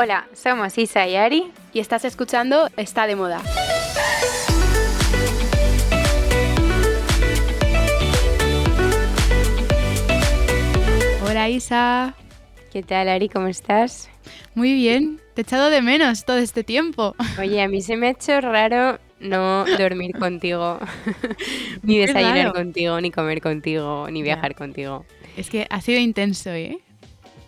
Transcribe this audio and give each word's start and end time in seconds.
Hola, 0.00 0.28
somos 0.32 0.78
Isa 0.78 1.08
y 1.08 1.16
Ari 1.16 1.50
y 1.72 1.80
estás 1.80 2.04
escuchando 2.04 2.70
Está 2.76 3.08
de 3.08 3.16
Moda. 3.16 3.42
Hola 11.26 11.48
Isa. 11.48 12.14
¿Qué 12.72 12.84
tal 12.84 13.08
Ari? 13.08 13.28
¿Cómo 13.28 13.48
estás? 13.48 14.08
Muy 14.54 14.72
bien, 14.74 15.20
te 15.34 15.40
he 15.40 15.42
echado 15.42 15.68
de 15.68 15.82
menos 15.82 16.24
todo 16.24 16.38
este 16.38 16.62
tiempo. 16.62 17.16
Oye, 17.36 17.60
a 17.60 17.66
mí 17.66 17.82
se 17.82 17.96
me 17.96 18.06
ha 18.06 18.10
hecho 18.10 18.40
raro 18.40 19.00
no 19.18 19.64
dormir 19.78 20.12
contigo, 20.20 20.78
ni 21.82 21.98
desayunar 21.98 22.52
contigo, 22.52 23.00
ni 23.00 23.10
comer 23.10 23.40
contigo, 23.40 24.08
ni 24.12 24.22
viajar 24.22 24.54
contigo. 24.54 25.04
Es 25.36 25.50
que 25.50 25.66
ha 25.68 25.80
sido 25.80 25.98
intenso, 25.98 26.50
¿eh? 26.50 26.78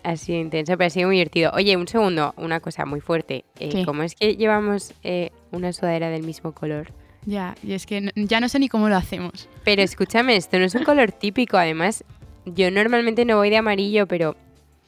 Ha 0.02 0.16
sido 0.16 0.38
intenso, 0.38 0.76
pero 0.76 0.86
ha 0.86 0.90
sido 0.90 1.08
muy 1.08 1.16
divertido. 1.16 1.52
Oye, 1.54 1.76
un 1.76 1.88
segundo, 1.88 2.34
una 2.36 2.60
cosa 2.60 2.86
muy 2.86 3.00
fuerte. 3.00 3.44
Eh, 3.58 3.84
¿Cómo 3.84 4.02
es 4.02 4.14
que 4.14 4.36
llevamos 4.36 4.94
eh, 5.02 5.30
una 5.50 5.72
sudadera 5.72 6.10
del 6.10 6.22
mismo 6.22 6.52
color? 6.52 6.92
Ya, 7.26 7.54
y 7.62 7.74
es 7.74 7.86
que 7.86 8.10
ya 8.16 8.40
no 8.40 8.48
sé 8.48 8.58
ni 8.58 8.68
cómo 8.68 8.88
lo 8.88 8.96
hacemos. 8.96 9.48
Pero 9.64 9.82
escúchame, 9.82 10.36
esto 10.36 10.58
no 10.58 10.64
es 10.64 10.74
un 10.74 10.84
color 10.84 11.12
típico. 11.12 11.58
Además, 11.58 12.04
yo 12.46 12.70
normalmente 12.70 13.24
no 13.24 13.36
voy 13.36 13.50
de 13.50 13.58
amarillo, 13.58 14.06
pero 14.06 14.36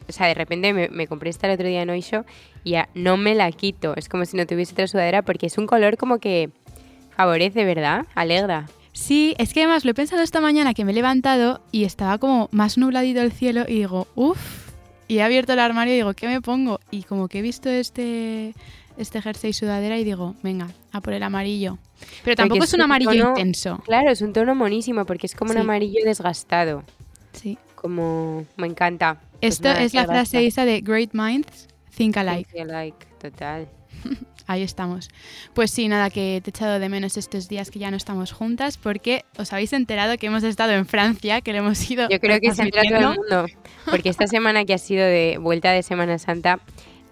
o 0.08 0.12
sea, 0.12 0.26
de 0.26 0.34
repente 0.34 0.72
me, 0.72 1.06
compré 1.06 1.30
esta 1.30 1.46
el 1.46 1.54
otro 1.54 1.68
día 1.68 1.82
en 1.82 1.90
Oisho 1.90 2.24
y 2.64 2.70
ya 2.72 2.88
no 2.94 3.16
me 3.16 3.34
la 3.34 3.50
quito. 3.52 3.94
Es 3.96 4.08
como 4.08 4.24
si 4.24 4.36
no 4.36 4.46
tuviese 4.46 4.72
otra 4.72 4.86
sudadera 4.86 5.22
porque 5.22 5.46
es 5.46 5.58
un 5.58 5.66
color 5.66 5.96
como 5.96 6.18
que 6.18 6.50
favorece, 7.16 7.64
¿verdad? 7.64 8.06
Alegra. 8.14 8.66
Sí, 8.92 9.34
es 9.38 9.54
que 9.54 9.60
además 9.60 9.84
lo 9.84 9.92
he 9.92 9.94
pensado 9.94 10.22
esta 10.22 10.40
mañana 10.40 10.74
que 10.74 10.84
me 10.84 10.92
he 10.92 10.94
levantado 10.94 11.62
y 11.72 11.84
estaba 11.84 12.18
como 12.18 12.48
más 12.52 12.76
nubladito 12.76 13.20
el 13.20 13.32
cielo 13.32 13.64
y 13.66 13.74
digo, 13.74 14.06
uff, 14.14 14.71
y 15.08 15.18
he 15.18 15.22
abierto 15.22 15.52
el 15.52 15.58
armario 15.58 15.94
y 15.94 15.96
digo, 15.96 16.14
¿qué 16.14 16.26
me 16.26 16.40
pongo? 16.40 16.80
Y 16.90 17.02
como 17.02 17.28
que 17.28 17.40
he 17.40 17.42
visto 17.42 17.68
este, 17.68 18.54
este 18.96 19.22
jersey 19.22 19.52
sudadera 19.52 19.98
y 19.98 20.04
digo, 20.04 20.34
venga, 20.42 20.68
a 20.92 21.00
por 21.00 21.12
el 21.12 21.22
amarillo. 21.22 21.78
Pero 22.24 22.36
tampoco 22.36 22.64
es, 22.64 22.74
un 22.74 22.82
amarillo 22.82 23.12
intenso. 23.12 23.78
Claro, 23.84 24.10
es 24.10 24.22
un 24.22 24.32
tono 24.32 24.54
monísimo 24.54 25.04
porque 25.04 25.26
es 25.26 25.34
como 25.34 25.52
un 25.52 25.58
amarillo 25.58 26.00
desgastado. 26.04 26.82
Sí. 27.32 27.58
Como, 27.74 28.44
me 28.56 28.66
encanta. 28.66 29.20
Pues 29.40 29.54
Esto 29.54 29.70
es 29.70 29.94
la 29.94 30.04
frase 30.04 30.46
esa 30.46 30.64
de 30.64 30.80
Great 30.80 31.10
Minds 31.12 31.68
Think 31.96 32.16
Alike. 32.16 32.52
Think 32.52 32.70
alike, 32.70 33.06
total. 33.20 33.68
Ahí 34.46 34.62
estamos. 34.62 35.08
Pues 35.54 35.70
sí, 35.70 35.88
nada, 35.88 36.10
que 36.10 36.40
te 36.42 36.50
he 36.50 36.52
echado 36.52 36.78
de 36.78 36.88
menos 36.88 37.16
estos 37.16 37.48
días 37.48 37.70
que 37.70 37.78
ya 37.78 37.90
no 37.90 37.96
estamos 37.96 38.32
juntas 38.32 38.76
porque 38.76 39.24
os 39.38 39.52
habéis 39.52 39.72
enterado 39.72 40.16
que 40.18 40.26
hemos 40.26 40.42
estado 40.42 40.72
en 40.72 40.86
Francia, 40.86 41.40
que 41.40 41.52
le 41.52 41.58
hemos 41.58 41.90
ido. 41.90 42.08
Yo 42.08 42.20
creo 42.20 42.40
que 42.40 42.54
se 42.54 42.62
entera 42.62 42.98
todo 42.98 43.12
el 43.12 43.18
mundo. 43.18 43.46
Porque 43.90 44.08
esta 44.08 44.26
semana 44.26 44.64
que 44.64 44.74
ha 44.74 44.78
sido 44.78 45.04
de 45.04 45.38
vuelta 45.40 45.72
de 45.72 45.82
Semana 45.82 46.18
Santa, 46.18 46.60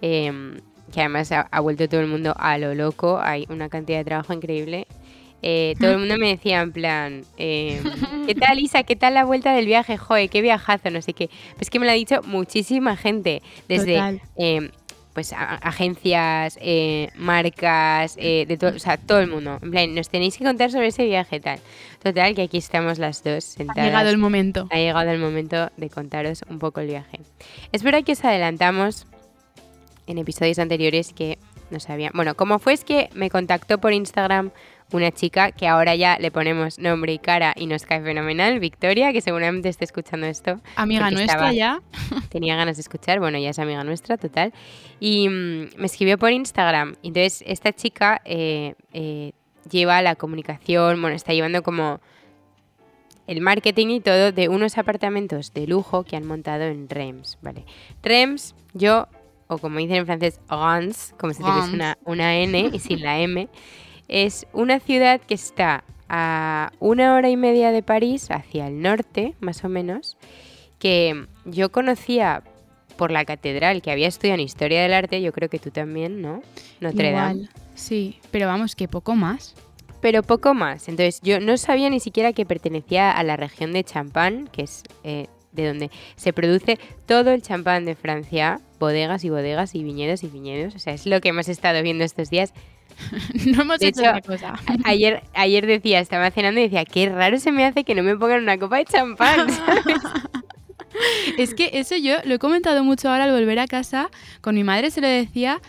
em, 0.01 0.59
que 0.91 0.99
además 0.99 1.31
ha, 1.31 1.59
vuelto 1.61 1.87
todo 1.87 2.01
el 2.01 2.07
mundo 2.07 2.33
a 2.37 2.57
lo 2.57 2.75
loco, 2.75 3.19
hay 3.21 3.45
una 3.49 3.69
cantidad 3.69 3.99
de 3.99 4.05
trabajo 4.05 4.33
increíble. 4.33 4.87
Eh, 5.43 5.73
todo 5.79 5.93
el 5.93 5.99
mundo 5.99 6.17
me 6.19 6.27
decía 6.27 6.61
en 6.61 6.71
plan, 6.71 7.23
em, 7.37 7.81
¿qué 8.27 8.35
tal 8.35 8.59
Isa? 8.59 8.83
¿Qué 8.83 8.95
tal 8.95 9.15
la 9.15 9.25
vuelta 9.25 9.53
del 9.53 9.65
viaje? 9.65 9.97
Joder, 9.97 10.29
qué 10.29 10.41
viajazo, 10.41 10.91
no 10.91 11.01
sé 11.01 11.13
qué. 11.13 11.29
Pues 11.55 11.69
que 11.69 11.79
me 11.79 11.85
lo 11.85 11.91
ha 11.91 11.95
dicho 11.95 12.21
muchísima 12.23 12.95
gente, 12.95 13.41
desde 13.67 14.21
pues 15.13 15.33
agencias, 15.33 16.57
eh, 16.61 17.09
marcas, 17.15 18.15
eh, 18.17 18.45
de 18.47 18.57
todo, 18.57 18.75
o 18.75 18.79
sea, 18.79 18.97
todo 18.97 19.19
el 19.19 19.27
mundo. 19.27 19.59
En 19.61 19.71
plan, 19.71 19.93
nos 19.93 20.09
tenéis 20.09 20.37
que 20.37 20.45
contar 20.45 20.71
sobre 20.71 20.87
ese 20.87 21.05
viaje 21.05 21.39
tal. 21.39 21.59
Total, 22.01 22.33
que 22.33 22.43
aquí 22.43 22.57
estamos 22.57 22.97
las 22.97 23.23
dos 23.23 23.43
sentadas. 23.43 23.83
Ha 23.83 23.85
llegado 23.85 24.09
el 24.09 24.17
momento. 24.17 24.67
Ha 24.71 24.77
llegado 24.77 25.09
el 25.11 25.19
momento 25.19 25.69
de 25.77 25.89
contaros 25.89 26.43
un 26.49 26.59
poco 26.59 26.79
el 26.79 26.87
viaje. 26.87 27.19
Espero 27.71 28.03
que 28.03 28.13
os 28.13 28.23
adelantamos 28.23 29.05
en 30.07 30.17
episodios 30.17 30.59
anteriores 30.59 31.13
que 31.13 31.37
no 31.69 31.79
sabía. 31.79 32.11
Bueno, 32.13 32.35
como 32.35 32.59
fue 32.59 32.73
es 32.73 32.83
que 32.83 33.09
me 33.13 33.29
contactó 33.29 33.79
por 33.79 33.93
Instagram 33.93 34.51
una 34.91 35.11
chica 35.11 35.51
que 35.51 35.67
ahora 35.67 35.95
ya 35.95 36.17
le 36.19 36.31
ponemos 36.31 36.79
nombre 36.79 37.13
y 37.13 37.19
cara 37.19 37.53
y 37.55 37.67
nos 37.67 37.85
cae 37.85 38.01
fenomenal, 38.01 38.59
Victoria, 38.59 39.13
que 39.13 39.21
seguramente 39.21 39.69
esté 39.69 39.85
escuchando 39.85 40.27
esto. 40.27 40.59
Amiga 40.75 41.09
nuestra 41.11 41.53
ya. 41.53 41.81
Tenía 42.29 42.55
ganas 42.55 42.77
de 42.77 42.81
escuchar, 42.81 43.19
bueno, 43.19 43.37
ya 43.37 43.49
es 43.49 43.59
amiga 43.59 43.83
nuestra, 43.83 44.17
total. 44.17 44.53
Y 44.99 45.29
mm, 45.29 45.77
me 45.77 45.85
escribió 45.85 46.17
por 46.17 46.31
Instagram. 46.31 46.95
Entonces, 47.03 47.43
esta 47.47 47.73
chica 47.73 48.21
eh, 48.25 48.75
eh, 48.93 49.31
lleva 49.69 50.01
la 50.01 50.15
comunicación, 50.15 51.01
bueno, 51.01 51.15
está 51.15 51.33
llevando 51.33 51.63
como 51.63 51.99
el 53.27 53.41
marketing 53.41 53.87
y 53.87 53.99
todo 54.01 54.31
de 54.31 54.49
unos 54.49 54.77
apartamentos 54.77 55.53
de 55.53 55.67
lujo 55.67 56.03
que 56.03 56.15
han 56.15 56.25
montado 56.25 56.63
en 56.63 56.89
Rems, 56.89 57.37
¿vale? 57.41 57.65
Rems, 58.03 58.55
yo, 58.73 59.07
o 59.47 59.57
como 59.57 59.79
dicen 59.79 59.97
en 59.97 60.05
francés, 60.05 60.39
Reims, 60.49 61.13
como 61.17 61.33
si 61.33 61.41
tuviese 61.41 61.73
una, 61.73 61.97
una 62.03 62.35
N 62.37 62.71
y 62.73 62.79
sin 62.79 63.01
la 63.01 63.19
M, 63.19 63.47
es 64.11 64.45
una 64.51 64.79
ciudad 64.79 65.21
que 65.21 65.33
está 65.33 65.83
a 66.09 66.73
una 66.79 67.15
hora 67.15 67.29
y 67.29 67.37
media 67.37 67.71
de 67.71 67.81
París, 67.81 68.29
hacia 68.29 68.67
el 68.67 68.81
norte, 68.81 69.33
más 69.39 69.63
o 69.63 69.69
menos, 69.69 70.17
que 70.77 71.25
yo 71.45 71.71
conocía 71.71 72.43
por 72.97 73.09
la 73.09 73.23
catedral, 73.23 73.81
que 73.81 73.89
había 73.89 74.09
estudiado 74.09 74.35
en 74.35 74.41
Historia 74.41 74.81
del 74.81 74.93
Arte, 74.93 75.21
yo 75.21 75.31
creo 75.31 75.49
que 75.49 75.57
tú 75.57 75.71
también, 75.71 76.21
¿no? 76.21 76.43
Notre 76.81 77.13
Dame. 77.13 77.47
Sí, 77.73 78.19
pero 78.29 78.47
vamos, 78.47 78.75
que 78.75 78.89
poco 78.89 79.15
más. 79.15 79.55
Pero 80.01 80.23
poco 80.23 80.53
más. 80.53 80.89
Entonces, 80.89 81.21
yo 81.23 81.39
no 81.39 81.55
sabía 81.57 81.89
ni 81.89 82.01
siquiera 82.01 82.33
que 82.33 82.45
pertenecía 82.45 83.11
a 83.11 83.23
la 83.23 83.37
región 83.37 83.71
de 83.71 83.83
Champagne, 83.85 84.45
que 84.51 84.63
es 84.63 84.83
eh, 85.03 85.27
de 85.53 85.67
donde 85.67 85.91
se 86.17 86.33
produce 86.33 86.77
todo 87.05 87.31
el 87.31 87.41
champán 87.41 87.85
de 87.85 87.95
Francia, 87.95 88.59
bodegas 88.79 89.23
y 89.23 89.29
bodegas 89.29 89.73
y 89.73 89.83
viñedos 89.83 90.23
y 90.23 90.27
viñedos. 90.27 90.75
O 90.75 90.79
sea, 90.79 90.93
es 90.93 91.05
lo 91.05 91.21
que 91.21 91.29
hemos 91.29 91.47
estado 91.47 91.81
viendo 91.81 92.03
estos 92.03 92.29
días 92.29 92.53
no 93.45 93.61
hemos 93.61 93.81
hecho, 93.81 94.01
otra 94.01 94.21
cosa. 94.21 94.53
Ayer, 94.83 95.23
ayer 95.33 95.65
decía, 95.65 95.99
estaba 95.99 96.31
cenando 96.31 96.59
y 96.59 96.63
decía, 96.63 96.85
qué 96.85 97.09
raro 97.09 97.39
se 97.39 97.51
me 97.51 97.65
hace 97.65 97.83
que 97.83 97.95
no 97.95 98.03
me 98.03 98.15
pongan 98.15 98.43
una 98.43 98.57
copa 98.57 98.77
de 98.77 98.85
champán. 98.85 99.47
es 101.37 101.53
que 101.53 101.71
eso 101.73 101.95
yo 101.95 102.15
lo 102.25 102.35
he 102.35 102.39
comentado 102.39 102.83
mucho 102.83 103.09
ahora 103.09 103.25
al 103.25 103.31
volver 103.31 103.59
a 103.59 103.67
casa. 103.67 104.09
Con 104.41 104.55
mi 104.55 104.63
madre 104.63 104.91
se 104.91 105.01
lo 105.01 105.07
decía 105.07 105.61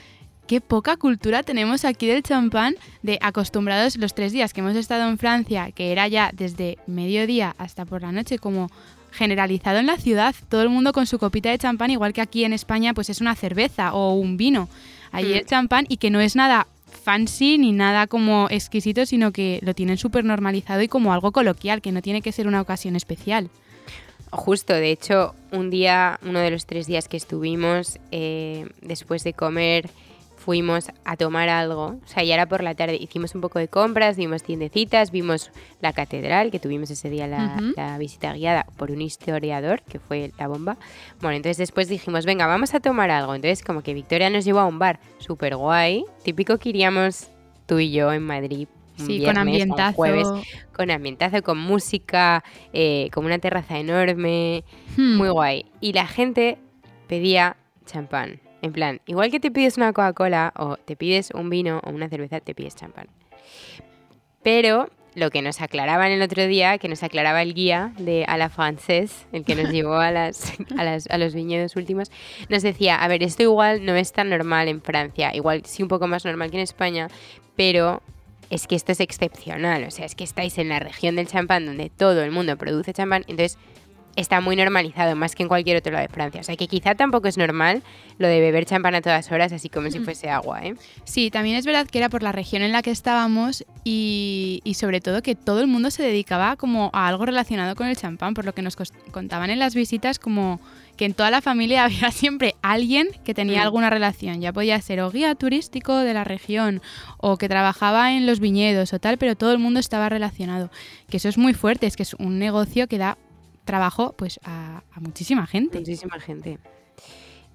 qué 0.46 0.60
poca 0.60 0.96
cultura 0.96 1.42
tenemos 1.42 1.84
aquí 1.84 2.06
del 2.06 2.22
champán, 2.22 2.74
de 3.02 3.18
acostumbrados 3.22 3.96
los 3.96 4.14
tres 4.14 4.32
días 4.32 4.52
que 4.52 4.60
hemos 4.60 4.76
estado 4.76 5.08
en 5.08 5.18
Francia, 5.18 5.70
que 5.72 5.92
era 5.92 6.08
ya 6.08 6.30
desde 6.32 6.78
mediodía 6.86 7.54
hasta 7.58 7.84
por 7.84 8.02
la 8.02 8.12
noche, 8.12 8.38
como 8.38 8.70
generalizado 9.12 9.78
en 9.78 9.86
la 9.86 9.98
ciudad, 9.98 10.34
todo 10.48 10.62
el 10.62 10.70
mundo 10.70 10.92
con 10.92 11.06
su 11.06 11.18
copita 11.18 11.50
de 11.50 11.58
champán, 11.58 11.90
igual 11.90 12.12
que 12.12 12.22
aquí 12.22 12.44
en 12.44 12.54
España, 12.54 12.94
pues 12.94 13.10
es 13.10 13.20
una 13.20 13.34
cerveza 13.34 13.92
o 13.92 14.14
un 14.14 14.36
vino. 14.36 14.68
Allí 15.10 15.34
el 15.34 15.44
mm. 15.44 15.46
champán 15.46 15.84
y 15.88 15.98
que 15.98 16.10
no 16.10 16.20
es 16.20 16.34
nada 16.34 16.66
fancy 17.02 17.58
ni 17.58 17.72
nada 17.72 18.06
como 18.06 18.48
exquisito, 18.50 19.06
sino 19.06 19.32
que 19.32 19.58
lo 19.62 19.74
tienen 19.74 19.98
súper 19.98 20.24
normalizado 20.24 20.82
y 20.82 20.88
como 20.88 21.12
algo 21.12 21.32
coloquial, 21.32 21.82
que 21.82 21.92
no 21.92 22.02
tiene 22.02 22.22
que 22.22 22.32
ser 22.32 22.46
una 22.46 22.60
ocasión 22.60 22.96
especial. 22.96 23.50
Justo, 24.30 24.72
de 24.72 24.90
hecho, 24.90 25.34
un 25.50 25.68
día, 25.68 26.18
uno 26.24 26.38
de 26.38 26.50
los 26.50 26.64
tres 26.64 26.86
días 26.86 27.06
que 27.08 27.18
estuvimos, 27.18 27.98
eh, 28.12 28.66
después 28.80 29.24
de 29.24 29.34
comer, 29.34 29.90
fuimos 30.42 30.90
a 31.04 31.16
tomar 31.16 31.48
algo, 31.48 31.98
o 32.04 32.06
sea, 32.06 32.24
ya 32.24 32.34
era 32.34 32.46
por 32.46 32.62
la 32.64 32.74
tarde, 32.74 32.96
hicimos 33.00 33.34
un 33.34 33.40
poco 33.40 33.58
de 33.60 33.68
compras, 33.68 34.16
vimos 34.16 34.42
tiendecitas, 34.42 35.12
vimos 35.12 35.52
la 35.80 35.92
catedral, 35.92 36.50
que 36.50 36.58
tuvimos 36.58 36.90
ese 36.90 37.08
día 37.10 37.28
la, 37.28 37.96
visita 37.98 38.32
guiada 38.34 38.66
por 38.76 38.90
un 38.90 39.00
historiador, 39.00 39.82
que 39.82 40.00
fue 40.00 40.32
la 40.38 40.48
bomba. 40.48 40.76
Bueno, 41.20 41.36
entonces 41.36 41.58
después 41.58 41.88
dijimos, 41.88 42.26
venga, 42.26 42.46
vamos 42.46 42.74
a 42.74 42.80
tomar 42.80 43.10
algo. 43.10 43.34
Entonces 43.34 43.62
como 43.64 43.82
que 43.82 43.94
Victoria 43.94 44.30
nos 44.30 44.44
llevó 44.44 44.60
a 44.60 44.66
un 44.66 44.78
bar 44.78 44.98
súper 45.18 45.56
guay, 45.56 46.04
típico 46.24 46.58
que 46.58 46.70
iríamos 46.70 47.28
tú 47.66 47.78
y 47.78 47.92
yo 47.92 48.12
en 48.12 48.22
Madrid. 48.22 48.66
Sí, 48.96 49.24
con 49.24 49.38
ambientazo. 49.38 49.96
Jueves, 49.96 50.28
con 50.72 50.90
ambientazo, 50.90 51.42
con 51.42 51.58
música, 51.58 52.44
eh, 52.72 53.08
con 53.12 53.24
una 53.24 53.38
terraza 53.38 53.78
enorme, 53.78 54.64
hmm. 54.96 55.16
muy 55.16 55.28
guay. 55.28 55.66
Y 55.80 55.92
la 55.92 56.06
gente 56.06 56.58
pedía 57.06 57.56
champán. 57.86 58.40
En 58.62 58.72
plan, 58.72 59.00
igual 59.06 59.30
que 59.30 59.40
te 59.40 59.50
pides 59.50 59.76
una 59.76 59.92
Coca-Cola 59.92 60.52
o 60.56 60.76
te 60.76 60.96
pides 60.96 61.30
un 61.34 61.50
vino 61.50 61.80
o 61.84 61.90
una 61.90 62.08
cerveza, 62.08 62.40
te 62.40 62.54
pides 62.54 62.76
champán. 62.76 63.08
Pero 64.42 64.88
lo 65.14 65.30
que 65.30 65.42
nos 65.42 65.60
aclaraban 65.60 66.10
el 66.10 66.22
otro 66.22 66.46
día, 66.46 66.78
que 66.78 66.88
nos 66.88 67.02
aclaraba 67.02 67.42
el 67.42 67.54
guía 67.54 67.92
de 67.98 68.24
a 68.26 68.36
la 68.36 68.48
francés, 68.48 69.26
el 69.32 69.44
que 69.44 69.54
nos 69.54 69.70
llevó 69.72 69.96
a, 69.96 70.10
las, 70.10 70.54
a, 70.78 71.18
los 71.18 71.34
viñedos 71.34 71.76
últimos, 71.76 72.10
nos 72.48 72.62
decía, 72.62 72.96
a 72.96 73.08
ver, 73.08 73.22
esto 73.22 73.42
igual 73.42 73.84
no 73.84 73.94
es 73.94 74.12
tan 74.12 74.30
normal 74.30 74.68
en 74.68 74.80
Francia, 74.80 75.34
igual 75.34 75.64
sí 75.66 75.82
un 75.82 75.88
poco 75.88 76.06
más 76.06 76.24
normal 76.24 76.50
que 76.50 76.56
en 76.56 76.62
España, 76.62 77.08
pero 77.56 78.00
es 78.48 78.66
que 78.66 78.74
esto 78.74 78.92
es 78.92 79.00
excepcional, 79.00 79.84
o 79.84 79.90
sea, 79.90 80.06
es 80.06 80.14
que 80.14 80.24
estáis 80.24 80.58
en 80.58 80.68
la 80.68 80.78
región 80.78 81.16
del 81.16 81.26
champán 81.26 81.66
donde 81.66 81.90
todo 81.90 82.22
el 82.22 82.30
mundo 82.30 82.56
produce 82.56 82.92
champán, 82.92 83.24
entonces 83.26 83.58
está 84.16 84.40
muy 84.40 84.56
normalizado, 84.56 85.16
más 85.16 85.34
que 85.34 85.42
en 85.42 85.48
cualquier 85.48 85.78
otro 85.78 85.92
lado 85.92 86.06
de 86.06 86.12
Francia. 86.12 86.40
O 86.40 86.44
sea 86.44 86.56
que 86.56 86.68
quizá 86.68 86.94
tampoco 86.94 87.28
es 87.28 87.38
normal 87.38 87.82
lo 88.18 88.28
de 88.28 88.40
beber 88.40 88.66
champán 88.66 88.94
a 88.94 89.00
todas 89.00 89.32
horas, 89.32 89.52
así 89.52 89.68
como 89.70 89.90
si 89.90 89.98
Mm. 90.00 90.04
fuese 90.04 90.28
agua, 90.30 90.62
¿eh? 90.64 90.74
Sí, 91.04 91.30
también 91.30 91.56
es 91.56 91.64
verdad 91.64 91.86
que 91.86 91.98
era 91.98 92.08
por 92.10 92.22
la 92.22 92.30
región 92.32 92.62
en 92.62 92.72
la 92.72 92.82
que 92.82 92.90
estábamos 92.90 93.64
y, 93.84 94.60
y 94.64 94.74
sobre 94.74 95.00
todo 95.00 95.22
que 95.22 95.34
todo 95.34 95.60
el 95.60 95.66
mundo 95.66 95.90
se 95.90 96.02
dedicaba 96.02 96.56
como 96.56 96.90
a 96.92 97.08
algo 97.08 97.24
relacionado 97.26 97.74
con 97.74 97.86
el 97.86 97.96
champán, 97.96 98.34
por 98.34 98.44
lo 98.44 98.54
que 98.54 98.62
nos 98.62 98.76
contaban 99.10 99.50
en 99.50 99.58
las 99.58 99.74
visitas 99.74 100.18
como 100.18 100.60
que 100.96 101.06
en 101.06 101.14
toda 101.14 101.30
la 101.30 101.40
familia 101.40 101.84
había 101.84 102.10
siempre 102.10 102.54
alguien 102.60 103.08
que 103.24 103.32
tenía 103.34 103.60
Mm. 103.60 103.62
alguna 103.62 103.88
relación, 103.90 104.40
ya 104.42 104.52
podía 104.52 104.80
ser 104.82 105.00
o 105.00 105.10
guía 105.10 105.34
turístico 105.34 105.96
de 105.96 106.12
la 106.12 106.24
región 106.24 106.82
o 107.16 107.38
que 107.38 107.48
trabajaba 107.48 108.12
en 108.12 108.26
los 108.26 108.40
viñedos 108.40 108.92
o 108.92 108.98
tal, 108.98 109.16
pero 109.16 109.36
todo 109.36 109.52
el 109.52 109.58
mundo 109.58 109.80
estaba 109.80 110.08
relacionado. 110.10 110.70
Que 111.08 111.16
eso 111.16 111.28
es 111.30 111.38
muy 111.38 111.54
fuerte, 111.54 111.86
es 111.86 111.96
que 111.96 112.02
es 112.02 112.14
un 112.14 112.38
negocio 112.38 112.86
que 112.88 112.98
da 112.98 113.16
trabajo 113.64 114.14
pues 114.16 114.40
a, 114.44 114.82
muchísima 115.00 115.46
gente. 115.46 115.78
Muchísima 115.78 116.18
gente. 116.20 116.58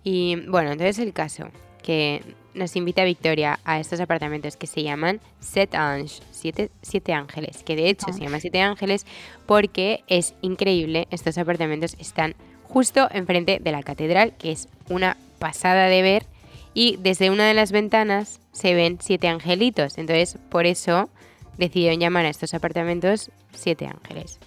Y 0.04 0.36
bueno, 0.48 0.71
entonces 0.71 1.00
el 1.00 1.13
caso, 1.13 1.50
que 1.83 2.21
nos 2.54 2.75
invita 2.75 3.04
Victoria 3.04 3.59
a 3.63 3.80
estos 3.80 4.00
apartamentos 4.00 4.57
que 4.57 4.68
se 4.68 4.83
llaman 4.83 5.21
Set 5.39 5.75
Ange, 5.75 6.21
siete, 6.31 6.71
siete 6.81 7.13
ángeles, 7.13 7.63
que 7.63 7.75
de 7.75 7.89
hecho 7.89 8.12
se 8.12 8.19
llama 8.19 8.39
Siete 8.39 8.62
Ángeles 8.62 9.06
porque 9.45 10.04
es 10.07 10.33
increíble, 10.42 11.07
estos 11.12 11.38
apartamentos 11.38 11.95
están 12.00 12.36
justo 12.63 13.07
enfrente 13.12 13.59
de 13.62 13.71
la 13.71 13.83
catedral, 13.83 14.33
que 14.38 14.51
es 14.51 14.68
una 14.89 15.18
pasada 15.39 15.88
de 15.88 16.01
ver, 16.01 16.25
y 16.74 16.98
desde 16.98 17.30
una 17.30 17.48
de 17.48 17.54
las 17.54 17.71
ventanas 17.71 18.39
se 18.51 18.74
ven 18.74 18.98
siete 19.01 19.27
angelitos, 19.27 19.98
entonces 19.98 20.38
por 20.50 20.65
eso 20.65 21.09
decidieron 21.57 22.00
llamar 22.00 22.25
a 22.25 22.30
estos 22.30 22.54
apartamentos 22.54 23.31
Siete 23.54 23.88
Ángeles. 23.88 24.39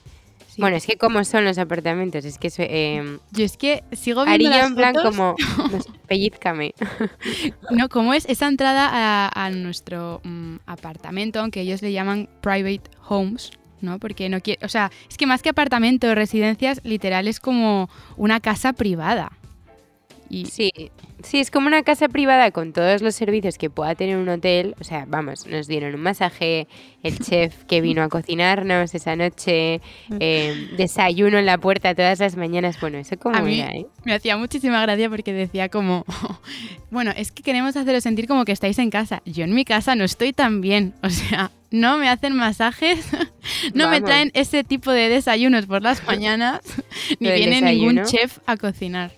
Sí. 0.60 0.70
Bueno, 0.70 0.76
es 0.76 0.86
que 0.86 0.96
como 0.96 1.24
son 1.24 1.44
los 1.44 1.58
apartamentos, 1.58 2.24
es 2.24 2.38
que 2.38 2.50
em, 2.58 3.18
Yo 3.32 3.44
es 3.44 3.56
que 3.56 3.84
sigo 3.92 4.24
viendo 4.24 4.50
las 4.50 4.66
en 4.68 4.74
plan 4.76 4.94
fotos. 4.94 5.10
como, 5.16 5.34
no 5.72 5.78
pellizcame. 6.06 6.74
No, 7.70 7.88
¿cómo 7.88 8.14
es 8.14 8.26
esa 8.28 8.48
entrada 8.48 8.88
a, 8.90 9.46
a 9.46 9.50
nuestro 9.50 10.20
mm, 10.24 10.56
apartamento, 10.66 11.40
aunque 11.40 11.60
ellos 11.62 11.82
le 11.82 11.92
llaman 11.92 12.28
private 12.40 12.90
homes, 13.08 13.50
¿no? 13.80 13.98
Porque 13.98 14.28
no 14.28 14.40
quiere, 14.40 14.64
o 14.64 14.68
sea, 14.68 14.90
es 15.08 15.16
que 15.16 15.26
más 15.26 15.42
que 15.42 15.48
apartamento 15.50 16.14
residencias, 16.14 16.80
literal 16.84 17.28
es 17.28 17.40
como 17.40 17.88
una 18.16 18.40
casa 18.40 18.72
privada. 18.72 19.32
Y 20.28 20.46
Sí, 20.46 20.70
sí, 21.24 21.40
es 21.40 21.50
como 21.50 21.66
una 21.66 21.82
casa 21.82 22.08
privada 22.08 22.50
con 22.50 22.72
todos 22.72 23.02
los 23.02 23.14
servicios 23.14 23.58
que 23.58 23.70
pueda 23.70 23.94
tener 23.94 24.16
un 24.16 24.28
hotel. 24.28 24.74
O 24.80 24.84
sea, 24.84 25.04
vamos, 25.08 25.46
nos 25.46 25.66
dieron 25.66 25.94
un 25.94 26.00
masaje, 26.00 26.68
el 27.02 27.18
chef 27.20 27.64
que 27.64 27.80
vino 27.80 28.02
a 28.02 28.08
cocinarnos 28.08 28.94
esa 28.94 29.16
noche, 29.16 29.80
eh, 30.18 30.68
desayuno 30.76 31.38
en 31.38 31.46
la 31.46 31.58
puerta 31.58 31.94
todas 31.94 32.20
las 32.20 32.36
mañanas. 32.36 32.80
Bueno, 32.80 32.98
eso 32.98 33.16
como 33.18 33.36
A 33.36 33.42
mí- 33.42 33.60
era, 33.60 33.72
¿eh? 33.72 33.86
me 34.04 34.14
hacía 34.14 34.36
muchísima 34.36 34.80
gracia 34.82 35.08
porque 35.10 35.32
decía 35.32 35.68
como, 35.68 36.04
bueno, 36.90 37.12
es 37.16 37.32
que 37.32 37.42
queremos 37.42 37.76
haceros 37.76 38.02
sentir 38.02 38.26
como 38.26 38.44
que 38.44 38.52
estáis 38.52 38.78
en 38.78 38.90
casa. 38.90 39.22
Yo 39.24 39.44
en 39.44 39.54
mi 39.54 39.64
casa 39.64 39.94
no 39.94 40.04
estoy 40.04 40.32
tan 40.32 40.60
bien, 40.60 40.94
o 41.02 41.10
sea, 41.10 41.50
no 41.70 41.98
me 41.98 42.08
hacen 42.08 42.34
masajes, 42.34 43.06
no 43.74 43.88
me 43.88 44.00
traen 44.00 44.30
ese 44.34 44.64
tipo 44.64 44.90
de 44.90 45.08
desayunos 45.08 45.66
por 45.66 45.82
las 45.82 46.04
mañanas, 46.06 46.60
ni 47.20 47.30
viene 47.30 47.60
ningún 47.62 48.02
chef 48.04 48.38
a 48.46 48.56
cocinar. 48.56 49.12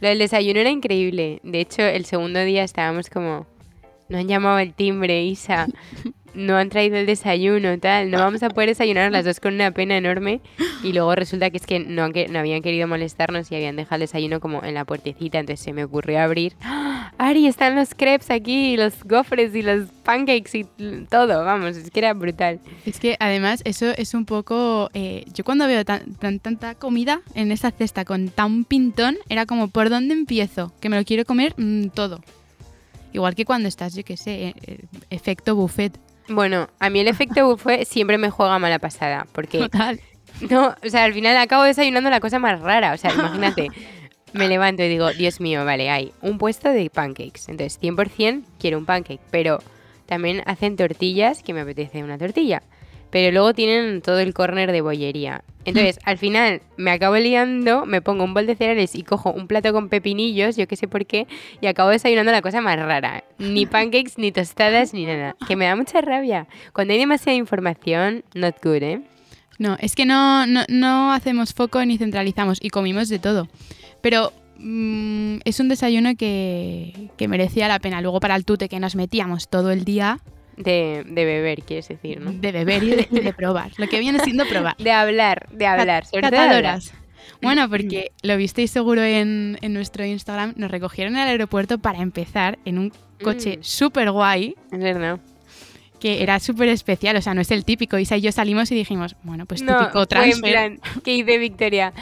Lo 0.00 0.08
del 0.08 0.18
desayuno 0.18 0.60
era 0.60 0.70
increíble. 0.70 1.40
De 1.42 1.60
hecho, 1.60 1.82
el 1.82 2.04
segundo 2.04 2.40
día 2.40 2.64
estábamos 2.64 3.10
como, 3.10 3.46
no 4.08 4.18
han 4.18 4.28
llamado 4.28 4.58
el 4.58 4.74
timbre, 4.74 5.24
Isa. 5.24 5.66
No 6.32 6.56
han 6.56 6.68
traído 6.68 6.96
el 6.96 7.06
desayuno, 7.06 7.76
tal. 7.78 8.10
No 8.10 8.18
vamos 8.18 8.42
a 8.42 8.50
poder 8.50 8.68
desayunar 8.70 9.10
las 9.10 9.24
dos 9.24 9.40
con 9.40 9.54
una 9.54 9.72
pena 9.72 9.96
enorme. 9.96 10.40
Y 10.84 10.92
luego 10.92 11.14
resulta 11.14 11.50
que 11.50 11.56
es 11.56 11.66
que 11.66 11.80
no, 11.80 12.08
no 12.08 12.38
habían 12.38 12.62
querido 12.62 12.86
molestarnos 12.86 13.50
y 13.50 13.56
habían 13.56 13.76
dejado 13.76 13.96
el 13.96 14.00
desayuno 14.02 14.38
como 14.40 14.62
en 14.64 14.74
la 14.74 14.84
puertecita. 14.84 15.38
Entonces 15.40 15.64
se 15.64 15.72
me 15.72 15.82
ocurrió 15.84 16.20
abrir. 16.20 16.54
¡Ah! 16.62 17.12
Ari, 17.18 17.46
están 17.48 17.74
los 17.74 17.94
crepes 17.94 18.30
aquí, 18.30 18.76
los 18.76 19.02
gofres 19.04 19.54
y 19.54 19.62
los 19.62 19.88
pancakes 20.04 20.56
y 20.58 20.64
todo. 21.10 21.44
Vamos, 21.44 21.76
es 21.76 21.90
que 21.90 21.98
era 22.00 22.14
brutal. 22.14 22.60
Es 22.86 23.00
que 23.00 23.16
además 23.18 23.60
eso 23.64 23.90
es 23.96 24.14
un 24.14 24.24
poco... 24.24 24.88
eh, 24.94 25.24
yo 25.34 25.42
cuando 25.44 25.66
veo 25.66 25.84
tan- 25.84 26.14
tanta 26.40 26.74
comida 26.76 27.20
en 27.34 27.50
esa 27.52 27.72
cesta 27.72 28.04
con 28.04 28.28
tan 28.28 28.64
pintón, 28.64 29.18
era 29.28 29.46
como, 29.46 29.68
¿por 29.68 29.90
dónde 29.90 30.14
empiezo? 30.14 30.72
Que 30.80 30.88
me 30.88 30.96
lo 30.96 31.04
quiero 31.04 31.24
comer 31.24 31.54
mm, 31.56 31.88
todo. 31.88 32.20
Igual 33.12 33.34
que 33.34 33.44
cuando 33.44 33.68
estás, 33.68 33.94
yo 33.94 34.04
qué 34.04 34.16
sé, 34.16 34.48
eh, 34.48 34.54
eh, 34.66 34.78
efecto 35.10 35.56
buffet. 35.56 35.98
Bueno, 36.30 36.68
a 36.78 36.90
mí 36.90 37.00
el 37.00 37.08
efecto 37.08 37.46
buffet 37.48 37.84
siempre 37.86 38.16
me 38.16 38.30
juega 38.30 38.58
mala 38.58 38.78
pasada. 38.78 39.26
Porque 39.32 39.58
Total. 39.58 40.00
No, 40.48 40.74
o 40.84 40.88
sea, 40.88 41.04
al 41.04 41.12
final 41.12 41.36
acabo 41.36 41.64
desayunando 41.64 42.08
la 42.08 42.20
cosa 42.20 42.38
más 42.38 42.60
rara. 42.60 42.92
O 42.92 42.96
sea, 42.96 43.12
imagínate, 43.12 43.68
me 44.32 44.48
levanto 44.48 44.82
y 44.82 44.88
digo, 44.88 45.10
Dios 45.12 45.40
mío, 45.40 45.64
vale, 45.64 45.90
hay 45.90 46.12
un 46.22 46.38
puesto 46.38 46.70
de 46.70 46.88
pancakes. 46.88 47.48
Entonces, 47.48 47.80
100% 47.80 48.44
quiero 48.58 48.78
un 48.78 48.86
pancake. 48.86 49.20
Pero 49.30 49.58
también 50.06 50.42
hacen 50.46 50.76
tortillas, 50.76 51.42
que 51.42 51.52
me 51.52 51.60
apetece 51.60 52.02
una 52.02 52.16
tortilla. 52.16 52.62
Pero 53.10 53.32
luego 53.32 53.54
tienen 53.54 54.02
todo 54.02 54.20
el 54.20 54.34
corner 54.34 54.72
de 54.72 54.80
bollería. 54.80 55.42
Entonces, 55.64 55.98
al 56.04 56.16
final 56.16 56.62
me 56.76 56.90
acabo 56.90 57.16
liando, 57.16 57.84
me 57.84 58.00
pongo 58.00 58.24
un 58.24 58.32
bol 58.32 58.46
de 58.46 58.56
cereales 58.56 58.94
y 58.94 59.02
cojo 59.02 59.30
un 59.30 59.46
plato 59.46 59.72
con 59.72 59.88
pepinillos, 59.88 60.56
yo 60.56 60.66
qué 60.66 60.76
sé 60.76 60.88
por 60.88 61.04
qué, 61.04 61.26
y 61.60 61.66
acabo 61.66 61.90
desayunando 61.90 62.32
la 62.32 62.40
cosa 62.40 62.60
más 62.60 62.78
rara. 62.78 63.24
Ni 63.38 63.66
pancakes, 63.66 64.14
ni 64.16 64.32
tostadas, 64.32 64.94
ni 64.94 65.04
nada. 65.04 65.36
Que 65.46 65.56
me 65.56 65.66
da 65.66 65.76
mucha 65.76 66.00
rabia. 66.00 66.46
Cuando 66.72 66.94
hay 66.94 66.98
demasiada 66.98 67.36
información, 67.36 68.24
not 68.34 68.56
good, 68.62 68.82
¿eh? 68.82 69.02
No, 69.58 69.76
es 69.78 69.94
que 69.94 70.06
no, 70.06 70.46
no, 70.46 70.62
no 70.68 71.12
hacemos 71.12 71.52
foco 71.52 71.84
ni 71.84 71.98
centralizamos 71.98 72.58
y 72.62 72.70
comimos 72.70 73.10
de 73.10 73.18
todo. 73.18 73.46
Pero 74.00 74.32
mm, 74.56 75.40
es 75.44 75.60
un 75.60 75.68
desayuno 75.68 76.16
que, 76.16 77.10
que 77.18 77.28
merecía 77.28 77.68
la 77.68 77.78
pena. 77.78 78.00
Luego 78.00 78.20
para 78.20 78.36
el 78.36 78.46
tute 78.46 78.70
que 78.70 78.80
nos 78.80 78.96
metíamos 78.96 79.48
todo 79.48 79.70
el 79.70 79.84
día 79.84 80.20
De, 80.62 81.04
de 81.06 81.24
beber, 81.24 81.62
quieres 81.62 81.88
decir, 81.88 82.20
¿no? 82.20 82.32
de 82.32 82.52
beber 82.52 82.82
y 82.82 82.90
de, 83.20 83.32
probar. 83.32 83.70
Lo 83.76 83.88
que 83.88 83.98
viene 83.98 84.18
siendo 84.20 84.44
probar. 84.46 84.76
De 84.78 84.92
hablar, 84.92 85.48
de 85.50 85.66
hablar. 85.66 86.04
hablar. 86.12 86.30
Catadoras. 86.30 86.92
Bueno, 87.42 87.68
porque 87.70 88.12
lo 88.22 88.36
visteis 88.36 88.70
seguro 88.70 89.02
en, 89.02 89.58
en 89.62 89.72
nuestro 89.72 90.04
Instagram, 90.04 90.52
nos 90.56 90.70
recogieron 90.70 91.16
el 91.16 91.26
aeropuerto 91.28 91.78
para 91.78 92.00
empezar 92.00 92.58
en 92.64 92.78
un 92.78 92.92
coche 93.22 93.58
Mm. 93.58 93.62
súper 93.62 94.10
guay, 94.10 94.54
Es 94.70 94.78
verdad. 94.78 95.18
que 95.98 96.22
era 96.22 96.38
súper 96.40 96.68
especial, 96.68 97.16
o 97.16 97.22
sea, 97.22 97.32
no 97.34 97.40
es 97.40 97.50
el 97.50 97.64
típico. 97.64 97.98
Isa 97.98 98.16
y 98.16 98.20
yo 98.22 98.32
salimos 98.32 98.70
y 98.70 98.74
dijimos, 98.74 99.16
bueno, 99.22 99.46
pues 99.46 99.62
no, 99.62 99.78
típico 99.78 99.92
fue 99.92 100.02
en 100.02 100.08
transfer. 100.08 100.50
plan, 100.52 100.80
¿qué 101.04 101.12
dice 101.12 101.38
Victoria? 101.38 101.92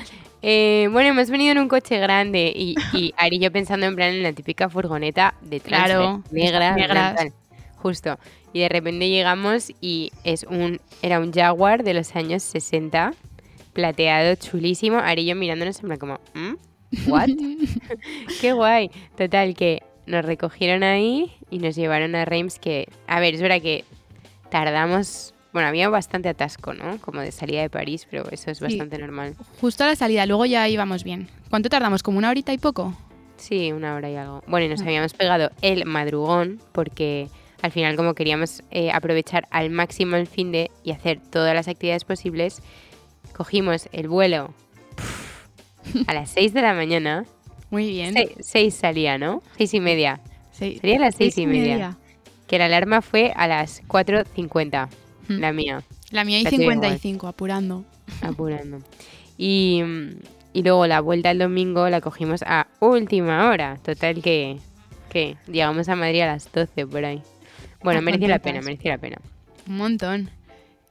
Eh, 0.42 0.88
bueno, 0.92 1.10
hemos 1.10 1.30
venido 1.30 1.52
en 1.52 1.58
un 1.58 1.68
coche 1.68 1.98
grande 1.98 2.52
y, 2.54 2.74
y 2.92 3.12
Ari 3.16 3.36
y 3.36 3.40
yo 3.40 3.50
pensando 3.52 3.86
en 3.86 3.94
plan 3.96 4.10
en 4.14 4.22
la 4.22 4.32
típica 4.32 4.68
furgoneta 4.68 5.34
de 5.42 5.58
transfer, 5.60 5.86
Claro, 5.96 6.22
negra, 6.30 6.74
negras. 6.76 7.16
tal, 7.16 7.32
justo. 7.76 8.18
Y 8.52 8.60
de 8.60 8.68
repente 8.68 9.08
llegamos 9.08 9.72
y 9.80 10.10
es 10.24 10.44
un 10.44 10.80
era 11.02 11.20
un 11.20 11.32
Jaguar 11.32 11.84
de 11.84 11.94
los 11.94 12.16
años 12.16 12.42
60, 12.42 13.12
plateado, 13.72 14.34
chulísimo. 14.36 14.98
Ari 14.98 15.22
y 15.22 15.26
yo 15.26 15.36
mirándonos 15.36 15.78
en 15.80 15.86
plan 15.86 15.98
como, 15.98 16.20
¿Mm? 16.34 17.10
¿What? 17.10 17.28
Qué 18.40 18.52
guay. 18.52 18.90
Total, 19.16 19.54
que 19.54 19.82
nos 20.06 20.24
recogieron 20.24 20.82
ahí 20.82 21.30
y 21.50 21.58
nos 21.58 21.76
llevaron 21.76 22.14
a 22.14 22.24
Reims 22.24 22.58
que, 22.58 22.88
a 23.06 23.20
ver, 23.20 23.34
es 23.34 23.42
verdad 23.42 23.60
que 23.60 23.84
tardamos, 24.50 25.34
bueno, 25.52 25.68
había 25.68 25.88
bastante 25.88 26.28
atasco, 26.28 26.72
¿no? 26.74 26.98
Como 27.00 27.20
de 27.20 27.32
salida 27.32 27.60
de 27.60 27.70
París, 27.70 28.06
pero 28.10 28.24
eso 28.30 28.50
es 28.50 28.58
Sí. 28.58 28.64
bastante 28.64 28.98
normal. 28.98 29.34
Justo 29.60 29.84
a 29.84 29.88
la 29.88 29.96
salida, 29.96 30.24
luego 30.26 30.46
ya 30.46 30.66
íbamos 30.68 31.04
bien. 31.04 31.28
¿Cuánto 31.50 31.68
tardamos? 31.68 32.02
¿Como 32.02 32.18
una 32.18 32.30
horita 32.30 32.52
y 32.52 32.58
poco? 32.58 32.96
Sí, 33.36 33.70
una 33.72 33.94
hora 33.94 34.10
y 34.10 34.16
algo. 34.16 34.42
Bueno, 34.46 34.66
y 34.66 34.68
nos 34.68 34.80
Ah. 34.80 34.84
habíamos 34.84 35.14
pegado 35.14 35.50
el 35.62 35.84
madrugón 35.84 36.60
porque 36.72 37.28
al 37.62 37.72
final 37.72 37.96
como 37.96 38.14
queríamos 38.14 38.62
eh, 38.70 38.90
aprovechar 38.92 39.46
al 39.50 39.70
máximo 39.70 40.16
el 40.16 40.26
fin 40.26 40.52
de 40.52 40.70
y 40.84 40.92
hacer 40.92 41.20
todas 41.20 41.54
las 41.54 41.68
actividades 41.68 42.04
posibles, 42.04 42.62
cogimos 43.36 43.88
el 43.92 44.08
vuelo 44.08 44.52
a 46.06 46.14
las 46.14 46.30
6 46.30 46.52
de 46.54 46.62
la 46.62 46.74
mañana. 46.74 47.24
Muy 47.70 47.88
bien. 47.90 48.14
6 48.40 48.74
salía, 48.74 49.18
¿no? 49.18 49.42
Seis 49.56 49.74
y 49.74 49.80
media. 49.80 50.20
Sí. 50.52 50.78
Sería 50.80 50.98
las 50.98 51.14
seis 51.14 51.34
Seis 51.34 51.44
y 51.44 51.46
media. 51.46 51.96
Que 52.46 52.58
la 52.58 52.64
alarma 52.64 53.02
fue 53.02 53.32
a 53.36 53.46
las 53.46 53.82
4.50, 53.86 54.88
Mm. 55.28 55.38
la 55.40 55.52
mía, 55.52 55.82
La 56.10 56.24
mía 56.24 56.38
y 56.40 56.44
digo, 56.46 56.62
55, 56.62 57.26
apurando. 57.26 57.84
apurando. 58.22 58.78
Y, 59.36 59.82
y 60.54 60.62
luego 60.62 60.86
la 60.86 61.00
vuelta 61.02 61.30
el 61.30 61.38
domingo 61.38 61.88
la 61.90 62.00
cogimos 62.00 62.42
a 62.46 62.66
última 62.80 63.50
hora. 63.50 63.76
Total 63.84 64.22
que, 64.22 64.56
que 65.10 65.36
llegamos 65.46 65.90
a 65.90 65.96
Madrid 65.96 66.22
a 66.22 66.26
las 66.28 66.50
12 66.50 66.86
por 66.86 67.04
ahí. 67.04 67.22
Bueno, 67.82 68.02
mereció 68.02 68.28
la 68.28 68.38
pena, 68.38 68.60
mereció 68.60 68.90
la 68.90 68.98
pena. 68.98 69.18
Un 69.68 69.76
montón. 69.76 70.30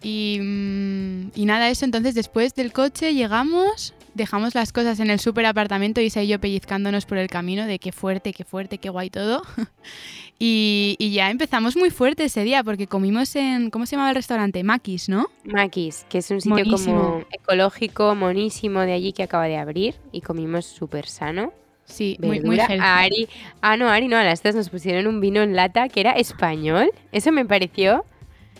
Y, 0.02 0.40
mm, 0.40 1.32
y 1.36 1.46
nada, 1.46 1.70
eso, 1.70 1.86
entonces 1.86 2.14
después 2.14 2.54
del 2.54 2.72
coche 2.72 3.14
llegamos, 3.16 3.96
dejamos 4.14 4.54
las 4.54 4.72
cosas 4.72 5.00
en 5.00 5.10
el 5.10 5.20
super 5.20 5.46
apartamento, 5.46 6.02
Isa 6.02 6.22
y 6.22 6.28
yo 6.28 6.40
pellizcándonos 6.40 7.06
por 7.06 7.18
el 7.18 7.28
camino 7.28 7.66
de 7.66 7.80
qué 7.80 7.92
fuerte, 7.92 8.32
qué 8.32 8.44
fuerte, 8.44 8.78
qué 8.78 8.90
guay 8.90 9.10
todo. 9.10 9.42
y, 10.40 10.96
y 11.00 11.12
ya 11.14 11.32
empezamos 11.32 11.76
muy 11.76 11.90
fuerte 11.90 12.26
ese 12.26 12.44
día 12.44 12.64
porque 12.64 12.86
comimos 12.86 13.36
en, 13.36 13.72
¿cómo 13.72 13.88
se 13.88 13.96
llamaba 13.96 14.10
el 14.10 14.16
restaurante? 14.16 14.64
Maquis, 14.64 15.10
¿no? 15.10 15.28
Maquis, 15.44 16.06
que 16.10 16.20
es 16.20 16.30
un 16.30 16.42
sitio 16.42 16.64
Monísimo. 16.66 17.02
como 17.02 17.26
ecológico, 17.32 18.14
monísimo 18.14 18.82
de 18.82 18.94
allí 18.94 19.14
que 19.14 19.24
acaba 19.24 19.46
de 19.46 19.58
abrir 19.58 19.96
y 20.12 20.22
comimos 20.22 20.66
súper 20.66 21.08
sano. 21.08 21.54
Sí, 21.88 22.18
muy, 22.22 22.42
muy. 22.42 22.60
A 22.60 23.00
Ari, 23.00 23.28
ah, 23.62 23.78
no, 23.78 23.90
Ari 23.90 24.08
no, 24.08 24.18
a 24.18 24.24
las 24.24 24.44
dos 24.44 24.54
nos 24.56 24.70
pusieron 24.70 25.08
un 25.08 25.22
vino 25.22 25.42
en 25.42 25.56
lata 25.56 25.88
que 25.90 26.02
era 26.02 26.12
español. 26.12 26.92
Eso 27.12 27.32
me 27.32 27.46
pareció 27.46 28.06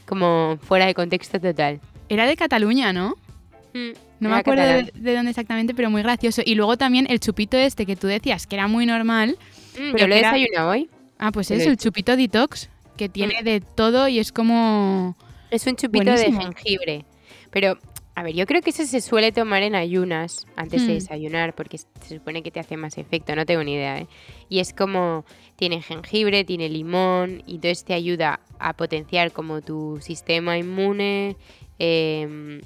como 0.06 0.58
fuera 0.62 0.86
de 0.86 0.94
contexto 0.96 1.40
total. 1.40 1.82
Era 2.10 2.26
de 2.26 2.38
Cataluña, 2.38 2.94
¿no? 2.94 3.16
Mm, 3.74 3.92
No 4.22 4.30
me 4.30 4.36
acuerdo 4.38 4.64
de, 4.64 5.16
dónde 5.16 5.32
exactamente, 5.32 5.74
pero 5.76 5.90
muy 5.90 6.02
gracioso. 6.02 6.42
Y 6.46 6.56
luego 6.56 6.78
también 6.78 7.06
el 7.10 7.20
chupito 7.20 7.58
este 7.58 7.86
que 7.86 7.98
tú 7.98 8.08
decías 8.08 8.48
que 8.48 8.56
era 8.56 8.68
muy 8.68 8.86
normal. 8.86 9.38
Mm, 9.74 9.92
pero 9.92 9.98
yo 9.98 10.08
lo 10.08 10.16
he 10.16 10.20
desayunado 10.20 10.70
hoy. 10.70 10.90
Ah, 11.20 11.32
pues 11.32 11.52
es 11.52 11.66
el 11.66 11.78
chupito 11.78 12.16
detox, 12.16 12.70
que 12.96 13.10
tiene 13.10 13.44
de 13.44 13.60
todo 13.60 14.08
y 14.08 14.20
es 14.20 14.32
como... 14.32 15.16
Es 15.52 15.66
un 15.68 15.76
chupito 15.76 16.06
Buenísimo. 16.06 16.40
de 16.40 16.46
jengibre. 16.46 17.06
Pero, 17.52 17.78
a 18.18 18.24
ver, 18.24 18.34
yo 18.34 18.48
creo 18.48 18.64
que 18.64 18.72
eso 18.72 18.84
se 18.84 19.00
suele 19.00 19.32
tomar 19.32 19.62
en 19.62 19.76
ayunas 19.76 20.48
antes 20.56 20.88
de 20.88 20.94
Hmm. 20.94 20.96
desayunar, 20.96 21.54
porque 21.54 21.78
se 21.78 21.88
supone 22.18 22.42
que 22.42 22.50
te 22.50 22.60
hace 22.60 22.76
más 22.76 22.98
efecto, 22.98 23.36
no 23.36 23.46
tengo 23.46 23.64
ni 23.64 23.74
idea, 23.76 24.00
¿eh? 24.00 24.08
Y 24.50 24.58
es 24.60 24.74
como, 24.74 25.24
tiene 25.56 25.84
jengibre, 25.84 26.44
tiene 26.44 26.68
limón, 26.68 27.44
y 27.46 27.56
entonces 27.56 27.84
te 27.86 27.94
ayuda 27.94 28.40
a 28.58 28.74
potenciar 28.74 29.32
como 29.32 29.62
tu 29.62 30.00
sistema 30.02 30.58
inmune, 30.58 31.36
em, 31.78 32.60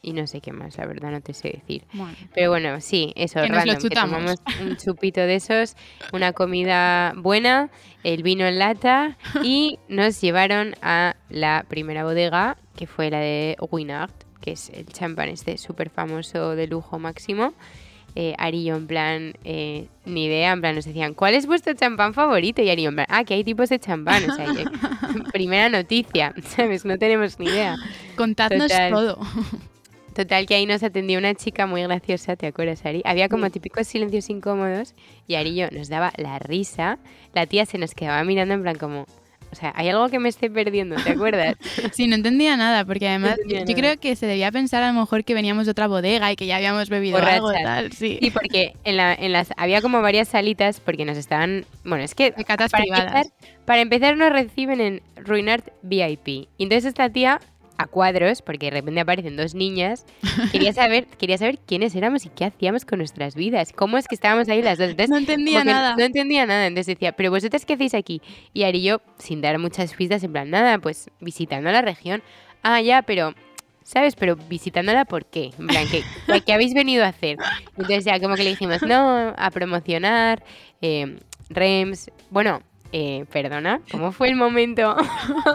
y 0.00 0.12
no 0.14 0.26
sé 0.26 0.40
qué 0.40 0.52
más, 0.52 0.78
la 0.78 0.86
verdad, 0.86 1.10
no 1.10 1.20
te 1.20 1.34
sé 1.34 1.50
decir. 1.50 1.84
Bueno, 1.92 2.16
Pero 2.34 2.48
bueno, 2.48 2.80
sí, 2.80 3.12
eso, 3.16 3.42
Que 3.42 3.48
nos 3.50 3.66
lo 3.66 3.72
random, 3.74 3.88
que 3.90 3.94
tomamos 3.94 4.36
un 4.60 4.76
chupito 4.76 5.20
de 5.20 5.34
esos, 5.34 5.76
una 6.10 6.32
comida 6.32 7.12
buena, 7.16 7.70
el 8.02 8.22
vino 8.22 8.46
en 8.46 8.58
lata 8.58 9.18
y 9.42 9.78
nos 9.90 10.22
llevaron 10.22 10.74
a 10.80 11.16
la 11.28 11.66
primera 11.68 12.04
bodega, 12.04 12.56
que 12.76 12.86
fue 12.86 13.10
la 13.10 13.18
de 13.20 13.56
Winard, 13.70 14.10
que 14.40 14.52
es 14.52 14.70
el 14.70 14.86
champán 14.86 15.28
este 15.28 15.58
súper 15.58 15.90
famoso 15.90 16.54
de 16.56 16.66
lujo 16.66 16.98
máximo. 16.98 17.52
Eh, 18.18 18.34
Ari 18.38 18.60
y 18.60 18.64
yo 18.64 18.76
en 18.76 18.86
plan, 18.86 19.34
eh, 19.44 19.88
ni 20.06 20.24
idea, 20.24 20.52
en 20.52 20.60
plan 20.62 20.74
nos 20.74 20.86
decían, 20.86 21.12
¿cuál 21.12 21.34
es 21.34 21.46
vuestro 21.46 21.74
champán 21.74 22.14
favorito? 22.14 22.62
Y 22.62 22.70
Ari 22.70 22.80
y 22.80 22.84
yo 22.84 22.88
en 22.88 22.94
plan, 22.96 23.06
ah, 23.10 23.24
que 23.24 23.34
hay 23.34 23.44
tipos 23.44 23.68
de 23.68 23.78
champán, 23.78 24.30
o 24.30 24.34
sea, 24.34 24.46
que- 24.54 24.64
primera 25.32 25.68
noticia, 25.68 26.32
¿sabes? 26.42 26.86
No 26.86 26.96
tenemos 26.96 27.38
ni 27.38 27.46
idea. 27.46 27.76
contadnos 28.16 28.68
Total. 28.68 28.90
todo. 28.92 29.18
Total, 30.14 30.46
que 30.46 30.54
ahí 30.54 30.64
nos 30.64 30.82
atendió 30.82 31.18
una 31.18 31.34
chica 31.34 31.66
muy 31.66 31.82
graciosa, 31.82 32.36
¿te 32.36 32.46
acuerdas, 32.46 32.86
Ari? 32.86 33.02
Había 33.04 33.28
como 33.28 33.50
típicos 33.50 33.86
silencios 33.86 34.30
incómodos 34.30 34.94
y 35.28 35.34
Ari 35.34 35.50
y 35.50 35.54
yo 35.56 35.70
nos 35.70 35.90
daba 35.90 36.10
la 36.16 36.38
risa. 36.38 36.98
La 37.34 37.44
tía 37.46 37.66
se 37.66 37.76
nos 37.76 37.92
quedaba 37.94 38.24
mirando 38.24 38.54
en 38.54 38.62
plan 38.62 38.78
como, 38.78 39.04
o 39.56 39.58
sea, 39.60 39.72
hay 39.74 39.88
algo 39.88 40.08
que 40.10 40.18
me 40.18 40.28
esté 40.28 40.50
perdiendo, 40.50 40.96
¿te 40.96 41.10
acuerdas? 41.10 41.56
Sí, 41.92 42.06
no 42.08 42.14
entendía 42.16 42.56
nada, 42.56 42.84
porque 42.84 43.08
además 43.08 43.38
yo 43.46 43.58
nada. 43.60 43.74
creo 43.74 43.98
que 43.98 44.14
se 44.16 44.26
debía 44.26 44.52
pensar 44.52 44.82
a 44.82 44.92
lo 44.92 45.00
mejor 45.00 45.24
que 45.24 45.32
veníamos 45.34 45.64
de 45.64 45.70
otra 45.70 45.86
bodega 45.86 46.30
y 46.30 46.36
que 46.36 46.46
ya 46.46 46.56
habíamos 46.56 46.90
bebido 46.90 47.24
algo 47.24 47.46
Borrachas. 47.46 47.62
tal, 47.62 47.92
sí. 47.92 48.18
Sí, 48.20 48.30
porque 48.30 48.74
en, 48.84 48.96
la, 48.98 49.14
en 49.14 49.32
las 49.32 49.48
había 49.56 49.80
como 49.80 50.02
varias 50.02 50.28
salitas 50.28 50.80
porque 50.80 51.04
nos 51.06 51.16
estaban, 51.16 51.64
bueno, 51.84 52.04
es 52.04 52.14
que 52.14 52.32
para 52.32 52.68
privadas. 52.68 53.26
empezar, 53.26 53.26
para 53.64 53.80
empezar 53.80 54.16
nos 54.18 54.30
reciben 54.30 54.80
en 54.80 55.02
Ruinart 55.16 55.66
VIP. 55.82 56.28
Y 56.28 56.48
entonces 56.58 56.84
esta 56.86 57.08
tía 57.10 57.40
a 57.78 57.86
cuadros, 57.86 58.42
porque 58.42 58.66
de 58.66 58.70
repente 58.72 59.00
aparecen 59.00 59.36
dos 59.36 59.54
niñas, 59.54 60.06
quería 60.52 60.72
saber, 60.72 61.06
quería 61.18 61.38
saber 61.38 61.58
quiénes 61.58 61.94
éramos 61.94 62.24
y 62.26 62.28
qué 62.30 62.44
hacíamos 62.46 62.84
con 62.84 62.98
nuestras 62.98 63.34
vidas. 63.34 63.72
¿Cómo 63.74 63.98
es 63.98 64.08
que 64.08 64.14
estábamos 64.14 64.48
ahí 64.48 64.62
las 64.62 64.78
dos? 64.78 64.88
Entonces, 64.90 65.10
No 65.10 65.16
entendía 65.18 65.64
nada. 65.64 65.96
No 65.96 66.04
entendía 66.04 66.46
nada. 66.46 66.66
Entonces 66.66 66.94
decía, 66.96 67.12
¿pero 67.12 67.30
vosotras 67.30 67.64
qué 67.66 67.74
hacéis 67.74 67.94
aquí? 67.94 68.22
Y 68.52 68.62
Ari 68.64 68.78
y 68.78 68.82
yo, 68.84 69.00
sin 69.18 69.40
dar 69.40 69.58
muchas 69.58 69.92
pistas, 69.94 70.22
en 70.24 70.32
plan, 70.32 70.48
nada, 70.50 70.78
pues 70.78 71.10
visitando 71.20 71.70
la 71.70 71.82
región. 71.82 72.22
Ah, 72.62 72.80
ya, 72.80 73.02
pero. 73.02 73.34
¿Sabes? 73.82 74.16
Pero 74.16 74.34
visitándola, 74.34 75.04
¿por 75.04 75.26
qué? 75.26 75.52
En 75.60 75.68
plan, 75.68 75.84
¿qué, 75.88 76.02
qué- 76.26 76.40
qué 76.40 76.52
habéis 76.52 76.74
venido 76.74 77.04
a 77.04 77.08
hacer? 77.08 77.36
Entonces 77.76 78.04
ya 78.04 78.18
como 78.18 78.34
que 78.34 78.42
le 78.42 78.50
dijimos, 78.50 78.82
no, 78.82 79.32
a 79.38 79.50
promocionar, 79.52 80.42
eh, 80.82 81.20
REMS. 81.50 82.10
Bueno, 82.30 82.62
eh, 82.92 83.24
perdona, 83.32 83.80
¿cómo 83.90 84.12
fue 84.12 84.28
el 84.28 84.36
momento 84.36 84.96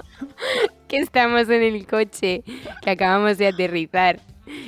que 0.87 0.97
estamos 0.97 1.49
en 1.49 1.63
el 1.63 1.85
coche, 1.87 2.43
que 2.81 2.89
acabamos 2.89 3.37
de 3.37 3.47
aterrizar? 3.47 4.19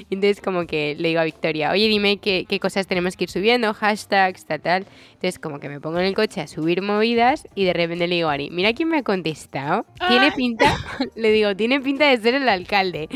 Entonces 0.09 0.41
como 0.41 0.65
que 0.65 0.95
le 0.97 1.09
digo 1.09 1.19
a 1.19 1.23
Victoria, 1.23 1.71
oye, 1.71 1.87
dime 1.87 2.17
qué, 2.17 2.45
qué 2.47 2.59
cosas 2.59 2.87
tenemos 2.87 3.17
que 3.17 3.25
ir 3.25 3.29
subiendo, 3.29 3.73
hashtags, 3.73 4.45
tal, 4.45 4.61
tal. 4.61 4.85
Entonces 5.13 5.39
como 5.39 5.59
que 5.59 5.69
me 5.69 5.79
pongo 5.79 5.99
en 5.99 6.05
el 6.05 6.15
coche 6.15 6.41
a 6.41 6.47
subir 6.47 6.81
movidas 6.81 7.47
y 7.55 7.65
de 7.65 7.73
repente 7.73 8.07
le 8.07 8.15
digo 8.15 8.29
a 8.29 8.33
Ari, 8.33 8.49
mira 8.49 8.73
quién 8.73 8.89
me 8.89 8.99
ha 8.99 9.03
contestado. 9.03 9.85
Tiene 10.07 10.31
pinta, 10.31 10.77
le 11.15 11.31
digo, 11.31 11.55
tiene 11.55 11.79
pinta 11.81 12.09
de 12.09 12.17
ser 12.17 12.35
el 12.35 12.47
alcalde. 12.47 13.09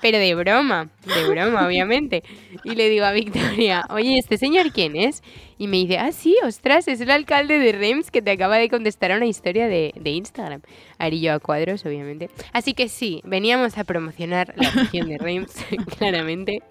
Pero 0.00 0.18
de 0.18 0.34
broma, 0.34 0.90
de 1.06 1.28
broma, 1.28 1.66
obviamente. 1.66 2.22
Y 2.64 2.74
le 2.74 2.88
digo 2.88 3.04
a 3.04 3.12
Victoria, 3.12 3.84
oye, 3.90 4.18
¿este 4.18 4.38
señor 4.38 4.72
quién 4.72 4.96
es? 4.96 5.22
Y 5.58 5.68
me 5.68 5.76
dice, 5.76 5.98
ah, 5.98 6.10
sí, 6.12 6.36
ostras, 6.44 6.88
es 6.88 7.00
el 7.00 7.10
alcalde 7.10 7.58
de 7.58 7.72
Rems 7.72 8.10
que 8.10 8.22
te 8.22 8.30
acaba 8.32 8.56
de 8.58 8.68
contestar 8.68 9.12
a 9.12 9.16
una 9.16 9.26
historia 9.26 9.68
de, 9.68 9.92
de 9.94 10.10
Instagram. 10.10 10.60
Ari 10.98 11.16
y 11.18 11.20
yo 11.22 11.32
a 11.34 11.38
cuadros, 11.38 11.84
obviamente. 11.86 12.30
Así 12.52 12.74
que 12.74 12.88
sí, 12.88 13.20
veníamos 13.24 13.76
a 13.78 13.84
promocionar 13.84 14.52
la 14.56 14.70
región 14.70 15.08
de 15.08 15.18
Reims, 15.18 15.52
claramente. 15.98 16.62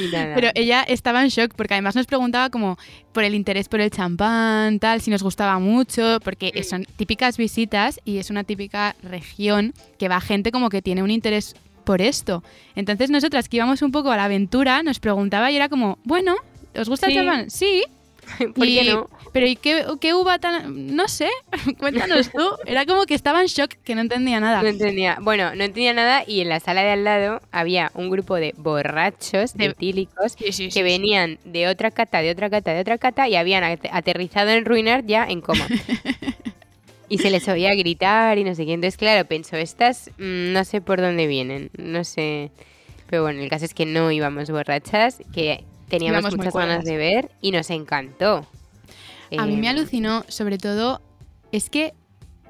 Y 0.00 0.12
nada. 0.12 0.34
Pero 0.34 0.50
ella 0.54 0.82
estaba 0.82 1.22
en 1.22 1.28
shock 1.28 1.54
porque 1.56 1.74
además 1.74 1.96
nos 1.96 2.06
preguntaba 2.06 2.50
como 2.50 2.78
por 3.12 3.24
el 3.24 3.34
interés 3.34 3.68
por 3.68 3.80
el 3.80 3.90
champán, 3.90 4.78
tal, 4.78 5.00
si 5.00 5.10
nos 5.10 5.22
gustaba 5.22 5.58
mucho, 5.58 6.18
porque 6.22 6.62
son 6.64 6.84
típicas 6.96 7.36
visitas 7.36 8.00
y 8.04 8.18
es 8.18 8.30
una 8.30 8.44
típica 8.44 8.94
región 9.02 9.74
que 9.98 10.08
va 10.08 10.20
gente 10.20 10.52
como 10.52 10.68
que 10.70 10.82
tiene 10.82 11.02
un 11.02 11.10
interés 11.10 11.54
por 11.84 12.00
esto. 12.02 12.42
Entonces 12.74 13.10
nosotras 13.10 13.48
que 13.48 13.56
íbamos 13.58 13.82
un 13.82 13.92
poco 13.92 14.10
a 14.10 14.16
la 14.16 14.24
aventura 14.24 14.82
nos 14.82 14.98
preguntaba 15.00 15.50
y 15.50 15.56
era 15.56 15.68
como, 15.68 15.98
bueno, 16.04 16.34
¿os 16.76 16.88
gusta 16.88 17.06
Sí. 17.06 17.12
el 17.12 17.18
champán? 17.24 17.50
Sí. 17.50 17.84
¿Por 18.54 18.66
y- 18.66 18.74
qué 18.76 18.84
no? 18.92 19.08
Pero 19.32 19.46
¿y 19.46 19.56
qué, 19.56 19.84
qué 20.00 20.14
uva 20.14 20.38
tan...? 20.38 20.96
No 20.96 21.08
sé, 21.08 21.28
cuéntanos 21.78 22.30
tú. 22.30 22.42
Era 22.64 22.86
como 22.86 23.04
que 23.04 23.14
estaba 23.14 23.40
en 23.42 23.48
shock, 23.48 23.70
que 23.84 23.94
no 23.94 24.00
entendía 24.00 24.40
nada. 24.40 24.62
No 24.62 24.68
entendía. 24.68 25.18
Bueno, 25.20 25.54
no 25.54 25.64
entendía 25.64 25.92
nada 25.92 26.24
y 26.26 26.40
en 26.40 26.48
la 26.48 26.58
sala 26.60 26.82
de 26.82 26.90
al 26.92 27.04
lado 27.04 27.40
había 27.52 27.90
un 27.94 28.08
grupo 28.08 28.36
de 28.36 28.54
borrachos, 28.56 29.52
de 29.54 29.66
etílicos, 29.66 30.36
Sí, 30.38 30.52
sí, 30.52 30.68
que 30.70 30.82
venían 30.82 31.38
de 31.44 31.68
otra 31.68 31.90
cata, 31.90 32.22
de 32.22 32.30
otra 32.30 32.48
cata, 32.48 32.72
de 32.72 32.80
otra 32.80 32.96
cata 32.98 33.28
y 33.28 33.36
habían 33.36 33.62
ate- 33.62 33.90
aterrizado 33.92 34.50
en 34.50 34.64
Ruinar 34.64 35.04
ya 35.04 35.26
en 35.26 35.40
coma. 35.42 35.66
y 37.08 37.18
se 37.18 37.30
les 37.30 37.46
oía 37.48 37.74
gritar 37.74 38.38
y 38.38 38.44
no 38.44 38.54
sé 38.54 38.64
qué. 38.66 38.72
Entonces, 38.72 38.96
claro, 38.96 39.26
pensó, 39.28 39.56
estas 39.56 40.10
mm, 40.18 40.52
no 40.52 40.64
sé 40.64 40.80
por 40.80 41.00
dónde 41.00 41.26
vienen, 41.26 41.70
no 41.76 42.04
sé. 42.04 42.50
Pero 43.08 43.22
bueno, 43.22 43.40
el 43.42 43.48
caso 43.50 43.64
es 43.64 43.74
que 43.74 43.86
no 43.86 44.10
íbamos 44.10 44.50
borrachas, 44.50 45.18
que 45.32 45.62
teníamos 45.88 46.36
muchas 46.36 46.54
ganas 46.54 46.84
de 46.84 46.96
ver 46.96 47.30
y 47.40 47.52
nos 47.52 47.70
encantó. 47.70 48.46
A 49.36 49.46
mí 49.46 49.56
me 49.56 49.66
Eh, 49.66 49.70
alucinó, 49.70 50.24
sobre 50.28 50.58
todo, 50.58 51.00
es 51.52 51.70
que 51.70 51.94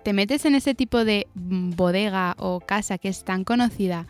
te 0.02 0.12
metes 0.12 0.44
en 0.44 0.54
ese 0.54 0.74
tipo 0.74 1.04
de 1.04 1.26
bodega 1.34 2.36
o 2.38 2.60
casa 2.60 2.98
que 2.98 3.08
es 3.08 3.24
tan 3.24 3.44
conocida 3.44 4.06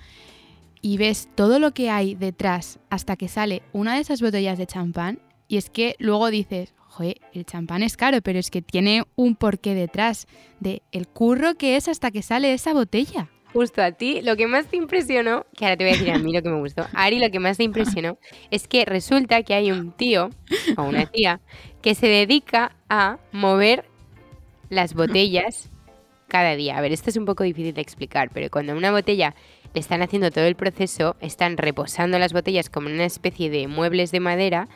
y 0.83 0.99
ves 0.99 1.29
todo 1.35 1.59
lo 1.59 1.73
que 1.73 1.91
hay 1.91 2.15
detrás 2.15 2.79
hasta 2.91 3.17
que 3.17 3.29
sale 3.29 3.63
una 3.73 3.95
de 3.95 4.01
esas 4.01 4.21
botellas 4.21 4.59
de 4.59 4.67
champán 4.67 5.21
y 5.49 5.57
es 5.57 5.71
que 5.71 5.95
luego 5.99 6.31
dices, 6.31 6.75
joder, 6.89 7.21
el 7.33 7.47
champán 7.47 7.83
es 7.83 7.97
caro, 7.97 8.21
pero 8.21 8.39
es 8.39 8.51
que 8.51 8.63
tiene 8.63 9.05
un 9.15 9.37
porqué 9.37 9.75
detrás 9.75 10.27
de 10.61 10.83
el 10.93 11.09
curro 11.09 11.55
que 11.55 11.77
es 11.77 11.89
hasta 11.89 12.11
que 12.11 12.23
sale 12.23 12.53
esa 12.53 12.73
botella. 12.75 13.29
Justo 13.57 13.81
a 13.81 13.91
ti, 13.91 14.21
lo 14.21 14.37
que 14.37 14.47
más 14.47 14.67
te 14.67 14.77
impresionó, 14.77 15.47
que 15.57 15.65
ahora 15.65 15.79
te 15.79 15.85
voy 15.85 15.95
a 15.95 15.97
decir 15.97 16.11
a 16.11 16.19
mí 16.19 16.31
lo 16.31 16.43
que 16.43 16.51
me 16.51 16.59
gustó, 16.59 16.87
Ari, 16.93 17.19
lo 17.19 17.31
que 17.31 17.41
más 17.41 17.57
te 17.57 17.65
impresionó 17.65 18.19
es 18.51 18.69
que 18.69 18.85
resulta 18.85 19.43
que 19.45 19.55
hay 19.55 19.73
un 19.73 19.93
tío 19.93 20.29
o 20.77 20.83
una 20.83 21.07
tía 21.07 21.41
que 21.81 21.95
se 21.95 22.07
dedica 22.07 22.77
a 22.91 23.17
mover 23.33 23.87
las 24.69 24.93
botellas 24.93 25.71
cada 26.29 26.55
día. 26.55 26.77
A 26.77 26.83
ver, 26.83 26.93
esto 26.93 27.09
es 27.09 27.17
un 27.17 27.25
poco 27.25 27.45
difícil 27.45 27.73
de 27.73 27.81
explicar, 27.81 28.29
pero 28.31 28.51
cuando 28.51 28.75
una 28.75 28.91
botella 28.91 29.35
le 29.73 29.81
están 29.81 30.03
haciendo 30.03 30.31
todo 30.31 30.45
el 30.45 30.57
proceso, 30.57 31.17
están 31.23 31.57
reposando 31.57 32.19
las 32.19 32.35
botellas 32.35 32.69
como 32.69 32.91
en 32.91 32.97
una 32.97 33.07
especie 33.07 33.49
de 33.49 33.69
muebles 33.69 34.13
de 34.13 34.21
madera. 34.21 34.69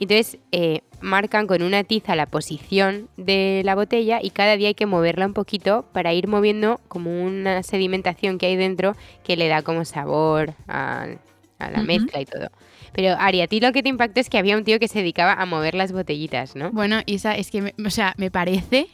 Entonces 0.00 0.38
eh, 0.52 0.80
marcan 1.00 1.46
con 1.46 1.62
una 1.62 1.84
tiza 1.84 2.14
la 2.16 2.26
posición 2.26 3.08
de 3.16 3.62
la 3.64 3.74
botella 3.74 4.20
y 4.22 4.30
cada 4.30 4.56
día 4.56 4.68
hay 4.68 4.74
que 4.74 4.86
moverla 4.86 5.26
un 5.26 5.34
poquito 5.34 5.84
para 5.92 6.12
ir 6.12 6.28
moviendo 6.28 6.80
como 6.88 7.22
una 7.24 7.62
sedimentación 7.62 8.38
que 8.38 8.46
hay 8.46 8.56
dentro 8.56 8.96
que 9.24 9.36
le 9.36 9.48
da 9.48 9.62
como 9.62 9.84
sabor 9.84 10.54
a, 10.68 11.06
a 11.58 11.70
la 11.70 11.82
mezcla 11.82 12.20
y 12.20 12.24
todo. 12.26 12.48
Pero 12.92 13.16
Ari, 13.18 13.42
a 13.42 13.46
ti 13.48 13.60
lo 13.60 13.72
que 13.72 13.82
te 13.82 13.88
impactó 13.90 14.20
es 14.20 14.30
que 14.30 14.38
había 14.38 14.56
un 14.56 14.64
tío 14.64 14.78
que 14.78 14.88
se 14.88 15.00
dedicaba 15.00 15.34
a 15.34 15.46
mover 15.46 15.74
las 15.74 15.92
botellitas, 15.92 16.56
¿no? 16.56 16.70
Bueno, 16.72 17.00
Isa, 17.06 17.36
es 17.36 17.50
que, 17.50 17.62
me- 17.62 17.74
o 17.84 17.90
sea, 17.90 18.14
me 18.16 18.30
parece... 18.30 18.88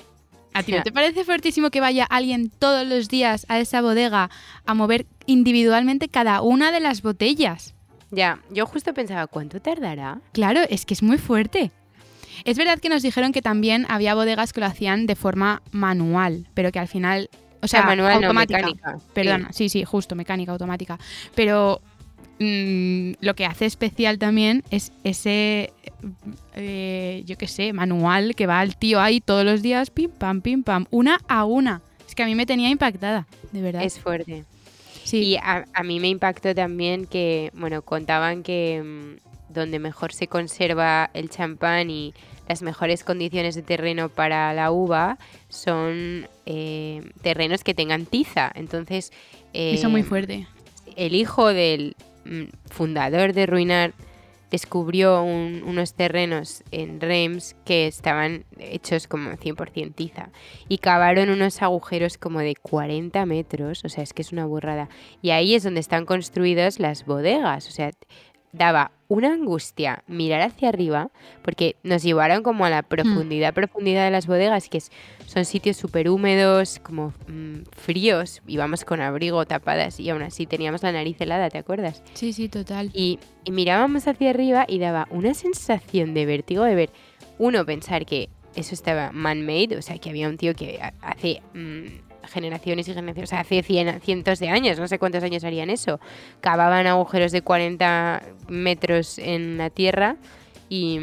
¿A 0.53 0.63
ti 0.63 0.73
no 0.73 0.83
te 0.85 0.93
parece 0.93 1.25
fuertísimo 1.25 1.71
que 1.71 1.81
vaya 1.81 2.05
alguien 2.05 2.49
todos 2.51 2.87
los 2.87 3.09
días 3.09 3.45
a 3.49 3.59
esa 3.61 3.83
bodega 3.83 4.31
a 4.67 4.75
mover 4.75 5.07
individualmente 5.27 6.09
cada 6.09 6.43
una 6.43 6.71
de 6.73 6.81
las 6.81 7.03
botellas? 7.03 7.74
Ya, 8.15 8.39
yo 8.51 8.67
justo 8.67 8.95
pensaba, 8.95 9.27
¿cuánto 9.27 9.61
tardará? 9.61 10.21
Claro, 10.33 10.61
es 10.69 10.85
que 10.87 10.95
es 10.95 11.03
muy 11.03 11.19
fuerte. 11.19 11.71
Es 12.45 12.59
verdad 12.59 12.79
que 12.79 12.89
nos 12.89 13.03
dijeron 13.03 13.33
que 13.33 13.43
también 13.43 13.87
había 13.89 14.15
bodegas 14.15 14.53
que 14.53 14.61
lo 14.61 14.67
hacían 14.67 15.07
de 15.07 15.15
forma 15.17 15.63
manual, 15.71 16.47
pero 16.55 16.73
que 16.73 16.79
al 16.79 16.89
final, 16.89 17.31
o 17.63 17.69
sea, 17.69 17.81
Ah, 17.83 17.87
manual 17.87 18.21
no, 18.21 18.27
automática. 18.27 18.59
mecánica. 18.59 18.99
Perdona, 19.15 19.53
sí, 19.53 19.69
sí, 19.69 19.85
justo, 19.85 20.15
mecánica, 20.15 20.53
automática. 20.53 20.99
Pero 21.35 21.81
mm, 22.41 23.13
lo 23.21 23.35
que 23.35 23.47
hace 23.47 23.67
especial 23.67 24.19
también 24.19 24.65
es 24.71 24.93
ese, 25.05 25.73
eh, 26.57 27.23
yo 27.25 27.39
qué 27.39 27.47
sé, 27.49 27.73
manual 27.73 28.35
que 28.35 28.47
va 28.47 28.63
el 28.63 28.77
tío 28.77 29.01
ahí 29.01 29.21
todos 29.21 29.45
los 29.45 29.63
días, 29.63 29.91
pim, 29.91 30.11
pam, 30.11 30.41
pim, 30.41 30.63
pam, 30.65 30.87
una 30.91 31.21
a 31.29 31.45
una. 31.45 31.81
Es 32.07 32.15
que 32.15 32.23
a 32.23 32.27
mí 32.27 32.35
me 32.35 32.47
tenía 32.47 32.69
impactada, 32.69 33.27
de 33.53 33.63
verdad. 33.63 33.83
Es 33.85 33.99
fuerte. 33.99 34.45
Sí, 35.05 35.23
Y 35.23 35.37
a, 35.37 35.65
a 35.73 35.83
mí 35.83 36.01
me 36.01 36.09
impactó 36.09 36.55
también 36.55 37.07
que, 37.07 37.51
bueno, 37.55 37.83
contaban 37.83 38.43
que 38.43 38.83
mm, 38.83 39.53
donde 39.55 39.79
mejor 39.79 40.13
se 40.13 40.27
conserva 40.27 41.11
el 41.15 41.31
champán 41.31 41.91
y 41.91 42.13
las 42.49 42.63
mejores 42.63 43.05
condiciones 43.05 43.55
de 43.55 43.63
terreno 43.63 44.09
para 44.09 44.53
la 44.53 44.71
uva 44.71 45.19
son 45.49 46.29
eh, 46.47 47.03
terrenos 47.23 47.65
que 47.65 47.75
tengan 47.75 48.05
tiza. 48.05 48.51
Entonces, 48.55 49.13
eso 49.53 49.87
eh, 49.87 49.91
muy 49.91 50.03
fuerte. 50.03 50.47
el 50.97 51.15
hijo 51.15 51.49
del 51.49 51.97
mm, 52.25 52.45
fundador 52.71 53.33
de 53.33 53.47
Ruinar 53.47 53.95
descubrió 54.55 55.21
un- 55.23 55.65
unos 55.67 55.95
terrenos 55.95 56.63
en 56.71 57.01
Reims 57.01 57.57
que 57.65 57.89
estaban 57.89 58.45
hechos 58.59 59.09
como 59.09 59.31
100% 59.37 59.93
tiza 59.95 60.31
y 60.69 60.79
cavaron 60.79 61.29
unos 61.29 61.61
agujeros 61.61 62.19
como 62.19 62.39
de 62.39 62.55
40 62.55 63.27
metros, 63.27 63.85
o 63.85 63.89
sea, 63.89 64.05
es 64.05 64.13
que 64.13 64.23
es 64.23 64.31
una 64.33 64.47
burrada. 64.47 64.89
Y 65.23 65.31
ahí 65.31 65.57
es 65.57 65.65
donde 65.65 65.81
están 65.81 66.07
construidas 66.07 66.79
las 66.79 67.05
bodegas, 67.05 67.67
o 67.67 67.73
sea, 67.73 67.91
daba 68.57 68.93
una 69.09 69.33
angustia 69.33 70.03
mirar 70.07 70.41
hacia 70.43 70.69
arriba 70.69 71.11
porque 71.43 71.77
nos 71.83 72.03
llevaron 72.03 72.43
como 72.43 72.65
a 72.65 72.71
la 72.71 72.83
profundidad, 72.83 73.53
profundidad 73.53 74.05
de 74.05 74.11
las 74.13 74.27
bodegas, 74.27 74.69
que 74.69 74.79
es- 74.79 74.91
son 75.27 75.45
sitios 75.45 75.77
súper 75.77 76.09
húmedos, 76.09 76.79
como 76.83 77.13
mm, 77.29 77.63
fríos, 77.77 78.43
íbamos 78.47 78.85
con 78.85 79.01
abrigo 79.01 79.45
tapadas 79.45 79.99
y 80.01 80.09
aún 80.11 80.23
así 80.23 80.47
teníamos 80.47 80.83
la 80.83 80.93
nariz 80.93 81.21
helada, 81.21 81.51
¿te 81.51 81.59
acuerdas? 81.59 82.03
Sí, 82.15 82.33
sí, 82.33 82.49
total. 82.49 82.91
Y, 82.95 83.19
y 83.45 83.51
mirábamos 83.51 84.07
hacia 84.07 84.31
arriba 84.31 84.65
y 84.69 84.79
daba 84.79 85.09
una 85.11 85.35
sensación 85.35 86.15
de 86.15 86.27
vértigo 86.27 86.63
de 86.65 86.75
ver, 86.77 86.91
uno, 87.39 87.67
pensar 87.67 88.07
que 88.07 88.29
eso 88.55 88.75
estaba 88.75 89.11
man-made, 89.13 89.77
o 89.77 89.83
sea, 89.83 89.99
que 89.99 90.11
había 90.11 90.29
un 90.29 90.37
tío 90.37 90.55
que 90.55 90.79
ha- 90.81 90.95
hace 91.03 91.43
mm, 91.55 92.14
generaciones 92.31 92.89
y 92.89 92.95
generaciones, 92.95 93.29
o 93.29 93.31
sea, 93.31 93.41
hace 93.41 93.63
cien- 93.65 94.01
cientos 94.01 94.39
de 94.39 94.49
años, 94.49 94.79
no 94.79 94.87
sé 94.89 94.99
cuántos 94.99 95.23
años 95.23 95.45
harían 95.45 95.71
eso, 95.71 96.01
cavaban 96.41 96.87
agujeros 96.87 97.33
de 97.33 97.43
40 97.43 98.23
metros 98.49 99.19
en 99.19 99.59
la 99.59 99.71
tierra 99.71 100.17
y, 100.69 101.01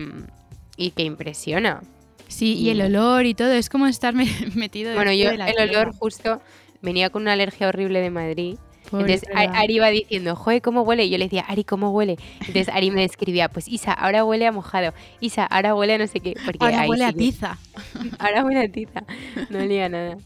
y 0.78 0.92
que 0.92 1.04
impresiona. 1.04 1.82
Sí, 2.28 2.54
y 2.58 2.68
y- 2.68 2.70
el 2.72 2.82
olor 2.82 3.26
y 3.26 3.34
todo, 3.34 3.52
es 3.52 3.70
como 3.70 3.88
estar 3.88 4.14
me- 4.14 4.26
metido 4.56 4.94
Bueno, 4.96 5.12
yo 5.14 5.30
de 5.32 5.38
la 5.38 5.50
el 5.50 5.56
tierra. 5.56 5.82
olor 5.82 5.96
justo 5.96 6.42
venía 6.82 7.10
con 7.10 7.24
una 7.24 7.34
alergia 7.34 7.68
horrible 7.68 8.00
de 8.02 8.10
Madrid. 8.10 8.58
Pobre, 8.92 9.14
Entonces 9.14 9.30
es 9.30 9.36
Ari. 9.36 9.52
Ari 9.56 9.76
iba 9.76 9.88
diciendo, 9.90 10.36
joder, 10.36 10.62
¿cómo 10.62 10.82
huele? 10.82 11.06
Y 11.06 11.10
yo 11.10 11.18
le 11.18 11.26
decía, 11.26 11.46
Ari, 11.48 11.64
¿cómo 11.64 11.90
huele? 11.92 12.18
Entonces 12.42 12.70
Ari 12.70 12.92
me 12.92 13.02
describía, 13.02 13.50
pues 13.50 13.68
Isa, 13.68 13.94
ahora 13.94 14.24
huele 14.26 14.46
a 14.46 14.52
mojado. 14.52 14.94
Isa, 15.22 15.46
ahora 15.46 15.74
huele 15.74 15.94
a 15.96 15.98
no 15.98 16.08
sé 16.08 16.20
qué. 16.20 16.36
Porque 16.46 16.64
Ahora 16.64 16.86
huele 16.88 17.06
a 17.06 17.12
sí 17.12 17.18
tiza. 17.18 17.58
Ahora 18.20 18.44
huele 18.46 18.60
a 18.66 18.68
tiza. 18.70 19.04
No 19.50 19.60
olía 19.60 19.90
nada. 19.90 20.18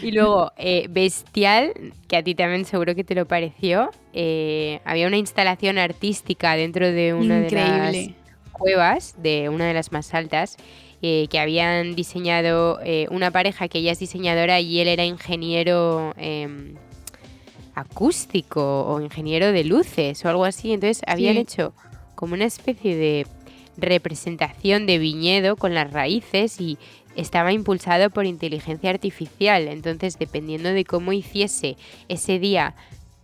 Y 0.00 0.12
luego, 0.12 0.52
eh, 0.56 0.86
Bestial, 0.88 1.72
que 2.06 2.16
a 2.16 2.22
ti 2.22 2.34
también 2.36 2.64
seguro 2.64 2.94
que 2.94 3.02
te 3.04 3.14
lo 3.16 3.26
pareció. 3.26 3.90
eh, 4.12 4.80
había 4.84 5.06
una 5.08 5.16
instalación 5.16 5.76
artística 5.78 6.54
dentro 6.56 6.90
de 6.90 7.14
una 7.14 7.40
de 7.40 7.50
las 7.50 7.96
cuevas, 8.52 9.14
de 9.20 9.48
una 9.48 9.66
de 9.66 9.74
las 9.74 9.90
más 9.92 10.14
altas, 10.14 10.56
eh, 11.02 11.26
que 11.30 11.38
habían 11.38 11.94
diseñado 11.94 12.80
eh, 12.84 13.06
una 13.10 13.30
pareja 13.30 13.68
que 13.68 13.78
ella 13.78 13.92
es 13.92 13.98
diseñadora 14.00 14.60
y 14.60 14.80
él 14.80 14.88
era 14.88 15.04
ingeniero 15.04 16.12
em, 16.16 16.74
acústico 17.80 18.84
o 18.86 19.00
ingeniero 19.00 19.52
de 19.52 19.64
luces 19.64 20.24
o 20.24 20.28
algo 20.28 20.44
así. 20.44 20.72
Entonces 20.72 21.02
habían 21.06 21.34
Sí. 21.34 21.40
hecho 21.40 21.72
como 22.14 22.34
una 22.34 22.44
especie 22.46 22.96
de 22.96 23.26
representación 23.76 24.86
de 24.86 24.98
viñedo 24.98 25.56
con 25.56 25.74
las 25.74 25.92
raíces 25.92 26.60
y 26.60 26.78
estaba 27.16 27.52
impulsado 27.52 28.10
por 28.10 28.26
inteligencia 28.26 28.90
artificial. 28.90 29.68
Entonces, 29.68 30.18
dependiendo 30.18 30.68
de 30.70 30.84
cómo 30.84 31.12
hiciese 31.12 31.76
ese 32.08 32.38
día 32.38 32.74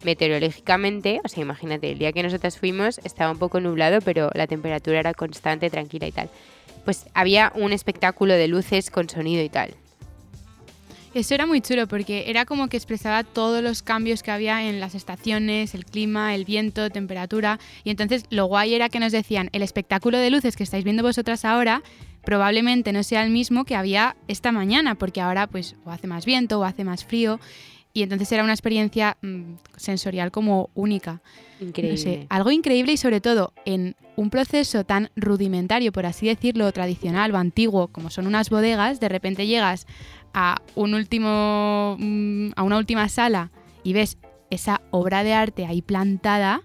meteorológicamente, 0.04 1.20
o 1.24 1.28
sea, 1.28 1.42
imagínate, 1.42 1.90
el 1.92 1.98
día 1.98 2.12
que 2.12 2.22
nosotras 2.22 2.58
fuimos 2.58 2.98
estaba 3.04 3.30
un 3.30 3.38
poco 3.38 3.60
nublado, 3.60 4.00
pero 4.00 4.30
la 4.34 4.46
temperatura 4.46 5.00
era 5.00 5.14
constante, 5.14 5.70
tranquila 5.70 6.06
y 6.06 6.12
tal. 6.12 6.28
Pues 6.84 7.06
había 7.14 7.52
un 7.54 7.72
espectáculo 7.72 8.34
de 8.34 8.48
luces 8.48 8.90
con 8.90 9.08
sonido 9.08 9.42
y 9.42 9.48
tal. 9.48 9.74
Eso 11.14 11.32
era 11.32 11.46
muy 11.46 11.60
chulo 11.60 11.86
porque 11.86 12.24
era 12.26 12.44
como 12.44 12.68
que 12.68 12.76
expresaba 12.76 13.22
todos 13.22 13.62
los 13.62 13.82
cambios 13.82 14.24
que 14.24 14.32
había 14.32 14.68
en 14.68 14.80
las 14.80 14.96
estaciones, 14.96 15.74
el 15.74 15.84
clima, 15.84 16.34
el 16.34 16.44
viento, 16.44 16.90
temperatura. 16.90 17.60
Y 17.84 17.90
entonces 17.90 18.24
lo 18.30 18.46
guay 18.46 18.74
era 18.74 18.88
que 18.88 18.98
nos 18.98 19.12
decían, 19.12 19.48
el 19.52 19.62
espectáculo 19.62 20.18
de 20.18 20.30
luces 20.30 20.56
que 20.56 20.64
estáis 20.64 20.82
viendo 20.82 21.04
vosotras 21.04 21.44
ahora 21.44 21.82
probablemente 22.24 22.92
no 22.92 23.04
sea 23.04 23.22
el 23.22 23.30
mismo 23.30 23.64
que 23.64 23.76
había 23.76 24.16
esta 24.26 24.50
mañana, 24.50 24.96
porque 24.96 25.20
ahora 25.20 25.46
pues 25.46 25.76
o 25.84 25.92
hace 25.92 26.08
más 26.08 26.24
viento 26.24 26.58
o 26.58 26.64
hace 26.64 26.82
más 26.82 27.04
frío. 27.04 27.38
Y 27.92 28.02
entonces 28.02 28.32
era 28.32 28.42
una 28.42 28.52
experiencia 28.52 29.16
mm, 29.22 29.54
sensorial 29.76 30.32
como 30.32 30.68
única. 30.74 31.22
Increíble. 31.60 31.96
No 31.96 32.02
sé, 32.02 32.26
algo 32.28 32.50
increíble 32.50 32.92
y 32.92 32.96
sobre 32.96 33.20
todo 33.20 33.52
en 33.64 33.94
un 34.16 34.30
proceso 34.30 34.82
tan 34.82 35.10
rudimentario, 35.14 35.92
por 35.92 36.06
así 36.06 36.26
decirlo, 36.26 36.72
tradicional 36.72 37.32
o 37.32 37.36
antiguo, 37.36 37.86
como 37.86 38.10
son 38.10 38.26
unas 38.26 38.50
bodegas, 38.50 38.98
de 38.98 39.08
repente 39.08 39.46
llegas 39.46 39.86
a 40.34 40.60
un 40.74 40.94
último 40.94 41.96
mm, 41.98 42.50
a 42.56 42.62
una 42.62 42.76
última 42.76 43.08
sala 43.08 43.50
y 43.82 43.92
ves 43.92 44.18
esa 44.50 44.82
obra 44.90 45.24
de 45.24 45.32
arte 45.32 45.66
ahí 45.66 45.80
plantada 45.80 46.62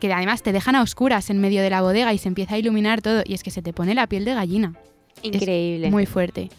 que 0.00 0.12
además 0.12 0.42
te 0.42 0.52
dejan 0.52 0.76
a 0.76 0.82
oscuras 0.82 1.30
en 1.30 1.40
medio 1.40 1.62
de 1.62 1.70
la 1.70 1.80
bodega 1.82 2.12
y 2.12 2.18
se 2.18 2.28
empieza 2.28 2.54
a 2.54 2.58
iluminar 2.58 3.00
todo 3.00 3.22
y 3.24 3.34
es 3.34 3.42
que 3.42 3.50
se 3.50 3.62
te 3.62 3.72
pone 3.72 3.94
la 3.94 4.06
piel 4.06 4.24
de 4.24 4.34
gallina, 4.34 4.74
Increíble. 5.22 5.90
muy 5.90 6.04
fuerte. 6.06 6.50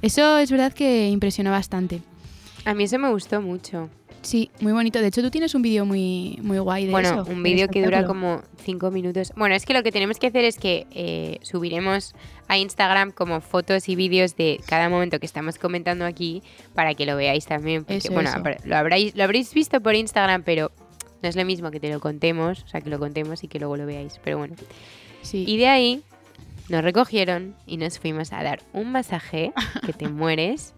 Eso 0.00 0.38
es 0.38 0.50
verdad 0.50 0.72
que 0.72 1.08
impresionó 1.08 1.50
bastante. 1.50 2.02
A 2.64 2.74
mí 2.74 2.84
eso 2.84 2.98
me 2.98 3.10
gustó 3.10 3.40
mucho. 3.42 3.90
Sí, 4.22 4.50
muy 4.60 4.72
bonito. 4.72 5.00
De 5.00 5.06
hecho, 5.06 5.22
tú 5.22 5.30
tienes 5.30 5.54
un 5.54 5.62
vídeo 5.62 5.84
muy, 5.84 6.38
muy 6.42 6.58
guay 6.58 6.86
de 6.86 6.90
bueno, 6.90 7.22
eso. 7.22 7.30
un 7.30 7.42
del 7.42 7.54
vídeo 7.54 7.68
que 7.68 7.82
dura 7.82 8.04
como 8.04 8.42
cinco 8.62 8.90
minutos. 8.90 9.32
Bueno, 9.36 9.54
es 9.54 9.64
que 9.64 9.74
lo 9.74 9.82
que 9.82 9.92
tenemos 9.92 10.18
que 10.18 10.26
hacer 10.26 10.44
es 10.44 10.58
que 10.58 10.86
eh, 10.90 11.38
subiremos 11.42 12.14
a 12.48 12.58
Instagram 12.58 13.12
como 13.12 13.40
fotos 13.40 13.88
y 13.88 13.96
vídeos 13.96 14.36
de 14.36 14.60
cada 14.66 14.88
momento 14.88 15.18
que 15.20 15.26
estamos 15.26 15.58
comentando 15.58 16.04
aquí 16.04 16.42
para 16.74 16.94
que 16.94 17.06
lo 17.06 17.16
veáis 17.16 17.46
también. 17.46 17.84
Porque, 17.84 17.98
Eso, 17.98 18.12
bueno, 18.12 18.30
eso. 18.30 18.42
Lo, 18.64 18.76
habréis, 18.76 19.14
lo 19.16 19.24
habréis 19.24 19.54
visto 19.54 19.80
por 19.80 19.94
Instagram, 19.94 20.42
pero 20.42 20.72
no 21.22 21.28
es 21.28 21.36
lo 21.36 21.44
mismo 21.44 21.70
que 21.70 21.80
te 21.80 21.90
lo 21.90 22.00
contemos, 22.00 22.64
o 22.64 22.68
sea, 22.68 22.80
que 22.80 22.90
lo 22.90 22.98
contemos 22.98 23.44
y 23.44 23.48
que 23.48 23.58
luego 23.58 23.76
lo 23.76 23.86
veáis. 23.86 24.20
Pero 24.24 24.38
bueno. 24.38 24.56
Sí. 25.22 25.44
Y 25.46 25.56
de 25.58 25.68
ahí 25.68 26.02
nos 26.68 26.82
recogieron 26.82 27.54
y 27.66 27.76
nos 27.76 27.98
fuimos 27.98 28.32
a 28.32 28.42
dar 28.42 28.60
un 28.72 28.92
masaje 28.92 29.52
que 29.86 29.92
te 29.92 30.08
mueres. 30.08 30.74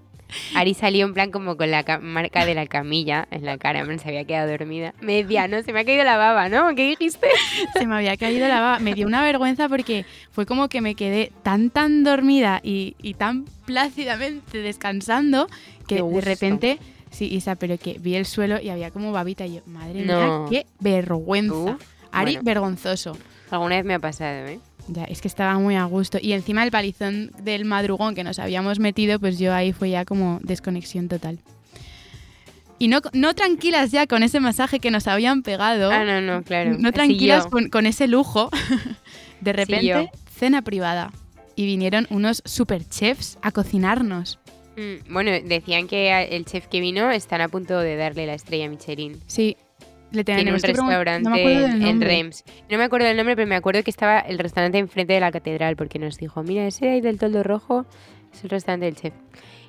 Ari 0.55 0.75
salió 0.75 1.07
en 1.07 1.15
plan 1.15 1.31
como 1.31 1.57
con 1.57 1.71
la 1.71 1.83
ca- 1.85 1.99
marca 1.99 2.45
de 2.45 2.55
la 2.55 2.67
camilla 2.67 3.27
en 3.31 3.45
la 3.45 3.59
cara, 3.59 3.85
se 3.99 4.09
había 4.09 4.25
quedado 4.25 4.51
dormida. 4.51 4.95
Me 5.01 5.23
decía, 5.23 5.49
no, 5.49 5.63
se 5.63 5.73
me 5.73 5.81
ha 5.81 5.85
caído 5.85 6.05
la 6.05 6.17
baba, 6.17 6.49
¿no? 6.49 6.75
¿Qué 6.75 6.89
dijiste? 6.89 7.29
Se 7.79 7.87
me 7.87 7.97
había 7.97 8.17
caído 8.17 8.47
la 8.49 8.61
baba. 8.61 8.79
Me 8.79 8.95
dio 8.95 9.07
una 9.07 9.23
vergüenza 9.23 9.69
porque 9.69 10.05
fue 10.31 10.47
como 10.47 10.69
que 10.69 10.81
me 10.81 10.95
quedé 10.95 11.33
tan, 11.43 11.71
tan 11.71 12.05
dormida 12.05 12.61
y, 12.63 12.95
y 13.03 13.15
tan 13.15 13.45
plácidamente 13.65 14.59
descansando 14.59 15.49
que 15.87 16.03
de 16.03 16.21
repente, 16.21 16.79
sí, 17.11 17.27
Isa, 17.27 17.57
pero 17.57 17.79
que 17.79 17.97
vi 17.99 18.15
el 18.15 18.27
suelo 18.27 18.61
y 18.61 18.69
había 18.71 18.91
como 18.91 19.13
babita 19.13 19.47
y 19.47 19.57
yo, 19.57 19.61
madre 19.67 20.05
No. 20.05 20.47
mía, 20.49 20.63
qué 20.63 20.67
vergüenza. 20.81 21.79
Ari, 22.13 22.33
bueno. 22.35 22.45
vergonzoso. 22.45 23.17
Alguna 23.51 23.77
vez 23.77 23.85
me 23.85 23.95
ha 23.95 23.99
pasado, 23.99 24.47
¿eh? 24.47 24.61
Ya, 24.93 25.05
es 25.05 25.21
que 25.21 25.29
estaba 25.29 25.59
muy 25.59 25.77
a 25.77 25.85
gusto. 25.85 26.19
Y 26.21 26.33
encima 26.33 26.65
el 26.65 26.73
palizón 26.73 27.31
del 27.43 27.65
madrugón 27.65 28.15
que 28.17 28.25
nos 28.25 28.41
habíamos 28.41 28.81
metido, 28.81 29.21
pues 29.21 29.39
yo 29.39 29.55
ahí 29.55 29.73
fue 29.73 29.91
ya 29.91 30.05
como 30.05 30.41
desconexión 30.43 31.09
total. 31.09 31.39
Y 32.81 32.89
no, 32.89 33.01
no 33.13 33.35
tranquilas 33.35 33.93
ya 33.93 34.07
con 34.07 34.23
ese 34.23 34.41
masaje 34.41 34.81
que 34.81 34.91
nos 34.91 35.07
habían 35.07 35.43
pegado. 35.43 35.93
Ah, 35.93 36.05
no, 36.05 36.21
no, 36.21 36.43
claro. 36.43 36.77
No 36.79 36.93
tranquilas 36.93 37.47
con, 37.47 37.69
con 37.69 37.87
ese 37.87 38.09
lujo. 38.09 38.51
De 39.41 39.53
repente, 39.53 40.11
cena 40.35 40.63
privada. 40.63 41.13
Y 41.55 41.67
vinieron 41.67 42.07
unos 42.11 42.43
super 42.47 42.83
chefs 42.89 43.39
a 43.43 43.53
cocinarnos. 43.53 44.39
Mm, 44.77 45.13
bueno, 45.13 45.31
decían 45.45 45.89
que 45.89 46.11
el 46.31 46.45
chef 46.47 46.67
que 46.67 46.81
vino 46.81 47.11
están 47.11 47.43
a 47.43 47.49
punto 47.49 47.79
de 47.79 47.97
darle 47.97 48.27
la 48.27 48.35
estrella 48.35 48.69
Michelin. 48.69 49.21
Sí, 49.27 49.57
le 50.13 50.25
Tiene 50.25 50.53
un 50.53 50.59
que 50.61 50.67
restaurante 50.69 51.29
no 51.29 51.35
me 51.37 51.65
en. 51.89 52.01
Reims. 52.01 52.45
No 52.69 52.79
me 52.79 52.85
acuerdo 52.85 53.07
del 53.07 53.17
nombre, 53.17 53.37
pero 53.37 53.47
me 53.49 53.57
acuerdo 53.57 53.83
que 53.83 53.91
estaba 53.91 54.21
el 54.21 54.39
restaurante 54.39 54.79
enfrente 54.79 55.13
de 55.13 55.21
la 55.21 55.31
catedral, 55.31 55.77
porque 55.77 55.99
nos 55.99 56.17
dijo, 56.19 56.43
mira, 56.43 56.67
ese 56.67 56.87
de 56.87 56.93
ahí 56.93 57.01
del 57.01 57.19
toldo 57.19 57.43
rojo 57.43 57.87
es 58.33 58.43
el 58.45 58.51
restaurante 58.51 58.87
del 58.87 58.97
chef. 58.97 59.15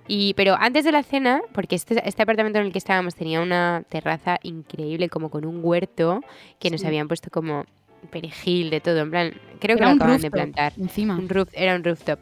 Y, 0.08 0.34
pero 0.34 0.56
antes 0.60 0.84
de 0.84 0.92
la 0.92 1.04
cena, 1.04 1.42
porque 1.54 1.76
este, 1.76 2.02
este 2.08 2.24
apartamento 2.24 2.60
en 2.60 2.66
el 2.66 2.72
que 2.72 2.80
estábamos 2.80 3.16
tenía 3.16 3.40
una 3.42 3.84
terraza 3.88 4.40
increíble, 4.44 5.10
como 5.10 5.30
con 5.30 5.46
un 5.46 5.60
huerto, 5.64 6.22
que 6.60 6.70
nos 6.72 6.82
Sí. 6.82 6.88
habían 6.88 7.08
puesto 7.08 7.30
como 7.30 7.66
perejil, 8.10 8.72
de 8.72 8.82
todo, 8.82 9.00
en 9.00 9.12
plan, 9.12 9.34
creo 9.60 9.78
que 9.78 9.84
Era 9.84 9.86
lo 9.90 9.92
un 9.94 9.98
acaban 10.02 10.18
de 10.18 10.28
rooftop, 10.30 10.34
plantar. 10.34 10.74
Encima. 10.80 11.16
Un 11.16 11.30
roof, 11.30 11.50
era 11.54 11.76
un 11.76 11.84
rooftop. 11.84 12.20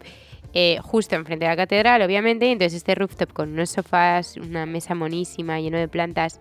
eh, 0.53 0.77
justo 0.82 1.15
enfrente 1.15 1.45
de 1.45 1.51
la 1.51 1.55
catedral, 1.55 2.01
obviamente, 2.01 2.51
entonces 2.51 2.73
este 2.77 2.95
rooftop 2.95 3.32
con 3.34 3.51
unos 3.53 3.69
sofás, 3.69 4.36
una 4.36 4.65
mesa 4.65 4.95
monísima, 4.95 5.60
lleno 5.62 5.77
de 5.77 5.88
plantas. 5.88 6.39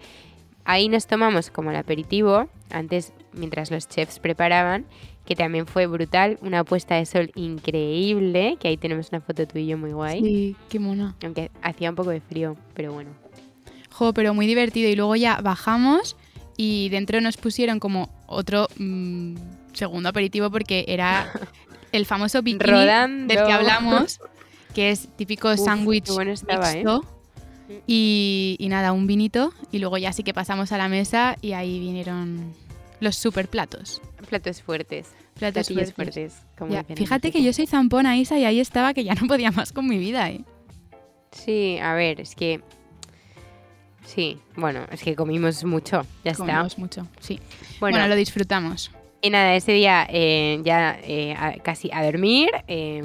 Ahí 0.70 0.90
nos 0.90 1.06
tomamos 1.06 1.48
como 1.50 1.70
el 1.70 1.76
aperitivo, 1.76 2.46
antes, 2.70 3.14
mientras 3.32 3.70
los 3.70 3.88
chefs 3.88 4.18
preparaban, 4.18 4.84
que 5.24 5.34
también 5.34 5.66
fue 5.66 5.86
brutal, 5.86 6.38
una 6.42 6.62
puesta 6.62 6.96
de 6.96 7.06
sol 7.06 7.30
increíble, 7.36 8.58
que 8.60 8.68
ahí 8.68 8.76
tenemos 8.76 9.08
una 9.10 9.22
foto 9.22 9.46
tú 9.46 9.58
y 9.58 9.66
yo 9.66 9.78
muy 9.78 9.92
guay, 9.92 10.20
Sí, 10.22 10.56
qué 10.68 10.78
mona. 10.78 11.16
aunque 11.24 11.50
hacía 11.62 11.88
un 11.88 11.96
poco 11.96 12.10
de 12.10 12.20
frío, 12.20 12.54
pero 12.74 12.92
bueno. 12.92 13.12
Jo, 13.90 14.12
pero 14.12 14.34
muy 14.34 14.46
divertido. 14.46 14.90
Y 14.90 14.94
luego 14.94 15.16
ya 15.16 15.40
bajamos 15.40 16.16
y 16.58 16.90
dentro 16.90 17.18
nos 17.22 17.38
pusieron 17.38 17.80
como 17.80 18.10
otro 18.26 18.68
mm, 18.76 19.36
segundo 19.72 20.10
aperitivo 20.10 20.50
porque 20.50 20.84
era 20.86 21.32
el 21.92 22.04
famoso 22.04 22.42
bikini 22.42 22.70
Rodando. 22.70 23.34
del 23.34 23.46
que 23.46 23.52
hablamos, 23.54 24.20
que 24.74 24.90
es 24.90 25.08
típico 25.16 25.56
sándwich 25.56 26.10
estaba, 26.10 26.74
¿eh? 26.74 26.84
Y, 27.86 28.56
y 28.58 28.68
nada, 28.68 28.92
un 28.92 29.06
vinito. 29.06 29.52
Y 29.72 29.78
luego 29.78 29.98
ya 29.98 30.12
sí 30.12 30.22
que 30.22 30.32
pasamos 30.34 30.72
a 30.72 30.78
la 30.78 30.88
mesa 30.88 31.36
y 31.42 31.52
ahí 31.52 31.78
vinieron 31.80 32.52
los 33.00 33.16
super 33.16 33.48
platos. 33.48 34.00
Platos 34.28 34.62
fuertes, 34.62 35.08
Platos 35.34 35.66
platillos 35.68 35.92
fuertes. 35.94 36.32
fuertes. 36.32 36.46
como 36.58 36.72
Ya, 36.72 36.80
dicen 36.80 36.92
en 36.92 36.98
fíjate 36.98 37.30
que 37.30 37.42
yo 37.42 37.52
soy 37.52 37.66
zampona, 37.66 38.16
Isa, 38.16 38.38
y 38.38 38.44
ahí 38.44 38.58
estaba 38.60 38.92
que 38.94 39.04
ya 39.04 39.14
no 39.14 39.26
podía 39.26 39.50
más 39.52 39.72
con 39.72 39.86
mi 39.86 39.98
vida, 39.98 40.28
¿eh? 40.30 40.40
Sí, 41.32 41.78
a 41.80 41.94
ver, 41.94 42.20
es 42.20 42.34
que... 42.34 42.60
Sí, 44.04 44.38
bueno, 44.56 44.86
es 44.90 45.02
que 45.02 45.14
comimos 45.14 45.62
mucho, 45.64 46.02
ya 46.24 46.32
está. 46.32 46.44
Comimos 46.46 46.78
mucho, 46.78 47.06
sí. 47.20 47.38
Bueno, 47.78 47.96
Bueno, 47.98 48.08
lo 48.08 48.16
disfrutamos. 48.16 48.90
y 49.20 49.28
nada, 49.30 49.54
ese 49.54 49.72
día 49.72 50.06
eh, 50.10 50.60
ya 50.64 50.98
eh, 51.02 51.34
a- 51.38 51.54
casi 51.62 51.90
a 51.92 52.02
dormir. 52.02 52.48
eh, 52.68 53.02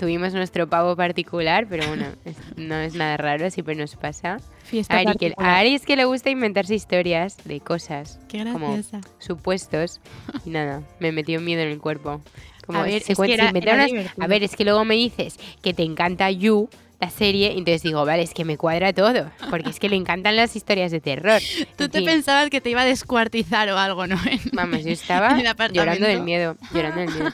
tuvimos 0.00 0.32
nuestro 0.32 0.66
pavo 0.68 0.96
particular, 0.96 1.66
pero 1.68 1.86
bueno, 1.86 2.06
es- 2.24 2.36
no 2.56 2.74
es 2.76 2.94
nada 2.94 3.16
raro, 3.18 3.50
siempre 3.50 3.74
nos 3.76 3.94
pasa. 3.96 4.38
Fiesta 4.64 4.96
Ari, 4.96 5.14
que, 5.18 5.34
a 5.36 5.58
Ari 5.58 5.74
es 5.74 5.84
que 5.84 5.94
le 5.94 6.04
gusta 6.06 6.30
inventarse 6.30 6.74
historias 6.74 7.36
de 7.44 7.60
cosas, 7.60 8.18
Qué 8.28 8.44
como 8.50 8.78
supuestos, 9.18 10.00
y 10.44 10.50
nada, 10.50 10.82
me 11.00 11.12
metió 11.12 11.40
miedo 11.40 11.62
en 11.62 11.68
el 11.68 11.78
cuerpo. 11.78 12.20
Como 12.66 12.78
A 12.80 12.82
ver, 12.82 13.02
se 13.02 13.12
es 13.12 13.18
que 13.20 13.34
era- 13.34 13.50
unas- 13.50 13.90
a 14.18 14.26
ver, 14.26 14.42
es 14.42 14.56
que 14.56 14.64
luego 14.64 14.84
me 14.84 14.94
dices 14.94 15.38
que 15.62 15.74
te 15.74 15.82
encanta 15.82 16.30
You, 16.30 16.68
la 17.00 17.10
serie, 17.10 17.52
y 17.54 17.58
entonces 17.58 17.82
digo, 17.82 18.04
vale, 18.04 18.22
es 18.22 18.32
que 18.34 18.44
me 18.44 18.56
cuadra 18.56 18.92
todo, 18.92 19.30
porque 19.50 19.70
es 19.70 19.80
que 19.80 19.88
le 19.88 19.96
encantan 19.96 20.36
las 20.36 20.54
historias 20.54 20.90
de 20.92 21.00
terror. 21.00 21.40
Tú 21.76 21.84
En 21.84 21.90
te 21.90 21.98
fin. 21.98 22.06
pensabas 22.06 22.48
que 22.50 22.60
te 22.60 22.70
iba 22.70 22.82
a 22.82 22.84
descuartizar 22.84 23.68
o 23.70 23.78
algo, 23.78 24.06
¿no? 24.06 24.16
Vamos, 24.52 24.84
yo 24.84 24.90
estaba 24.92 25.38
En 25.40 25.72
llorando 25.72 26.06
del 26.06 26.22
miedo, 26.22 26.56
llorando 26.72 27.00
del 27.00 27.10
miedo. 27.12 27.30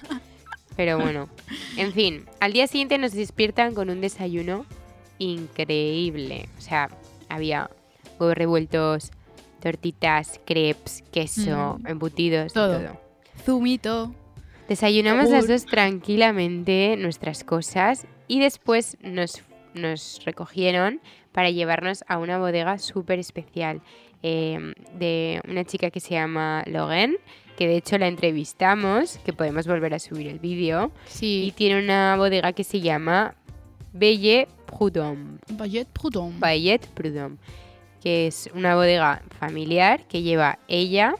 Pero 0.76 0.98
bueno, 0.98 1.28
en 1.78 1.92
fin, 1.92 2.24
al 2.40 2.52
día 2.52 2.66
siguiente 2.66 2.98
nos 2.98 3.12
despiertan 3.12 3.74
con 3.74 3.88
un 3.90 4.00
desayuno 4.00 4.66
increíble. 5.18 6.48
O 6.58 6.60
sea, 6.60 6.90
había 7.28 7.70
huevos 8.18 8.36
revueltos, 8.36 9.10
tortitas, 9.60 10.40
crepes, 10.44 11.02
queso, 11.12 11.78
Mm. 11.80 11.86
embutidos, 11.86 12.52
Todo. 12.52 12.78
todo. 12.78 13.00
Zumito. 13.44 14.14
Desayunamos 14.68 15.30
las 15.30 15.46
dos 15.46 15.64
tranquilamente 15.64 16.96
nuestras 16.98 17.44
cosas 17.44 18.06
y 18.26 18.40
después 18.40 18.96
nos, 19.00 19.42
nos 19.74 20.20
recogieron 20.24 21.00
para 21.32 21.50
llevarnos 21.50 22.04
a 22.08 22.18
una 22.18 22.38
bodega 22.38 22.78
súper 22.78 23.18
especial 23.20 23.80
eh, 24.24 24.74
de 24.98 25.40
una 25.48 25.64
chica 25.64 25.90
que 25.90 26.00
se 26.00 26.14
llama 26.14 26.64
Logan, 26.66 27.14
que 27.56 27.66
de 27.66 27.76
hecho 27.76 27.98
la 27.98 28.06
entrevistamos, 28.08 29.18
que 29.24 29.32
podemos 29.32 29.66
volver 29.66 29.94
a 29.94 29.98
subir 29.98 30.26
el 30.28 30.38
vídeo, 30.38 30.90
y 31.06 31.10
Sí. 31.10 31.54
tiene 31.56 31.82
una 31.82 32.14
bodega 32.16 32.52
que 32.52 32.64
se 32.64 32.80
llama 32.80 33.34
Belle 33.92 34.48
Prudhomme. 34.66 35.38
Baguette 35.52 35.88
Prudhomme. 35.92 36.38
Bayet 36.38 36.86
Prudhomme, 36.88 37.36
que 38.02 38.26
es 38.26 38.50
una 38.54 38.74
bodega 38.74 39.22
familiar 39.40 40.04
que 40.06 40.22
lleva 40.22 40.58
ella. 40.68 41.14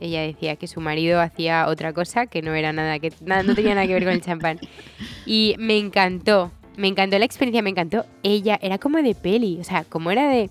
Ella 0.00 0.20
decía 0.22 0.56
que 0.56 0.66
su 0.66 0.80
marido 0.80 1.20
hacía 1.20 1.66
otra 1.68 1.92
cosa 1.92 2.26
que 2.26 2.42
no 2.42 2.52
era 2.54 2.72
nada 2.72 2.98
que 2.98 3.12
nada, 3.22 3.42
no 3.42 3.54
tenía 3.54 3.74
nada 3.74 3.86
que 3.86 3.94
ver 3.94 4.04
con 4.04 4.12
el 4.12 4.20
champán. 4.20 4.58
Y 5.24 5.54
me 5.58 5.78
encantó, 5.78 6.52
me 6.76 6.86
encantó 6.88 7.18
la 7.18 7.24
experiencia, 7.24 7.62
me 7.62 7.70
encantó 7.70 8.04
ella, 8.22 8.58
era 8.60 8.78
como 8.78 8.98
de 8.98 9.14
peli, 9.14 9.58
o 9.60 9.64
sea, 9.64 9.84
como 9.84 10.10
era 10.10 10.28
de 10.28 10.50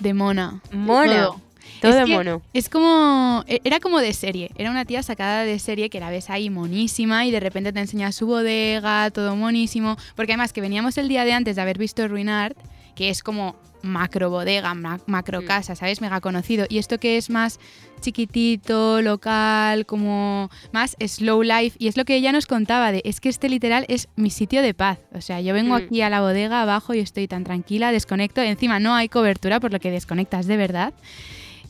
de 0.00 0.14
mona. 0.14 0.60
Todo. 0.70 1.40
Todo, 1.80 1.98
Es 2.00 2.04
que 2.06 2.12
mono. 2.16 2.42
Es 2.52 2.68
como. 2.68 3.44
e- 3.46 3.60
Era 3.64 3.80
como 3.80 3.98
de 4.00 4.12
serie. 4.12 4.50
Era 4.56 4.70
una 4.70 4.84
tía 4.84 5.02
sacada 5.02 5.44
de 5.44 5.58
serie 5.58 5.90
que 5.90 6.00
la 6.00 6.10
ves 6.10 6.30
ahí 6.30 6.50
monísima 6.50 7.24
y 7.26 7.30
de 7.30 7.40
repente 7.40 7.72
te 7.72 7.80
enseña 7.80 8.12
su 8.12 8.26
bodega, 8.26 9.10
todo 9.10 9.34
monísimo. 9.36 9.96
Porque 10.16 10.32
además 10.32 10.52
que 10.52 10.60
veníamos 10.60 10.98
el 10.98 11.08
día 11.08 11.24
de 11.24 11.32
antes 11.32 11.56
de 11.56 11.62
haber 11.62 11.78
visto 11.78 12.06
Ruinart, 12.08 12.56
que 12.94 13.08
es 13.10 13.22
como 13.22 13.56
macro 13.82 14.30
bodega, 14.30 14.74
ma- 14.74 15.00
macro 15.06 15.42
Mm. 15.42 15.46
casa, 15.46 15.74
¿sabes? 15.74 16.00
Mega 16.00 16.20
conocido. 16.20 16.66
Y 16.68 16.78
esto 16.78 16.98
que 16.98 17.16
es 17.16 17.30
más 17.30 17.58
chiquitito, 18.00 19.00
local, 19.02 19.86
como 19.86 20.50
más 20.72 20.96
slow 21.04 21.42
life. 21.42 21.76
Y 21.78 21.88
es 21.88 21.96
lo 21.96 22.04
que 22.04 22.14
ella 22.16 22.30
nos 22.32 22.46
contaba 22.46 22.92
de, 22.92 23.00
es 23.04 23.20
que 23.20 23.28
este 23.28 23.48
literal 23.48 23.84
es 23.88 24.08
mi 24.16 24.30
sitio 24.30 24.62
de 24.62 24.74
paz. 24.74 24.98
O 25.14 25.20
sea, 25.20 25.40
yo 25.40 25.54
vengo 25.54 25.74
Mm. 25.74 25.82
aquí 25.84 26.02
a 26.02 26.10
la 26.10 26.20
bodega 26.20 26.62
abajo 26.62 26.94
y 26.94 27.00
estoy 27.00 27.26
tan 27.26 27.42
tranquila, 27.44 27.90
desconecto. 27.92 28.40
Encima 28.40 28.78
no 28.80 28.94
hay 28.94 29.08
cobertura, 29.08 29.58
por 29.60 29.72
lo 29.72 29.80
que 29.80 29.90
desconectas 29.90 30.46
de 30.46 30.56
verdad. 30.56 30.92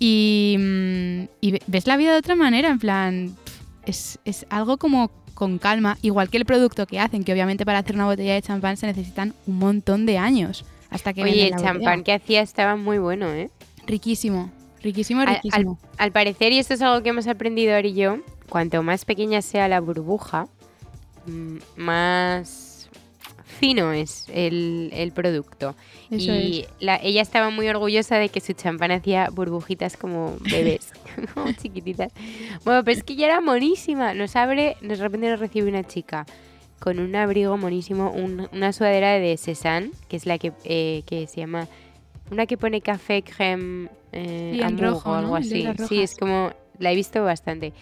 Y, 0.05 0.57
mm, 0.59 1.23
y 1.41 1.59
ves 1.69 1.87
la 1.87 1.97
vida 1.97 2.11
de 2.11 2.19
otra 2.19 2.35
manera, 2.35 2.71
en 2.71 2.81
plan, 2.81 3.37
es, 3.87 4.19
es 4.25 4.47
algo 4.51 4.77
como 4.77 5.12
con 5.35 5.59
calma, 5.59 5.97
igual 6.03 6.29
que 6.29 6.38
el 6.38 6.45
producto 6.45 6.87
que 6.87 6.99
hacen, 6.99 7.23
que 7.23 7.33
obviamente 7.33 7.65
para 7.65 7.79
hacer 7.79 7.95
una 7.95 8.07
botella 8.07 8.35
de 8.35 8.43
champán 8.43 8.77
se 8.77 8.87
necesitan 8.88 9.33
un 9.47 9.59
montón 9.59 10.05
de 10.05 10.19
años 10.19 10.65
hasta 10.91 11.12
que 11.12 11.23
Oye, 11.23 11.45
el 11.47 11.51
champán 11.53 12.01
botella. 12.01 12.03
que 12.03 12.12
hacía 12.15 12.43
estaba 12.43 12.75
muy 12.75 12.99
bueno, 12.99 13.29
¿eh? 13.33 13.49
Riquísimo, 13.87 14.51
riquísimo, 14.83 15.21
Al- 15.21 15.29
al- 15.29 15.35
riquísimo. 15.37 15.79
Al 15.99 16.11
parecer, 16.11 16.53
y 16.53 16.59
esto 16.59 16.75
es 16.75 16.83
algo 16.83 17.01
que 17.05 17.11
hemos 17.11 17.29
aprendido 17.29 17.75
Ari 17.77 17.91
y 17.91 17.95
yo, 17.95 18.17
cuanto 18.49 18.83
más 18.83 19.05
pequeña 19.05 19.41
sea 19.41 19.69
la 19.69 19.81
burbuja, 19.81 20.49
mm, 21.27 21.57
más 21.77 22.88
fino 23.61 23.93
es 23.93 24.27
el, 24.35 24.91
el 24.95 25.12
producto. 25.12 25.77
Eso 26.12 26.33
y 26.35 26.66
la- 26.81 27.01
ella 27.03 27.22
estaba 27.22 27.51
muy 27.51 27.68
orgullosa 27.68 28.18
de 28.18 28.29
que 28.29 28.40
su 28.40 28.53
champán 28.53 28.90
hacía 28.90 29.29
burbujitas 29.31 29.96
como 29.96 30.37
bebés, 30.40 30.92
como 31.35 31.53
chiquititas. 31.53 32.12
Bueno, 32.64 32.85
pero 32.85 32.96
es 32.98 33.03
que 33.05 33.16
ya 33.16 33.27
era 33.27 33.40
monísima. 33.40 34.12
Nos 34.14 34.37
abre, 34.37 34.77
de 34.83 34.94
repente 34.96 35.31
nos 35.31 35.40
recibe 35.40 35.68
una 35.68 35.85
chica 35.85 36.27
con 36.81 36.98
un 36.98 37.14
abrigo 37.16 37.57
monísimo, 37.57 38.11
un- 38.11 38.48
una 38.53 38.72
sudadera 38.72 39.12
de 39.12 39.37
Cézanne, 39.37 39.90
que 40.09 40.16
es 40.16 40.27
la 40.27 40.38
que, 40.38 40.53
eh, 40.64 41.03
que 41.07 41.27
se 41.29 41.40
llama, 41.40 41.68
una 42.31 42.46
que 42.46 42.57
pone 42.57 42.81
café 42.81 43.22
crème 43.25 43.88
eh, 44.12 44.59
rojo, 44.79 45.11
o 45.11 45.14
algo 45.14 45.37
así. 45.37 45.62
Sí, 45.88 46.03
es 46.03 46.14
como, 46.16 46.53
la 46.79 46.92
he 46.92 46.94
visto 46.96 47.22
bastante. 47.25 47.72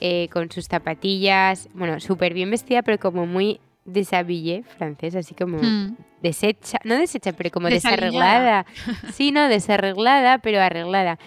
Eh, 0.00 0.28
con 0.32 0.50
sus 0.50 0.66
zapatillas, 0.66 1.68
bueno, 1.74 2.00
súper 2.00 2.32
bien 2.34 2.50
vestida, 2.50 2.82
pero 2.82 2.98
como 2.98 3.26
muy 3.26 3.60
deshabillé 3.88 4.62
francés, 4.76 5.14
así 5.16 5.34
como 5.34 5.58
Mm. 5.58 5.96
deshecha, 6.22 6.78
no 6.84 6.94
deshecha, 6.96 7.32
pero 7.32 7.50
como 7.50 7.68
Desaliñada. 7.68 8.64
desarreglada. 8.64 8.66
Sí, 9.14 9.32
no, 9.32 9.48
desarreglada, 9.48 10.38
pero 10.38 10.60
arreglada. 10.60 11.18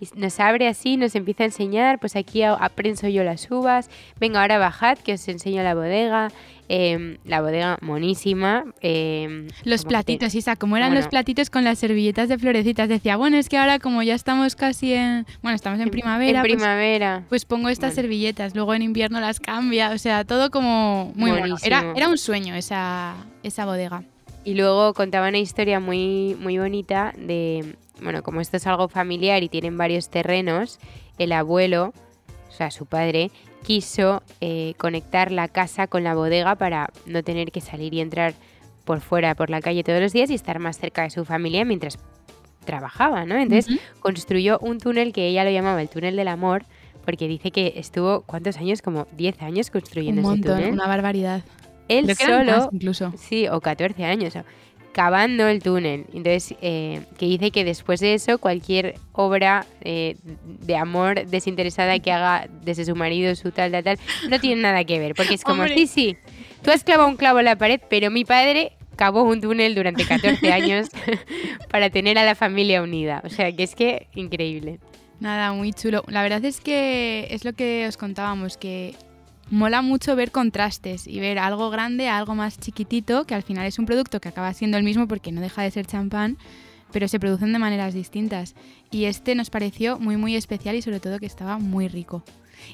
Y 0.00 0.08
nos 0.16 0.40
abre 0.40 0.66
así, 0.66 0.96
nos 0.96 1.14
empieza 1.14 1.42
a 1.44 1.46
enseñar, 1.46 1.98
pues 1.98 2.16
aquí 2.16 2.42
aprenso 2.42 3.06
yo 3.08 3.22
las 3.22 3.50
uvas, 3.50 3.90
venga 4.18 4.40
ahora 4.40 4.56
bajad 4.58 4.96
que 4.98 5.12
os 5.14 5.28
enseño 5.28 5.62
la 5.62 5.74
bodega, 5.74 6.28
Em, 6.72 7.18
la 7.24 7.40
bodega 7.40 7.78
monísima. 7.80 8.64
em, 8.80 9.48
Los 9.64 9.80
que 9.80 9.86
te- 9.86 9.88
platitos, 9.88 10.34
Isa, 10.36 10.54
como 10.54 10.76
eran 10.76 10.94
los 10.94 11.08
platitos 11.08 11.50
con 11.50 11.64
las 11.64 11.80
servilletas 11.80 12.28
de 12.28 12.38
florecitas. 12.38 12.88
Decía, 12.88 13.16
bueno, 13.16 13.38
es 13.38 13.48
que 13.48 13.58
ahora 13.58 13.80
como 13.80 14.04
ya 14.04 14.14
estamos 14.14 14.54
casi 14.54 14.94
en... 14.94 15.26
Bueno, 15.42 15.56
estamos 15.56 15.80
en 15.80 15.90
primavera, 15.90 16.38
En 16.38 16.42
pues- 16.46 16.52
primavera. 16.54 17.24
pues, 17.28 17.44
pongo 17.44 17.70
estas 17.70 17.90
Bueno. 17.94 18.02
servilletas, 18.02 18.54
luego 18.54 18.72
en 18.74 18.82
invierno 18.82 19.18
las 19.20 19.40
cambia, 19.40 19.90
o 19.90 19.98
sea, 19.98 20.24
todo 20.24 20.52
como 20.52 21.12
muy 21.16 21.32
bueno. 21.32 21.56
Era, 21.64 21.92
era 21.96 22.08
un 22.08 22.16
sueño 22.18 22.54
esa, 22.54 23.16
esa 23.42 23.66
bodega. 23.66 24.04
Y 24.44 24.54
luego 24.54 24.94
contaba 24.94 25.28
una 25.28 25.38
historia 25.38 25.80
muy, 25.80 26.36
muy 26.40 26.56
bonita 26.58 27.12
de, 27.18 27.74
bueno, 28.02 28.22
como 28.22 28.40
esto 28.40 28.56
es 28.56 28.66
algo 28.66 28.88
familiar 28.88 29.42
y 29.42 29.48
tienen 29.48 29.76
varios 29.76 30.08
terrenos, 30.08 30.78
el 31.18 31.32
abuelo, 31.32 31.92
o 32.48 32.52
sea, 32.52 32.70
su 32.70 32.86
padre, 32.86 33.30
quiso 33.62 34.22
eh, 34.40 34.74
conectar 34.76 35.30
la 35.30 35.48
casa 35.48 35.86
con 35.86 36.04
la 36.04 36.14
bodega 36.14 36.54
para 36.56 36.90
no 37.06 37.22
tener 37.22 37.52
que 37.52 37.60
salir 37.60 37.94
y 37.94 38.00
entrar 38.00 38.34
por 38.84 39.00
fuera, 39.00 39.34
por 39.34 39.50
la 39.50 39.60
calle 39.60 39.84
todos 39.84 40.00
los 40.00 40.12
días 40.12 40.30
y 40.30 40.34
estar 40.34 40.58
más 40.58 40.78
cerca 40.78 41.02
de 41.02 41.10
su 41.10 41.24
familia 41.24 41.64
mientras 41.64 41.98
trabajaba, 42.64 43.24
¿no? 43.24 43.36
Entonces 43.36 43.78
construyó 44.00 44.58
un 44.60 44.78
túnel 44.78 45.12
que 45.12 45.28
ella 45.28 45.44
lo 45.44 45.50
llamaba 45.50 45.80
el 45.82 45.88
túnel 45.88 46.16
del 46.16 46.28
amor, 46.28 46.64
porque 47.04 47.28
dice 47.28 47.50
que 47.50 47.74
estuvo, 47.76 48.22
¿cuántos 48.22 48.56
años? 48.58 48.82
Como 48.82 49.06
10 49.16 49.42
años 49.42 49.66
un 49.68 49.72
construyendo 49.72 50.20
ese 50.20 50.30
montón, 50.30 50.56
túnel. 50.56 50.72
una 50.72 50.86
barbaridad. 50.86 51.42
Él 51.88 52.14
solo 52.14 52.68
incluso. 52.72 53.12
Sí, 53.16 53.48
o 53.48 53.60
14 53.60 54.04
años. 54.04 54.34
Cavando 54.92 55.48
el 55.48 55.62
túnel. 55.62 56.06
Entonces, 56.12 56.54
eh, 56.62 57.02
que 57.18 57.26
dice 57.26 57.50
que 57.50 57.64
después 57.64 58.00
de 58.00 58.14
eso, 58.14 58.38
cualquier 58.38 58.96
obra 59.12 59.66
eh, 59.82 60.16
de 60.44 60.76
amor 60.76 61.26
desinteresada 61.26 61.98
que 61.98 62.12
haga 62.12 62.48
desde 62.62 62.84
su 62.84 62.96
marido, 62.96 63.34
su 63.34 63.50
tal, 63.52 63.72
tal, 63.72 63.84
tal, 63.84 63.98
no 64.28 64.38
tiene 64.40 64.62
nada 64.62 64.84
que 64.84 64.98
ver. 64.98 65.14
Porque 65.14 65.34
es 65.34 65.44
como, 65.44 65.62
Hombre. 65.62 65.76
sí, 65.76 65.86
sí, 65.86 66.16
tú 66.62 66.70
has 66.70 66.84
clavado 66.84 67.08
un 67.08 67.16
clavo 67.16 67.38
en 67.38 67.46
la 67.46 67.56
pared, 67.56 67.80
pero 67.88 68.10
mi 68.10 68.24
padre 68.24 68.72
cavó 68.96 69.22
un 69.22 69.40
túnel 69.40 69.74
durante 69.74 70.04
14 70.04 70.52
años 70.52 70.88
para 71.70 71.90
tener 71.90 72.18
a 72.18 72.24
la 72.24 72.34
familia 72.34 72.82
unida. 72.82 73.22
O 73.24 73.28
sea, 73.28 73.50
que 73.52 73.62
es 73.62 73.74
que 73.74 74.08
increíble. 74.14 74.80
Nada, 75.20 75.52
muy 75.52 75.72
chulo. 75.72 76.02
La 76.08 76.22
verdad 76.22 76.44
es 76.44 76.60
que 76.60 77.28
es 77.30 77.44
lo 77.44 77.52
que 77.52 77.86
os 77.86 77.96
contábamos, 77.96 78.56
que 78.56 78.94
mola 79.50 79.82
mucho 79.82 80.16
ver 80.16 80.30
contrastes 80.30 81.06
y 81.06 81.20
ver 81.20 81.38
algo 81.38 81.70
grande 81.70 82.08
a 82.08 82.16
algo 82.18 82.34
más 82.34 82.58
chiquitito, 82.58 83.24
que 83.24 83.34
al 83.34 83.42
final 83.42 83.66
es 83.66 83.78
un 83.78 83.86
producto 83.86 84.20
que 84.20 84.28
acaba 84.28 84.52
siendo 84.54 84.78
el 84.78 84.84
mismo 84.84 85.06
porque 85.08 85.32
no 85.32 85.40
deja 85.40 85.62
de 85.62 85.70
ser 85.70 85.86
champán, 85.86 86.38
pero 86.92 87.08
se 87.08 87.20
producen 87.20 87.52
de 87.52 87.58
maneras 87.58 87.94
distintas. 87.94 88.54
Y 88.90 89.04
este 89.04 89.34
nos 89.34 89.50
pareció 89.50 89.98
muy, 89.98 90.16
muy 90.16 90.36
especial 90.36 90.76
y 90.76 90.82
sobre 90.82 91.00
todo 91.00 91.18
que 91.18 91.26
estaba 91.26 91.58
muy 91.58 91.88
rico. 91.88 92.22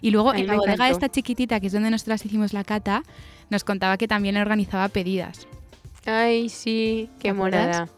Y 0.01 0.11
luego 0.11 0.35
en 0.35 0.47
la 0.47 0.57
bodega 0.57 0.91
esta 0.91 1.09
chiquitita, 1.09 1.61
que 1.61 1.69
es 1.69 1.73
donde 1.73 1.91
nosotras 1.91 2.25
hicimos 2.25 2.53
la 2.53 2.65
cata, 2.65 3.03
nos 3.51 3.65
contaba 3.65 3.97
que 3.97 4.09
también 4.09 4.37
organizaba 4.37 4.89
pedidas. 4.89 5.47
Ay, 6.05 6.49
sí, 6.49 7.09
qué 7.19 7.33
monada. 7.33 7.89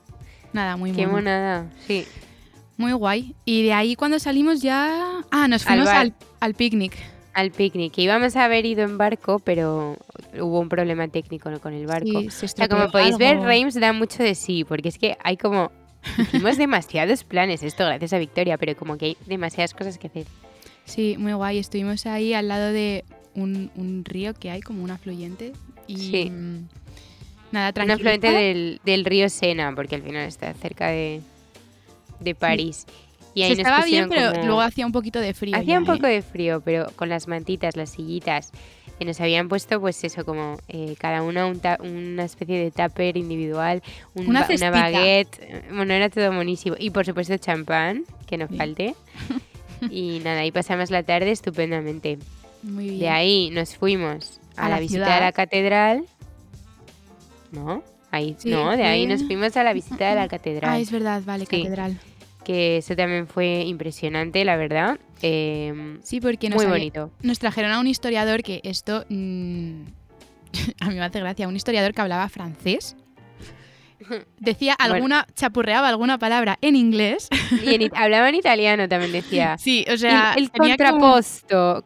Nada, 0.52 0.76
muy 0.76 0.92
Qué 0.92 1.02
mono. 1.02 1.18
monada, 1.18 1.70
sí. 1.86 2.06
Muy 2.76 2.92
guay. 2.92 3.34
Y 3.44 3.64
de 3.64 3.72
ahí 3.72 3.96
cuando 3.96 4.18
salimos 4.18 4.62
ya... 4.62 5.20
Ah, 5.30 5.48
nos 5.48 5.64
fuimos 5.64 5.88
al, 5.88 6.14
al 6.40 6.54
picnic. 6.54 6.94
Al 7.38 7.50
picnic. 7.52 7.92
que 7.92 8.02
Íbamos 8.02 8.34
a 8.36 8.44
haber 8.46 8.66
ido 8.66 8.82
en 8.82 8.98
barco, 8.98 9.38
pero 9.38 9.96
hubo 10.40 10.58
un 10.60 10.68
problema 10.68 11.06
técnico 11.08 11.50
con 11.60 11.72
el 11.72 11.86
barco. 11.86 12.20
Sí, 12.20 12.30
se 12.30 12.46
o 12.46 12.48
sea, 12.48 12.68
como 12.68 12.90
podéis 12.90 13.16
ver, 13.16 13.36
algo. 13.36 13.44
Reims 13.46 13.74
da 13.78 13.92
mucho 13.92 14.22
de 14.22 14.34
sí, 14.34 14.64
porque 14.64 14.88
es 14.88 14.98
que 14.98 15.16
hay 15.22 15.36
como... 15.36 15.70
Hicimos 16.18 16.56
demasiados 16.56 17.22
planes, 17.24 17.62
esto 17.62 17.84
gracias 17.84 18.12
a 18.12 18.18
Victoria, 18.18 18.56
pero 18.58 18.76
como 18.76 18.96
que 18.98 19.04
hay 19.06 19.16
demasiadas 19.26 19.72
cosas 19.74 19.98
que 19.98 20.06
hacer. 20.08 20.26
Sí, 20.84 21.16
muy 21.18 21.32
guay. 21.32 21.58
Estuvimos 21.58 22.06
ahí 22.06 22.32
al 22.34 22.48
lado 22.48 22.72
de 22.72 23.04
un, 23.34 23.70
un 23.76 24.04
río 24.04 24.32
que 24.34 24.50
hay, 24.50 24.60
como 24.60 24.82
un 24.82 24.90
afluente. 24.90 25.52
Y 25.86 25.96
Sí. 25.96 26.30
mm, 26.30 26.68
nada, 27.52 27.68
Un 27.68 27.74
tranquilo. 27.74 27.94
afluente 27.96 28.30
del, 28.32 28.80
del 28.84 29.04
río 29.04 29.28
Sena, 29.28 29.72
porque 29.74 29.94
al 29.96 30.02
final 30.02 30.26
está 30.26 30.52
cerca 30.54 30.88
de, 30.88 31.20
de 32.20 32.34
París. 32.34 32.86
Y 33.38 33.42
ahí 33.42 33.50
Se 33.54 33.62
nos 33.62 33.66
estaba 33.70 33.84
bien, 33.84 34.08
pero 34.08 34.32
como- 34.32 34.44
luego 34.46 34.60
hacía 34.62 34.84
un 34.86 34.92
poquito 34.92 35.20
de 35.20 35.32
frío. 35.34 35.56
Hacía 35.56 35.74
ya, 35.74 35.78
un 35.78 35.84
poco 35.86 36.06
¿eh? 36.06 36.14
de 36.14 36.22
frío, 36.22 36.60
pero 36.64 36.86
con 36.96 37.08
las 37.08 37.28
mantitas, 37.28 37.76
las 37.76 37.90
sillitas, 37.90 38.50
que 38.98 39.04
nos 39.04 39.20
habían 39.20 39.48
puesto, 39.48 39.80
pues 39.80 40.02
eso, 40.02 40.24
como 40.24 40.56
eh, 40.66 40.96
cada 40.98 41.22
una 41.22 41.46
un 41.46 41.60
una 41.80 42.24
especie 42.24 42.58
de 42.58 42.70
tupper 42.72 43.16
individual, 43.16 43.80
un 44.14 44.26
Una 44.28 44.40
ba- 44.40 44.46
cestita. 44.48 44.70
baguette. 44.72 45.64
Bueno, 45.72 45.94
era 45.94 46.08
todo 46.10 46.32
buenísimo. 46.32 46.74
Y 46.78 46.90
por 46.90 47.06
supuesto, 47.06 47.36
champán, 47.36 48.04
que 48.26 48.36
no 48.38 48.48
Sí. 48.48 48.56
falte. 48.56 48.94
y 49.90 50.18
nada, 50.24 50.40
ahí 50.40 50.50
pasamos 50.50 50.90
la 50.90 51.04
tarde 51.04 51.30
estupendamente. 51.30 52.18
Muy 52.64 52.86
bien. 52.86 52.98
De 52.98 53.08
ahí 53.08 53.50
nos 53.50 53.76
fuimos 53.76 54.40
a, 54.56 54.66
A 54.66 54.68
la, 54.68 54.74
la 54.76 54.80
visita 54.80 55.16
a 55.16 55.20
la 55.20 55.30
catedral. 55.32 56.04
¿No? 57.52 57.82
Ahí, 58.10 58.34
Sí, 58.38 58.50
no, 58.50 58.76
de 58.76 58.84
ahí 58.84 59.06
nos 59.06 59.22
fuimos 59.24 59.56
a 59.56 59.62
la 59.62 59.72
visita 59.72 60.08
de 60.08 60.14
la 60.16 60.28
catedral. 60.28 60.70
Ah, 60.72 60.78
es 60.80 60.90
verdad, 60.90 61.22
vale, 61.24 61.46
catedral. 61.46 61.98
Que 62.48 62.78
eso 62.78 62.96
también 62.96 63.26
fue 63.26 63.60
impresionante, 63.66 64.42
la 64.42 64.56
verdad. 64.56 64.98
Eh, 65.20 65.98
Sí, 66.02 66.18
porque 66.18 66.48
nos, 66.48 66.56
muy 66.56 66.64
bonito. 66.64 67.10
nos 67.20 67.38
trajeron 67.38 67.72
a 67.72 67.78
un 67.78 67.86
historiador 67.86 68.42
que 68.42 68.62
esto... 68.64 69.04
mm, 69.10 69.82
a 70.80 70.88
mí 70.88 70.94
me 70.94 71.02
hace 71.02 71.20
gracia. 71.20 71.46
Un 71.46 71.56
historiador 71.56 71.92
que 71.92 72.00
hablaba 72.00 72.26
francés. 72.30 72.96
Decía 74.38 74.76
Bueno. 74.78 74.94
alguna... 74.94 75.26
Chapurreaba 75.34 75.88
alguna 75.88 76.18
palabra 76.18 76.58
en 76.60 76.76
inglés. 76.76 77.28
Y 77.64 77.74
en 77.74 77.90
hablaba 77.96 78.28
en 78.28 78.34
italiano 78.36 78.88
también 78.88 79.12
decía. 79.12 79.56
Sí, 79.58 79.84
o 79.92 79.96
sea... 79.96 80.34
el, 80.36 80.44
el 80.44 80.50
tenía 80.50 80.76
como- 80.76 81.00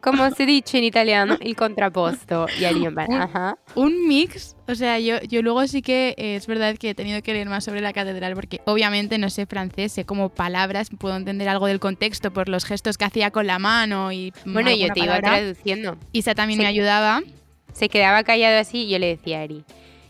¿cómo 0.01 0.29
se 0.31 0.45
dice 0.45 0.77
en 0.77 0.83
italiano? 0.83 1.37
El 1.39 1.55
contrapposto. 1.55 2.47
Y 2.59 2.65
ahí 2.65 2.85
en 2.85 2.93
plan, 2.93 3.07
Un- 3.11 3.21
ajá. 3.21 3.57
un 3.75 4.07
mix, 4.07 4.55
o 4.67 4.75
sea, 4.75 4.99
yo, 4.99 5.19
yo 5.21 5.41
luego 5.41 5.65
sí 5.67 5.81
que 5.81 6.13
eh, 6.17 6.35
es 6.35 6.47
verdad 6.47 6.75
que 6.77 6.91
he 6.91 6.95
tenido 6.95 7.21
que 7.21 7.33
leer 7.33 7.49
más 7.49 7.63
sobre 7.63 7.81
la 7.81 7.93
catedral 7.93 8.33
porque 8.35 8.61
obviamente 8.65 9.17
no 9.17 9.29
sé 9.29 9.45
francés, 9.45 9.91
sé 9.91 10.05
como 10.05 10.29
palabras, 10.29 10.89
puedo 10.97 11.15
entender 11.15 11.49
algo 11.49 11.67
del 11.67 11.79
contexto 11.79 12.31
por 12.31 12.47
los 12.49 12.65
gestos 12.65 12.97
que 12.97 13.05
hacía 13.05 13.31
con 13.31 13.47
la 13.47 13.59
mano 13.59 14.11
y 14.11 14.31
Bueno, 14.45 14.69
yo 14.71 14.87
te 14.93 14.99
iba 15.01 15.15
palabra. 15.17 15.39
traduciendo. 15.39 15.97
Isa 16.11 16.35
también 16.35 16.59
Sí. 16.59 16.63
me 16.63 16.67
ayudaba. 16.69 17.21
Se 17.73 17.89
quedaba 17.89 18.23
callado 18.23 18.59
así 18.59 18.83
y 18.83 18.89
yo 18.89 18.99
le 18.99 19.07
decía 19.07 19.39
a 19.39 19.43
Ari, 19.43 19.63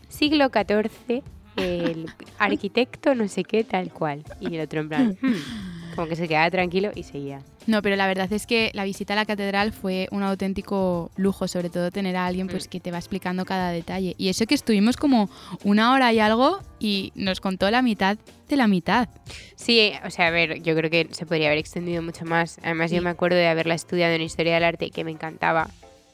siglo 0.08 0.50
XIV, 0.50 1.22
el 1.56 2.08
arquitecto 2.38 3.14
no 3.14 3.28
sé 3.28 3.44
qué, 3.44 3.64
tal 3.64 3.92
cual. 3.92 4.22
Y 4.40 4.54
el 4.54 4.60
otro 4.62 4.80
en 4.80 4.88
plan, 4.88 5.18
"Hmm", 5.20 5.94
como 5.94 6.08
que 6.08 6.16
se 6.16 6.26
quedaba 6.28 6.50
tranquilo 6.50 6.90
y 6.94 7.02
seguía. 7.04 7.40
No, 7.66 7.80
pero 7.80 7.96
la 7.96 8.06
verdad 8.06 8.30
es 8.32 8.46
que 8.46 8.70
la 8.74 8.84
visita 8.84 9.14
a 9.14 9.16
la 9.16 9.24
catedral 9.24 9.72
fue 9.72 10.06
un 10.10 10.22
auténtico 10.22 11.10
lujo, 11.16 11.48
sobre 11.48 11.70
todo 11.70 11.90
tener 11.90 12.14
a 12.16 12.26
alguien 12.26 12.48
pues 12.48 12.66
Mm. 12.66 12.70
que 12.70 12.80
te 12.80 12.90
va 12.90 12.98
explicando 12.98 13.44
cada 13.46 13.70
detalle. 13.70 14.14
Y 14.18 14.28
eso 14.28 14.44
que 14.46 14.54
estuvimos 14.54 14.96
como 14.98 15.30
una 15.62 15.92
hora 15.92 16.12
y 16.12 16.18
algo 16.20 16.60
y 16.78 17.12
nos 17.14 17.40
contó 17.40 17.70
la 17.70 17.80
mitad 17.80 18.18
de 18.48 18.56
la 18.56 18.66
mitad. 18.66 19.08
Sí, 19.56 19.92
o 20.04 20.10
sea, 20.10 20.26
a 20.26 20.30
ver, 20.30 20.62
yo 20.62 20.74
creo 20.76 20.90
que 20.90 21.08
se 21.12 21.24
podría 21.24 21.46
haber 21.46 21.58
extendido 21.58 22.02
mucho 22.02 22.26
más. 22.26 22.58
Además, 22.62 22.90
yo 22.90 23.00
me 23.00 23.08
acuerdo 23.10 23.36
de 23.38 23.46
haberla 23.48 23.74
estudiado 23.74 24.12
en 24.14 24.20
Historia 24.20 24.54
del 24.54 24.64
Arte, 24.64 24.90
que 24.90 25.04
me 25.04 25.10
encantaba. 25.12 25.70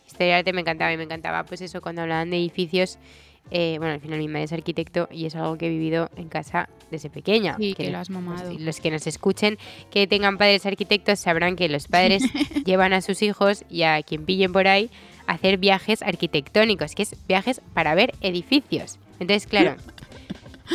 Historia 0.06 0.34
del 0.34 0.38
Arte 0.40 0.52
me 0.52 0.60
encantaba 0.60 0.92
y 0.92 0.96
me 0.96 1.02
encantaba, 1.04 1.42
pues 1.44 1.60
eso, 1.62 1.80
cuando 1.80 2.02
hablaban 2.02 2.30
de 2.30 2.36
edificios. 2.36 2.98
Eh, 3.50 3.76
bueno, 3.78 3.94
al 3.94 4.00
final 4.00 4.18
mi 4.18 4.28
madre 4.28 4.44
es 4.44 4.52
arquitecto 4.52 5.08
y 5.10 5.26
es 5.26 5.34
algo 5.34 5.58
que 5.58 5.66
he 5.66 5.70
vivido 5.70 6.08
en 6.16 6.28
casa 6.28 6.68
desde 6.90 7.10
pequeña. 7.10 7.56
Sí, 7.56 7.74
que 7.74 7.90
lo 7.90 7.98
has 7.98 8.10
mamado. 8.10 8.50
pues, 8.50 8.60
los 8.60 8.80
que 8.80 8.90
nos 8.90 9.06
escuchen, 9.06 9.58
que 9.90 10.06
tengan 10.06 10.38
padres 10.38 10.66
arquitectos, 10.66 11.20
sabrán 11.20 11.56
que 11.56 11.68
los 11.68 11.88
padres 11.88 12.22
llevan 12.64 12.92
a 12.92 13.00
sus 13.00 13.22
hijos 13.22 13.64
y 13.68 13.82
a 13.82 14.02
quien 14.02 14.24
pillen 14.24 14.52
por 14.52 14.68
ahí 14.68 14.90
a 15.26 15.32
hacer 15.32 15.58
viajes 15.58 16.02
arquitectónicos, 16.02 16.94
que 16.94 17.02
es 17.02 17.16
viajes 17.26 17.60
para 17.74 17.94
ver 17.94 18.14
edificios. 18.20 18.98
Entonces, 19.18 19.48
claro, 19.48 19.76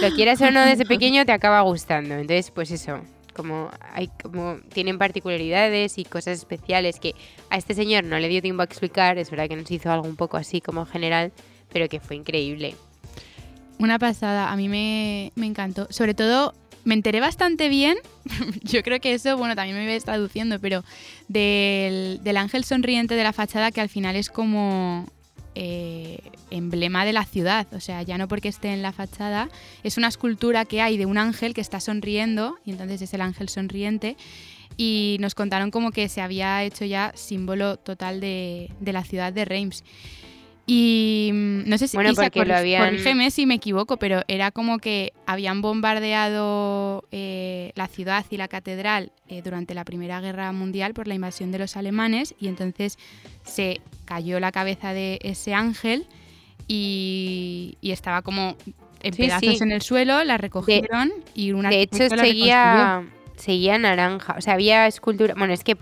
lo 0.02 0.10
quieras 0.12 0.42
o 0.42 0.52
no 0.52 0.66
desde 0.66 0.86
pequeño 0.88 1.26
te 1.26 1.32
acaba 1.32 1.62
gustando. 1.62 2.16
Entonces, 2.16 2.52
pues 2.52 2.72
eso, 2.72 3.00
como 3.34 3.70
hay 3.94 4.10
como 4.22 4.58
tienen 4.74 4.98
particularidades 4.98 5.98
y 5.98 6.04
cosas 6.04 6.38
especiales 6.40 7.00
que 7.00 7.16
a 7.50 7.58
este 7.58 7.74
señor 7.74 8.04
no 8.04 8.20
le 8.20 8.28
dio 8.28 8.42
tiempo 8.42 8.62
a 8.62 8.66
explicar, 8.66 9.18
es 9.18 9.30
verdad 9.30 9.48
que 9.48 9.56
nos 9.56 9.70
hizo 9.72 9.92
algo 9.92 10.08
un 10.08 10.16
poco 10.16 10.38
así 10.38 10.62
como 10.62 10.86
general, 10.86 11.32
pero 11.76 11.90
que 11.90 12.00
fue 12.00 12.16
increíble. 12.16 12.74
Una 13.80 14.00
pasada, 14.00 14.50
a 14.50 14.56
mí 14.56 14.70
me, 14.70 15.34
me 15.36 15.46
encantó. 15.46 15.88
Sobre 15.90 16.14
todo, 16.14 16.54
me 16.86 16.94
enteré 16.94 17.20
bastante 17.20 17.68
bien, 17.68 17.98
yo 18.64 18.82
creo 18.82 19.02
que 19.02 19.14
eso, 19.14 19.36
bueno, 19.36 19.58
también 19.58 19.76
me 19.76 19.86
ves 19.86 20.06
traduciendo, 20.06 20.58
pero 20.62 20.86
del, 21.28 22.22
del 22.24 22.38
ángel 22.38 22.64
sonriente 22.64 23.16
de 23.16 23.24
la 23.24 23.34
fachada 23.34 23.72
que 23.72 23.82
al 23.82 23.90
final 23.90 24.16
es 24.16 24.30
como 24.30 25.06
eh, 25.54 26.20
emblema 26.50 27.04
de 27.04 27.12
la 27.12 27.26
ciudad, 27.26 27.68
o 27.74 27.82
sea, 27.82 28.04
ya 28.04 28.18
no 28.18 28.30
porque 28.30 28.48
esté 28.48 28.72
en 28.72 28.82
la 28.82 28.94
fachada, 28.94 29.50
es 29.84 29.98
una 29.98 30.08
escultura 30.08 30.64
que 30.64 30.80
hay 30.80 30.96
de 30.96 31.06
un 31.06 31.18
ángel 31.18 31.54
que 31.54 31.60
está 31.60 31.82
sonriendo 31.82 32.56
y 32.64 32.72
entonces 32.72 33.02
es 33.02 33.14
el 33.14 33.20
ángel 33.20 33.50
sonriente. 33.50 34.16
Y 34.78 35.18
nos 35.22 35.36
contaron 35.36 35.72
como 35.72 35.92
que 35.92 36.10
se 36.10 36.20
había 36.20 36.62
hecho 36.64 36.84
ya 36.84 37.14
símbolo 37.16 37.78
total 37.78 38.20
de, 38.20 38.70
de 38.82 38.94
la 38.94 39.06
ciudad 39.06 39.32
de 39.32 39.46
Reims. 39.46 39.86
Y 40.68 41.30
mm, 41.32 41.70
no 41.70 41.78
sé 41.78 41.88
si 41.88 41.96
Bueno, 41.98 42.10
Isa, 42.12 42.30
habían- 42.58 42.84
corrígeme 42.86 43.30
si 43.30 43.46
me 43.46 43.54
equivoco, 43.56 43.98
pero 43.98 44.22
era 44.28 44.50
como 44.52 44.80
que 44.80 45.14
habían 45.28 45.62
bombardeado 45.62 47.06
eh, 47.12 47.72
la 47.76 47.88
ciudad 47.88 48.26
y 48.30 48.38
la 48.38 48.48
catedral 48.48 49.12
eh, 49.28 49.42
durante 49.44 49.74
la 49.76 49.86
Primera 49.86 50.22
Guerra 50.22 50.52
Mundial 50.52 50.94
por 50.94 51.08
la 51.08 51.14
invasión 51.16 51.52
de 51.52 51.60
los 51.60 51.78
alemanes 51.78 52.34
y 52.40 52.48
entonces 52.48 52.98
se 53.44 53.80
cayó 54.06 54.40
la 54.40 54.52
cabeza 54.52 54.94
de 54.94 55.20
ese 55.22 55.54
ángel 55.54 56.08
y, 56.68 57.78
y 57.82 57.92
estaba 57.92 58.22
como 58.22 58.56
en 59.04 59.14
Sí, 59.14 59.22
pedazos 59.24 59.58
sí. 59.58 59.64
en 59.64 59.72
el 59.72 59.82
suelo, 59.84 60.24
la 60.24 60.38
recogieron 60.38 61.12
y 61.36 61.52
un 61.52 61.70
De 61.70 61.82
hecho, 61.82 62.10
seguía, 62.10 63.04
seguía 63.36 63.78
naranja. 63.78 64.36
O 64.38 64.42
sea, 64.42 64.54
había 64.54 64.88
escultura. 64.88 65.36
Bueno, 65.38 65.54
es 65.54 65.64
que 65.64 65.78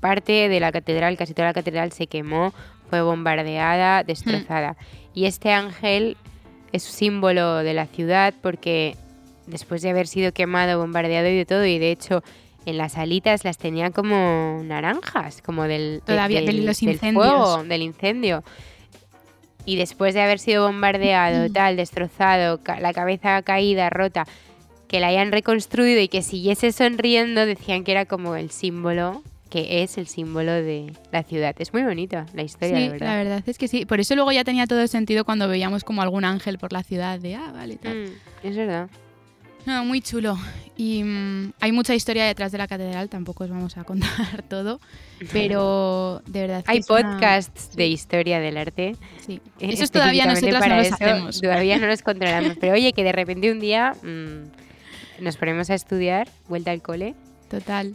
parte 0.00 0.48
de 0.48 0.58
la 0.58 0.72
catedral, 0.72 1.16
casi 1.18 1.34
toda 1.34 1.48
la 1.48 1.52
catedral 1.54 1.92
se 1.92 2.06
quemó, 2.06 2.54
fue 2.92 3.00
bombardeada, 3.00 4.02
destrozada. 4.04 4.76
Y 5.14 5.24
este 5.24 5.50
ángel 5.50 6.18
es 6.72 6.82
símbolo 6.82 7.56
de 7.64 7.72
la 7.72 7.86
ciudad 7.86 8.34
porque 8.42 8.98
después 9.46 9.80
de 9.80 9.88
haber 9.88 10.06
sido 10.06 10.32
quemado, 10.32 10.78
bombardeado 10.78 11.26
y 11.30 11.34
de 11.38 11.46
todo, 11.46 11.64
y 11.64 11.78
de 11.78 11.90
hecho 11.90 12.22
en 12.66 12.76
las 12.76 12.98
alitas 12.98 13.44
las 13.44 13.56
tenía 13.56 13.92
como 13.92 14.60
naranjas, 14.62 15.40
como 15.40 15.62
del, 15.62 16.00
de- 16.00 16.00
Todavía, 16.04 16.40
de 16.40 16.46
del, 16.48 16.66
los 16.66 16.78
del 16.80 16.98
fuego, 16.98 17.64
del 17.64 17.80
incendio. 17.80 18.44
Y 19.64 19.76
después 19.76 20.12
de 20.12 20.20
haber 20.20 20.38
sido 20.38 20.66
bombardeado, 20.66 21.48
Mm. 21.48 21.52
tal, 21.54 21.76
destrozado, 21.76 22.62
ca- 22.62 22.78
la 22.78 22.92
cabeza 22.92 23.40
caída, 23.40 23.88
rota, 23.88 24.26
que 24.86 25.00
la 25.00 25.06
hayan 25.06 25.32
reconstruido 25.32 25.98
y 26.02 26.08
que 26.08 26.20
siguiese 26.20 26.72
sonriendo, 26.72 27.46
decían 27.46 27.84
que 27.84 27.92
era 27.92 28.04
como 28.04 28.36
el 28.36 28.50
símbolo 28.50 29.22
que 29.52 29.82
es 29.82 29.98
el 29.98 30.06
símbolo 30.06 30.50
de 30.50 30.94
la 31.12 31.22
ciudad. 31.24 31.54
Es 31.58 31.74
muy 31.74 31.82
bonita 31.82 32.24
la 32.32 32.40
historia, 32.42 32.74
sí, 32.74 32.84
la 32.86 32.92
verdad. 32.92 33.06
la 33.06 33.16
verdad 33.16 33.42
es 33.46 33.58
que 33.58 33.68
sí. 33.68 33.84
Por 33.84 34.00
eso 34.00 34.14
luego 34.14 34.32
ya 34.32 34.44
tenía 34.44 34.66
todo 34.66 34.80
el 34.80 34.88
sentido 34.88 35.26
cuando 35.26 35.46
veíamos 35.46 35.84
como 35.84 36.00
algún 36.00 36.24
ángel 36.24 36.56
por 36.56 36.72
la 36.72 36.82
ciudad 36.82 37.18
de, 37.18 37.34
ah, 37.34 37.52
vale, 37.52 37.76
tal. 37.76 37.94
Mm, 38.06 38.46
es 38.46 38.56
verdad. 38.56 38.88
No, 39.66 39.84
muy 39.84 40.00
chulo. 40.00 40.38
Y 40.74 41.04
mm, 41.04 41.52
hay 41.60 41.70
mucha 41.70 41.94
historia 41.94 42.24
detrás 42.24 42.50
de 42.50 42.56
la 42.56 42.66
catedral, 42.66 43.10
tampoco 43.10 43.44
os 43.44 43.50
vamos 43.50 43.76
a 43.76 43.84
contar 43.84 44.42
todo, 44.48 44.80
pero 45.34 46.22
de 46.26 46.40
verdad. 46.40 46.64
que 46.64 46.70
Hay 46.72 46.78
una- 46.78 46.86
podcasts 46.86 47.76
de 47.76 47.88
historia 47.88 48.40
del 48.40 48.56
arte. 48.56 48.96
Sí. 49.26 49.38
Esos 49.60 49.90
todavía 49.90 50.24
para 50.24 50.40
no 50.40 50.76
los 50.76 50.86
eso, 50.86 50.94
hacemos. 50.94 51.40
Todavía 51.42 51.76
no 51.78 51.86
los 51.88 52.00
controlamos. 52.00 52.56
Pero 52.58 52.72
oye, 52.72 52.94
que 52.94 53.04
de 53.04 53.12
repente 53.12 53.52
un 53.52 53.60
día 53.60 53.92
mm, 54.02 55.22
nos 55.22 55.36
ponemos 55.36 55.68
a 55.68 55.74
estudiar, 55.74 56.26
vuelta 56.48 56.70
al 56.70 56.80
cole. 56.80 57.14
Total. 57.50 57.94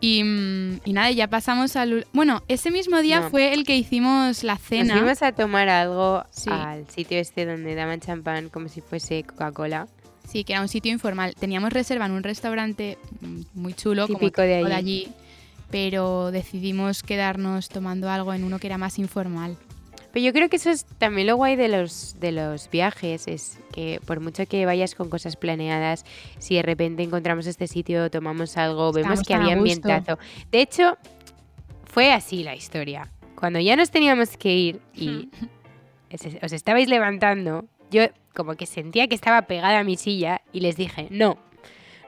Y, 0.00 0.22
mm, 0.24 0.80
y 0.84 0.92
nada, 0.92 1.10
ya 1.10 1.28
pasamos 1.28 1.74
al... 1.76 2.06
Bueno, 2.12 2.42
ese 2.48 2.70
mismo 2.70 3.00
día 3.00 3.20
No. 3.20 3.30
fue 3.30 3.54
el 3.54 3.64
que 3.64 3.76
hicimos 3.76 4.44
la 4.44 4.54
Nos 4.54 4.62
cena. 4.62 4.96
fuimos 4.98 5.22
a 5.22 5.32
tomar 5.32 5.68
algo 5.68 6.22
Sí. 6.30 6.50
al 6.52 6.88
sitio 6.90 7.18
este 7.18 7.46
donde 7.46 7.74
daban 7.74 8.00
champán 8.00 8.48
como 8.50 8.68
si 8.68 8.80
fuese 8.82 9.24
Coca-Cola. 9.24 9.88
Sí, 10.28 10.44
que 10.44 10.52
era 10.52 10.62
un 10.62 10.68
sitio 10.68 10.92
informal. 10.92 11.34
Teníamos 11.38 11.72
reserva 11.72 12.04
en 12.06 12.12
un 12.12 12.22
restaurante 12.22 12.98
mm, 13.20 13.40
muy 13.54 13.72
chulo, 13.74 14.06
como 14.06 14.18
Típico 14.18 14.42
de 14.42 14.58
tipo 14.62 14.74
allí. 14.74 15.08
pero 15.70 16.30
decidimos 16.30 17.02
quedarnos 17.02 17.68
tomando 17.68 18.10
algo 18.10 18.34
en 18.34 18.44
uno 18.44 18.58
que 18.58 18.66
era 18.66 18.76
más 18.78 18.98
informal. 18.98 19.56
Pero 20.16 20.24
yo 20.24 20.32
creo 20.32 20.48
que 20.48 20.56
eso 20.56 20.70
es 20.70 20.86
también 20.96 21.26
lo 21.26 21.36
guay 21.36 21.56
de 21.56 21.68
los, 21.68 22.16
de 22.18 22.32
los 22.32 22.70
viajes, 22.70 23.28
es 23.28 23.58
que 23.70 24.00
por 24.06 24.20
mucho 24.20 24.46
que 24.46 24.64
vayas 24.64 24.94
con 24.94 25.10
cosas 25.10 25.36
planeadas, 25.36 26.06
si 26.38 26.54
de 26.54 26.62
repente 26.62 27.02
encontramos 27.02 27.46
este 27.46 27.66
sitio, 27.66 28.10
tomamos 28.10 28.56
algo, 28.56 28.92
vemos 28.92 29.20
que 29.20 29.34
había 29.34 29.56
ambientazo. 29.58 30.18
De 30.50 30.62
hecho, 30.62 30.96
fue 31.84 32.14
así 32.14 32.44
la 32.44 32.54
historia. 32.56 33.10
Cuando 33.34 33.60
ya 33.60 33.76
nos 33.76 33.90
teníamos 33.90 34.38
que 34.38 34.54
ir 34.54 34.80
y 34.94 35.28
os- 36.10 36.42
os 36.42 36.52
estabais 36.54 36.88
levantando, 36.88 37.66
yo 37.90 38.04
como 38.34 38.54
que 38.54 38.64
sentía 38.64 39.08
que 39.08 39.14
estaba 39.14 39.42
pegada 39.42 39.80
a 39.80 39.84
mi 39.84 39.96
silla 39.98 40.40
y 40.50 40.60
les 40.60 40.76
dije, 40.78 41.08
no, 41.10 41.36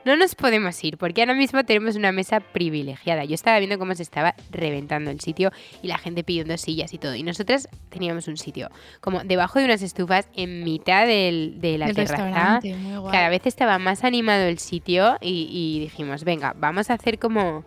no 0.08 0.16
nos 0.16 0.34
podemos 0.34 0.82
ir 0.82 0.98
porque 0.98 1.20
ahora 1.22 1.34
mismo 1.34 1.62
tenemos 1.64 1.94
una 1.94 2.10
mesa 2.10 2.40
privilegiada. 2.40 3.24
Yo 3.24 3.34
estaba 3.34 3.58
viendo 3.58 3.78
cómo 3.78 3.94
se 3.94 4.02
estaba 4.02 4.34
reventando 4.50 5.10
el 5.12 5.20
sitio 5.20 5.52
y 5.82 5.86
la 5.86 5.98
gente 5.98 6.24
pidiendo 6.24 6.56
sillas 6.58 6.92
y 6.92 6.98
todo. 6.98 7.14
Y 7.14 7.22
nosotras 7.22 7.68
teníamos 7.90 8.26
un 8.26 8.36
sitio 8.36 8.68
como 9.00 9.22
debajo 9.22 9.60
de 9.60 9.66
unas 9.66 9.82
estufas 9.82 10.26
en 10.34 10.64
mitad 10.64 11.06
del- 11.06 11.60
de 11.60 11.78
la 11.78 11.86
Del 11.86 11.94
terraza. 11.96 12.24
restaurante, 12.24 12.74
muy 12.74 12.96
guay. 12.98 13.12
Cada 13.12 13.28
vez 13.28 13.42
estaba 13.46 13.78
más 13.78 14.02
animado 14.02 14.44
el 14.46 14.58
sitio 14.58 15.16
y, 15.20 15.48
y 15.50 15.80
dijimos, 15.80 16.24
venga, 16.24 16.54
vamos 16.58 16.90
a 16.90 16.94
hacer 16.94 17.18
como, 17.18 17.64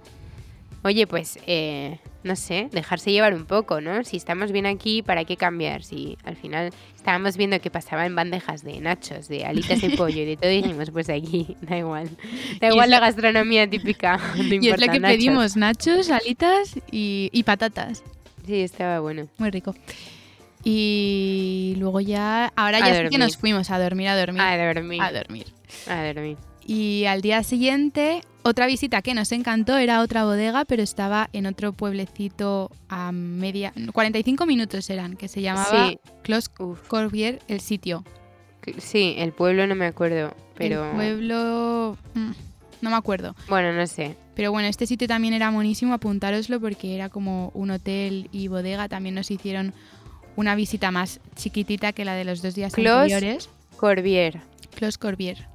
oye, 0.84 1.08
pues, 1.08 1.38
eh, 1.48 2.00
no 2.24 2.36
sé, 2.36 2.70
dejarse 2.72 3.12
llevar 3.12 3.34
un 3.34 3.46
poco, 3.46 3.82
¿no? 3.82 4.04
Si 4.04 4.18
estamos 4.18 4.52
bien 4.52 4.66
aquí, 4.66 5.02
¿para 5.02 5.26
qué 5.26 5.38
cambiar? 5.38 5.84
Si 5.84 6.18
al 6.24 6.36
final 6.36 6.72
estábamos 6.96 7.38
viendo 7.38 7.60
que 7.60 7.70
pasaban 7.72 8.16
bandejas 8.16 8.64
de 8.64 8.80
nachos, 8.80 9.28
de 9.28 9.46
alitas 9.46 9.82
de 9.82 9.92
pollo 9.92 10.22
y 10.22 10.26
de 10.26 10.38
todo, 10.38 10.52
y 10.52 10.62
dijimos, 10.62 10.92
pues 10.92 11.10
aquí, 11.10 11.56
da 11.62 11.78
igual. 11.78 12.10
Da 12.60 12.68
igual 12.70 12.90
la 12.90 13.00
gastronomía 13.00 13.70
típica. 13.70 14.18
no 14.38 14.44
Y 14.56 14.70
es 14.70 14.80
lo 14.80 14.88
que 14.92 15.00
nachos. 15.00 15.16
pedimos, 15.18 15.56
nachos, 15.58 16.10
alitas 16.10 16.76
y, 16.92 17.30
y 17.32 17.44
patatas. 17.44 18.04
Sí, 18.46 18.62
estaba 18.62 19.00
bueno. 19.00 19.28
Muy 19.38 19.50
rico. 19.52 19.76
Y 20.64 21.76
luego 21.80 22.02
ya, 22.02 22.54
ahora 22.56 22.78
A 22.78 22.82
ya 22.82 22.86
sí 22.88 22.92
que 22.92 23.04
dormir. 23.04 23.20
nos 23.20 23.38
fuimos 23.38 23.72
a 23.72 23.80
dormir, 23.80 24.08
a 24.10 24.18
dormir, 24.20 24.42
A 24.42 24.58
dormir. 24.74 25.02
a 25.02 25.12
dormir. 25.12 25.46
A 25.88 26.04
dormir. 26.14 26.38
Y 26.74 27.04
al 27.06 27.22
día 27.22 27.44
siguiente, 27.44 28.22
otra 28.44 28.66
visita 28.66 29.02
que 29.02 29.14
nos 29.14 29.34
encantó 29.34 29.78
era 29.78 30.00
otra 30.00 30.24
bodega, 30.24 30.64
pero 30.64 30.82
estaba 30.82 31.30
en 31.34 31.46
otro 31.46 31.74
pueblecito 31.74 32.72
a 32.88 33.12
media, 33.12 33.74
45 33.92 34.46
minutos 34.46 34.90
eran, 34.90 35.18
que 35.18 35.28
se 35.28 35.42
llamaba 35.42 35.90
Sí, 35.90 36.00
Clos. 36.24 36.48
Corbier, 36.48 37.42
el 37.50 37.60
sitio. 37.60 38.06
Sí, 38.78 39.16
el 39.18 39.34
pueblo 39.34 39.68
no 39.68 39.76
me 39.76 39.86
acuerdo, 39.86 40.34
pero... 40.56 40.86
El 40.92 40.96
pueblo, 40.96 41.98
mm, 42.14 42.32
no 42.82 42.90
me 42.90 42.96
acuerdo. 42.96 43.36
Bueno, 43.50 43.74
no 43.74 43.86
sé. 43.86 44.16
Pero 44.36 44.52
bueno, 44.54 44.70
este 44.70 44.88
sitio 44.88 45.10
también 45.10 45.34
era 45.34 45.52
buenísimo, 45.52 45.94
apuntároslo 45.94 46.62
porque 46.62 46.96
era 46.96 47.10
como 47.10 47.52
un 47.54 47.72
hotel 47.72 48.30
y 48.32 48.48
bodega. 48.48 48.88
También 48.88 49.16
nos 49.16 49.30
hicieron 49.30 49.74
una 50.38 50.56
visita 50.56 50.90
más 50.90 51.20
chiquitita 51.36 51.92
que 51.92 52.06
la 52.06 52.14
de 52.16 52.24
los 52.24 52.42
dos 52.42 52.56
días 52.56 52.72
Clos- 52.74 53.02
anteriores. 53.12 53.50
Corbier. 53.76 54.40
Clos 54.74 54.98
Corbier. 54.98 55.51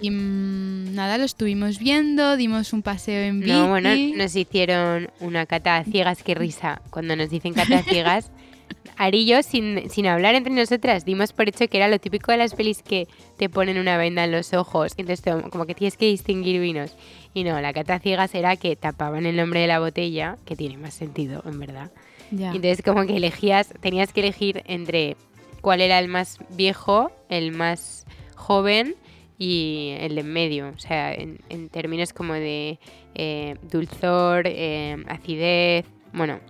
Y 0.00 0.10
mm, 0.10 0.94
nada, 0.94 1.18
lo 1.18 1.24
estuvimos 1.24 1.78
viendo, 1.78 2.36
dimos 2.36 2.72
un 2.72 2.82
paseo 2.82 3.22
en 3.22 3.40
bici. 3.40 3.52
No, 3.52 3.68
bueno, 3.68 3.90
nos 4.16 4.34
hicieron 4.36 5.10
una 5.20 5.46
cata 5.46 5.76
a 5.76 5.84
ciegas, 5.84 6.22
qué 6.22 6.34
risa. 6.34 6.82
Cuando 6.90 7.16
nos 7.16 7.30
dicen 7.30 7.54
cata 7.54 7.78
a 7.78 7.82
ciegas, 7.82 8.30
Ari 8.96 9.20
y 9.20 9.26
yo, 9.26 9.42
sin, 9.42 9.88
sin 9.90 10.06
hablar 10.06 10.34
entre 10.34 10.52
nosotras, 10.52 11.04
dimos 11.04 11.32
por 11.32 11.48
hecho 11.48 11.68
que 11.68 11.76
era 11.76 11.86
lo 11.86 12.00
típico 12.00 12.32
de 12.32 12.38
las 12.38 12.54
pelis 12.54 12.82
que 12.82 13.06
te 13.36 13.48
ponen 13.48 13.78
una 13.78 13.96
venda 13.96 14.24
en 14.24 14.32
los 14.32 14.52
ojos, 14.52 14.92
entonces 14.96 15.34
como 15.50 15.66
que 15.66 15.74
tienes 15.74 15.96
que 15.96 16.06
distinguir 16.06 16.60
vinos. 16.60 16.96
Y 17.32 17.44
no, 17.44 17.60
la 17.60 17.72
cata 17.72 17.94
a 17.94 17.98
ciegas 18.00 18.34
era 18.34 18.56
que 18.56 18.74
tapaban 18.74 19.24
el 19.24 19.36
nombre 19.36 19.60
de 19.60 19.68
la 19.68 19.78
botella, 19.78 20.36
que 20.44 20.56
tiene 20.56 20.78
más 20.78 20.94
sentido, 20.94 21.44
en 21.46 21.60
verdad. 21.60 21.92
Ya. 22.32 22.48
Entonces 22.48 22.82
como 22.84 23.06
que 23.06 23.16
elegías, 23.16 23.72
tenías 23.80 24.12
que 24.12 24.20
elegir 24.20 24.62
entre 24.66 25.16
cuál 25.60 25.80
era 25.80 26.00
el 26.00 26.08
más 26.08 26.38
viejo, 26.50 27.12
el 27.28 27.52
más 27.52 28.04
joven 28.34 28.96
y 29.38 29.94
el 30.00 30.14
de 30.14 30.20
en 30.22 30.32
medio. 30.32 30.68
O 30.74 30.78
sea, 30.78 31.14
en, 31.14 31.40
en 31.48 31.68
términos 31.68 32.12
como 32.12 32.34
de 32.34 32.78
eh, 33.14 33.56
dulzor, 33.70 34.46
eh, 34.46 34.96
acidez. 35.08 35.86
Bueno, 36.12 36.40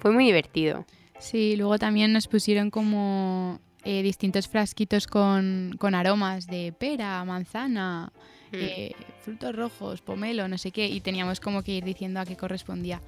fue 0.00 0.10
muy 0.12 0.24
divertido. 0.24 0.84
Sí, 1.18 1.56
luego 1.56 1.78
también 1.78 2.12
nos 2.12 2.28
pusieron 2.28 2.70
como 2.70 3.60
eh, 3.84 4.02
distintos 4.02 4.48
frasquitos 4.48 5.06
con, 5.06 5.74
con 5.78 5.94
aromas 5.94 6.46
de 6.46 6.72
pera, 6.72 7.24
manzana, 7.24 8.12
Mm. 8.50 8.94
frutos 9.20 9.54
rojos, 9.54 10.00
pomelo, 10.00 10.48
no 10.48 10.56
sé 10.56 10.70
qué, 10.70 10.86
y 10.86 11.02
teníamos 11.02 11.38
como 11.38 11.62
que 11.62 11.72
ir 11.72 11.84
diciendo 11.84 12.18
a 12.20 12.24
qué 12.24 12.34
correspondía. 12.34 13.02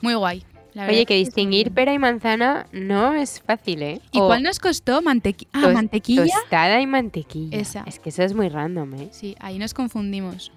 Muy 0.00 0.14
guay. 0.14 0.44
Oye, 0.88 1.06
que 1.06 1.14
distinguir 1.14 1.70
pera 1.72 1.92
y 1.94 1.98
manzana 1.98 2.66
no 2.72 3.14
es 3.14 3.40
fácil, 3.40 3.82
¿eh? 3.82 4.00
¿Y 4.12 4.18
O 4.20 4.26
cuál 4.26 4.42
nos 4.42 4.58
costó? 4.58 5.02
Mantequi 5.02 5.46
ah, 5.52 5.60
tos- 5.62 5.74
mantequilla. 5.74 6.24
Tostada 6.24 6.80
y 6.80 6.86
mantequilla. 6.86 7.58
Esa. 7.58 7.84
Es 7.86 7.98
que 7.98 8.08
eso 8.08 8.22
es 8.22 8.34
muy 8.34 8.48
random, 8.48 8.94
¿eh? 8.94 9.08
Sí, 9.12 9.36
ahí 9.40 9.58
nos 9.58 9.72
confundimos. 9.74 10.50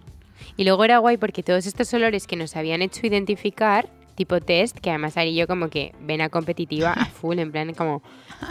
Y 0.56 0.64
luego 0.64 0.84
era 0.86 0.98
guay 1.00 1.18
porque 1.18 1.44
todos 1.44 1.66
estos 1.66 1.94
olores 1.94 2.26
que 2.28 2.36
nos 2.36 2.56
habían 2.56 2.82
hecho 2.82 3.06
identificar, 3.06 3.90
tipo 4.16 4.40
test, 4.42 4.78
que 4.80 4.90
además 4.90 5.18
Ari 5.18 5.30
y 5.30 5.36
yo 5.36 5.46
como 5.48 5.70
que 5.70 5.94
vena 6.02 6.30
competitiva 6.30 6.94
a 6.94 7.06
full, 7.22 7.38
en 7.40 7.52
plan 7.52 7.74
como 7.76 8.02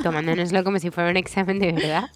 tomándonoslo 0.03 0.63
como 0.65 0.79
si 0.79 0.91
fuera 0.91 1.11
un 1.11 1.17
examen 1.17 1.59
de 1.59 1.73
verdad. 1.73 2.11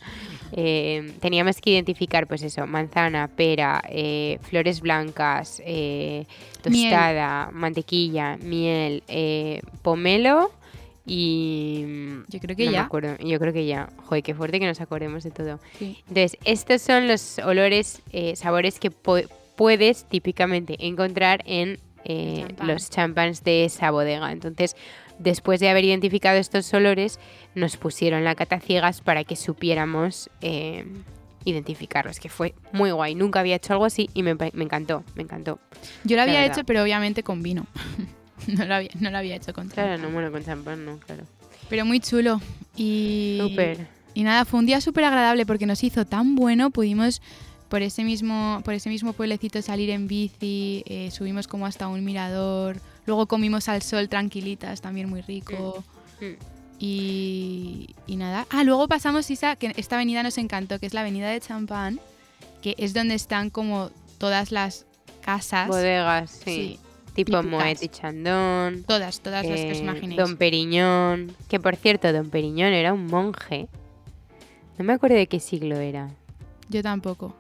Eh, 0.52 1.12
teníamos 1.20 1.60
que 1.60 1.70
identificar, 1.70 2.26
pues 2.26 2.42
eso, 2.42 2.66
manzana, 2.66 3.28
pera, 3.28 3.82
eh, 3.88 4.38
flores 4.42 4.80
blancas, 4.80 5.62
eh, 5.64 6.26
Miel. 6.68 6.90
tostada, 6.90 7.50
mantequilla, 7.52 8.36
miel, 8.38 9.02
eh, 9.08 9.62
pomelo 9.82 10.50
y... 11.06 11.84
Yo 12.28 12.38
creo 12.40 12.56
que 12.56 12.64
no 12.66 12.70
me 12.70 12.76
ya. 12.76 12.82
acuerdo, 12.84 13.16
yo 13.18 13.38
creo 13.38 13.52
que 13.52 13.66
ya. 13.66 13.88
Joder, 14.06 14.22
qué 14.22 14.34
fuerte 14.34 14.60
que 14.60 14.66
nos 14.66 14.80
acordemos 14.80 15.24
de 15.24 15.30
todo. 15.30 15.58
Sí. 15.78 15.98
Entonces, 16.08 16.36
estos 16.44 16.82
son 16.82 17.08
los 17.08 17.38
olores, 17.40 18.02
sabores 18.34 18.78
que 18.78 18.90
pu- 18.90 19.28
puedes 19.56 20.04
típicamente 20.04 20.76
encontrar 20.86 21.42
en 21.46 21.78
champán. 22.04 22.66
los 22.68 22.90
champans 22.90 23.44
de 23.44 23.64
esa 23.64 23.90
bodega. 23.90 24.30
Entonces, 24.32 24.76
después 25.20 25.61
de 25.61 25.68
haber 25.68 25.85
identificado 25.85 26.38
estos 26.38 26.72
olores, 26.74 27.20
nos 27.54 27.76
pusieron 27.76 28.24
la 28.24 28.35
cata 28.35 28.59
ciegas 28.59 29.00
para 29.02 29.22
que 29.24 29.37
supiéramos 29.37 30.30
eh, 30.40 30.85
identificarlos, 31.44 32.18
que 32.18 32.28
fue 32.28 32.54
muy 32.72 32.90
guay. 32.90 33.14
Nunca 33.14 33.40
había 33.40 33.56
hecho 33.56 33.72
algo 33.74 33.85
así 33.85 34.11
y 34.14 34.22
me, 34.22 34.30
encantó, 34.30 35.04
me 35.14 35.22
encantó. 35.22 35.59
Yo 36.04 36.11
lo 36.11 36.16
La 36.16 36.22
había 36.24 36.40
verdad. 36.40 36.59
hecho, 36.59 36.66
pero 36.66 36.83
obviamente 36.83 37.22
con 37.22 37.42
vino. 37.42 37.66
no, 38.46 38.64
lo 38.64 38.74
había, 38.74 38.90
no 38.98 39.11
lo 39.11 39.18
había 39.18 39.37
hecho 39.37 39.52
con 39.52 39.68
Claro, 39.68 39.90
champán. 39.92 40.02
no, 40.11 40.14
bueno, 40.14 40.33
con 40.33 40.44
champán 40.44 40.85
no, 40.85 40.98
claro. 40.98 41.24
Pero 41.68 41.85
muy 41.85 42.00
chulo. 42.00 42.40
Y, 42.76 43.38
Súper. 43.40 43.87
y 44.14 44.22
nada, 44.22 44.44
fue 44.44 44.59
un 44.59 44.66
día 44.66 44.80
súper 44.80 45.04
agradable 45.04 45.46
porque 45.46 45.66
nos 45.66 45.85
hizo 45.85 46.04
tan 46.04 46.35
bueno. 46.35 46.70
Pudimos 46.70 47.22
por 47.68 47.83
ese 47.83 48.02
mismo, 48.04 48.61
por 48.64 48.74
ese 48.74 48.88
mismo 48.88 49.12
pueblecito 49.12 49.62
salir 49.62 49.90
en 49.90 50.09
bici, 50.09 50.83
eh, 50.87 51.11
subimos 51.12 51.46
como 51.46 51.66
hasta 51.66 51.87
un 51.88 52.04
mirador. 52.04 52.80
Luego 53.06 53.26
comimos 53.26 53.68
al 53.68 53.82
sol 53.82 54.08
tranquilitas, 54.08 54.80
también 54.80 55.08
muy 55.08 55.22
rico. 55.22 55.82
Mm. 56.20 56.34
Y, 56.78 57.94
y 58.06 58.16
nada. 58.16 58.46
Ah, 58.50 58.64
luego 58.64 58.88
pasamos, 58.88 59.30
Isa, 59.30 59.56
que 59.56 59.72
esta 59.76 59.96
avenida 59.96 60.22
nos 60.22 60.38
encantó, 60.38 60.78
que 60.78 60.86
es 60.86 60.94
la 60.94 61.00
avenida 61.02 61.28
de 61.28 61.40
Champán, 61.40 62.00
que 62.62 62.74
es 62.78 62.94
donde 62.94 63.14
están 63.14 63.50
como 63.50 63.90
todas 64.18 64.50
las 64.50 64.86
casas. 65.20 65.68
Bodegas, 65.68 66.30
sí. 66.30 66.40
Sí, 66.44 66.80
tipo. 67.14 67.42
Moet 67.42 67.82
y 67.82 67.88
Chandon. 67.88 68.84
todas, 68.86 69.20
todas 69.20 69.44
las 69.44 69.56
que 69.60 69.72
os 69.72 69.78
Eh, 69.78 69.82
imaginéis. 69.82 70.18
Don 70.18 70.36
Periñón. 70.36 71.32
Que 71.48 71.60
por 71.60 71.76
cierto, 71.76 72.12
Don 72.12 72.30
Periñón 72.30 72.72
era 72.72 72.92
un 72.94 73.06
monje. 73.06 73.68
No 74.78 74.84
me 74.84 74.94
acuerdo 74.94 75.16
de 75.16 75.26
qué 75.26 75.40
siglo 75.40 75.76
era. 75.78 76.08
Yo 76.70 76.82
tampoco. 76.82 77.34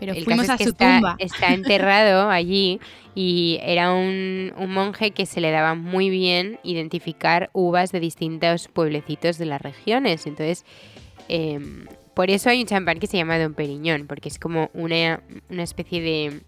Pero 0.00 0.12
el 0.14 0.24
fuimos 0.24 0.46
caso 0.46 0.52
a 0.52 0.54
es 0.54 0.58
que 0.58 0.64
su 0.64 0.70
está, 0.70 0.94
tumba. 0.96 1.16
está 1.20 1.52
enterrado 1.54 2.30
allí 2.30 2.80
y 3.14 3.58
era 3.62 3.92
un, 3.92 4.52
un 4.56 4.72
monje 4.72 5.12
que 5.12 5.26
se 5.26 5.40
le 5.40 5.50
daba 5.52 5.74
muy 5.76 6.10
bien 6.10 6.58
identificar 6.64 7.50
uvas 7.52 7.92
de 7.92 8.00
distintos 8.00 8.66
pueblecitos 8.68 9.38
de 9.38 9.46
las 9.46 9.60
regiones. 9.62 10.26
Entonces, 10.26 10.64
em, 11.28 11.86
por 12.14 12.30
eso 12.30 12.50
hay 12.50 12.60
un 12.62 12.66
champán 12.66 12.98
que 12.98 13.06
se 13.06 13.16
llama 13.18 13.38
Don 13.38 13.54
Periñón, 13.54 14.06
porque 14.08 14.28
es 14.30 14.38
como 14.38 14.70
una, 14.74 15.22
una 15.50 15.62
especie 15.62 16.00
de 16.00 16.40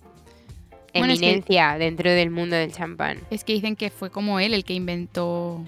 Bueno, 0.95 1.13
es 1.13 1.21
que- 1.21 1.27
eminencia 1.27 1.77
dentro 1.79 2.11
del 2.11 2.31
mundo 2.31 2.57
del 2.57 2.73
champán. 2.73 3.19
Es 3.31 3.45
que 3.45 3.53
dicen 3.53 3.77
que 3.77 3.91
fue 3.91 4.11
como 4.11 4.41
él 4.41 4.55
el 4.55 4.65
que 4.65 4.75
inventó 4.75 5.63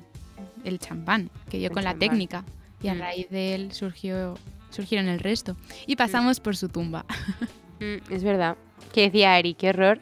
el 0.65 0.79
champán, 0.79 1.31
que 1.51 1.59
dio 1.59 1.69
El 1.69 1.75
con 1.75 1.85
la 1.85 1.91
champán. 1.91 2.09
técnica. 2.09 2.45
Y 2.83 2.89
a 2.89 2.95
Mm. 2.95 2.99
raíz 2.99 3.31
de 3.31 3.55
él 3.55 3.73
surgió, 3.73 4.35
surgieron 4.71 5.09
el 5.09 5.21
resto. 5.21 5.57
Y 5.87 5.97
pasamos 5.97 6.41
por 6.41 6.57
su 6.57 6.69
tumba. 6.69 7.05
Mm, 7.85 8.13
es 8.13 8.25
verdad. 8.25 8.57
Que 8.93 9.03
decía 9.03 9.35
Ari, 9.35 9.55
qué 9.55 9.71
horror 9.71 10.01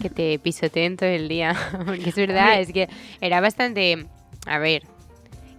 que 0.00 0.10
te 0.10 0.38
pisoteen 0.38 0.96
todo 0.96 1.08
el 1.08 1.28
día. 1.28 1.56
Porque 1.86 2.10
es 2.10 2.16
verdad, 2.16 2.60
es 2.60 2.72
que 2.72 2.88
era 3.20 3.40
bastante. 3.40 4.06
A 4.46 4.58
ver, 4.58 4.82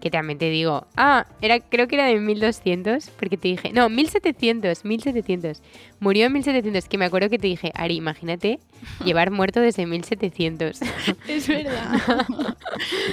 que 0.03 0.11
también 0.11 0.37
te 0.37 0.49
digo. 0.49 0.85
Ah, 0.97 1.25
era, 1.39 1.61
creo 1.61 1.87
que 1.87 1.95
era 1.95 2.05
de 2.07 2.19
1200, 2.19 3.09
porque 3.11 3.37
te 3.37 3.47
dije. 3.47 3.71
No, 3.71 3.87
1700, 3.87 4.83
1700. 4.83 5.61
Murió 6.01 6.25
en 6.25 6.33
1700, 6.33 6.89
que 6.89 6.97
me 6.97 7.05
acuerdo 7.05 7.29
que 7.29 7.39
te 7.39 7.47
dije, 7.47 7.71
Ari, 7.73 7.95
imagínate 7.95 8.59
llevar 9.05 9.31
muerto 9.31 9.61
desde 9.61 9.85
1700. 9.85 10.81
Es 11.29 11.47
verdad. 11.47 11.93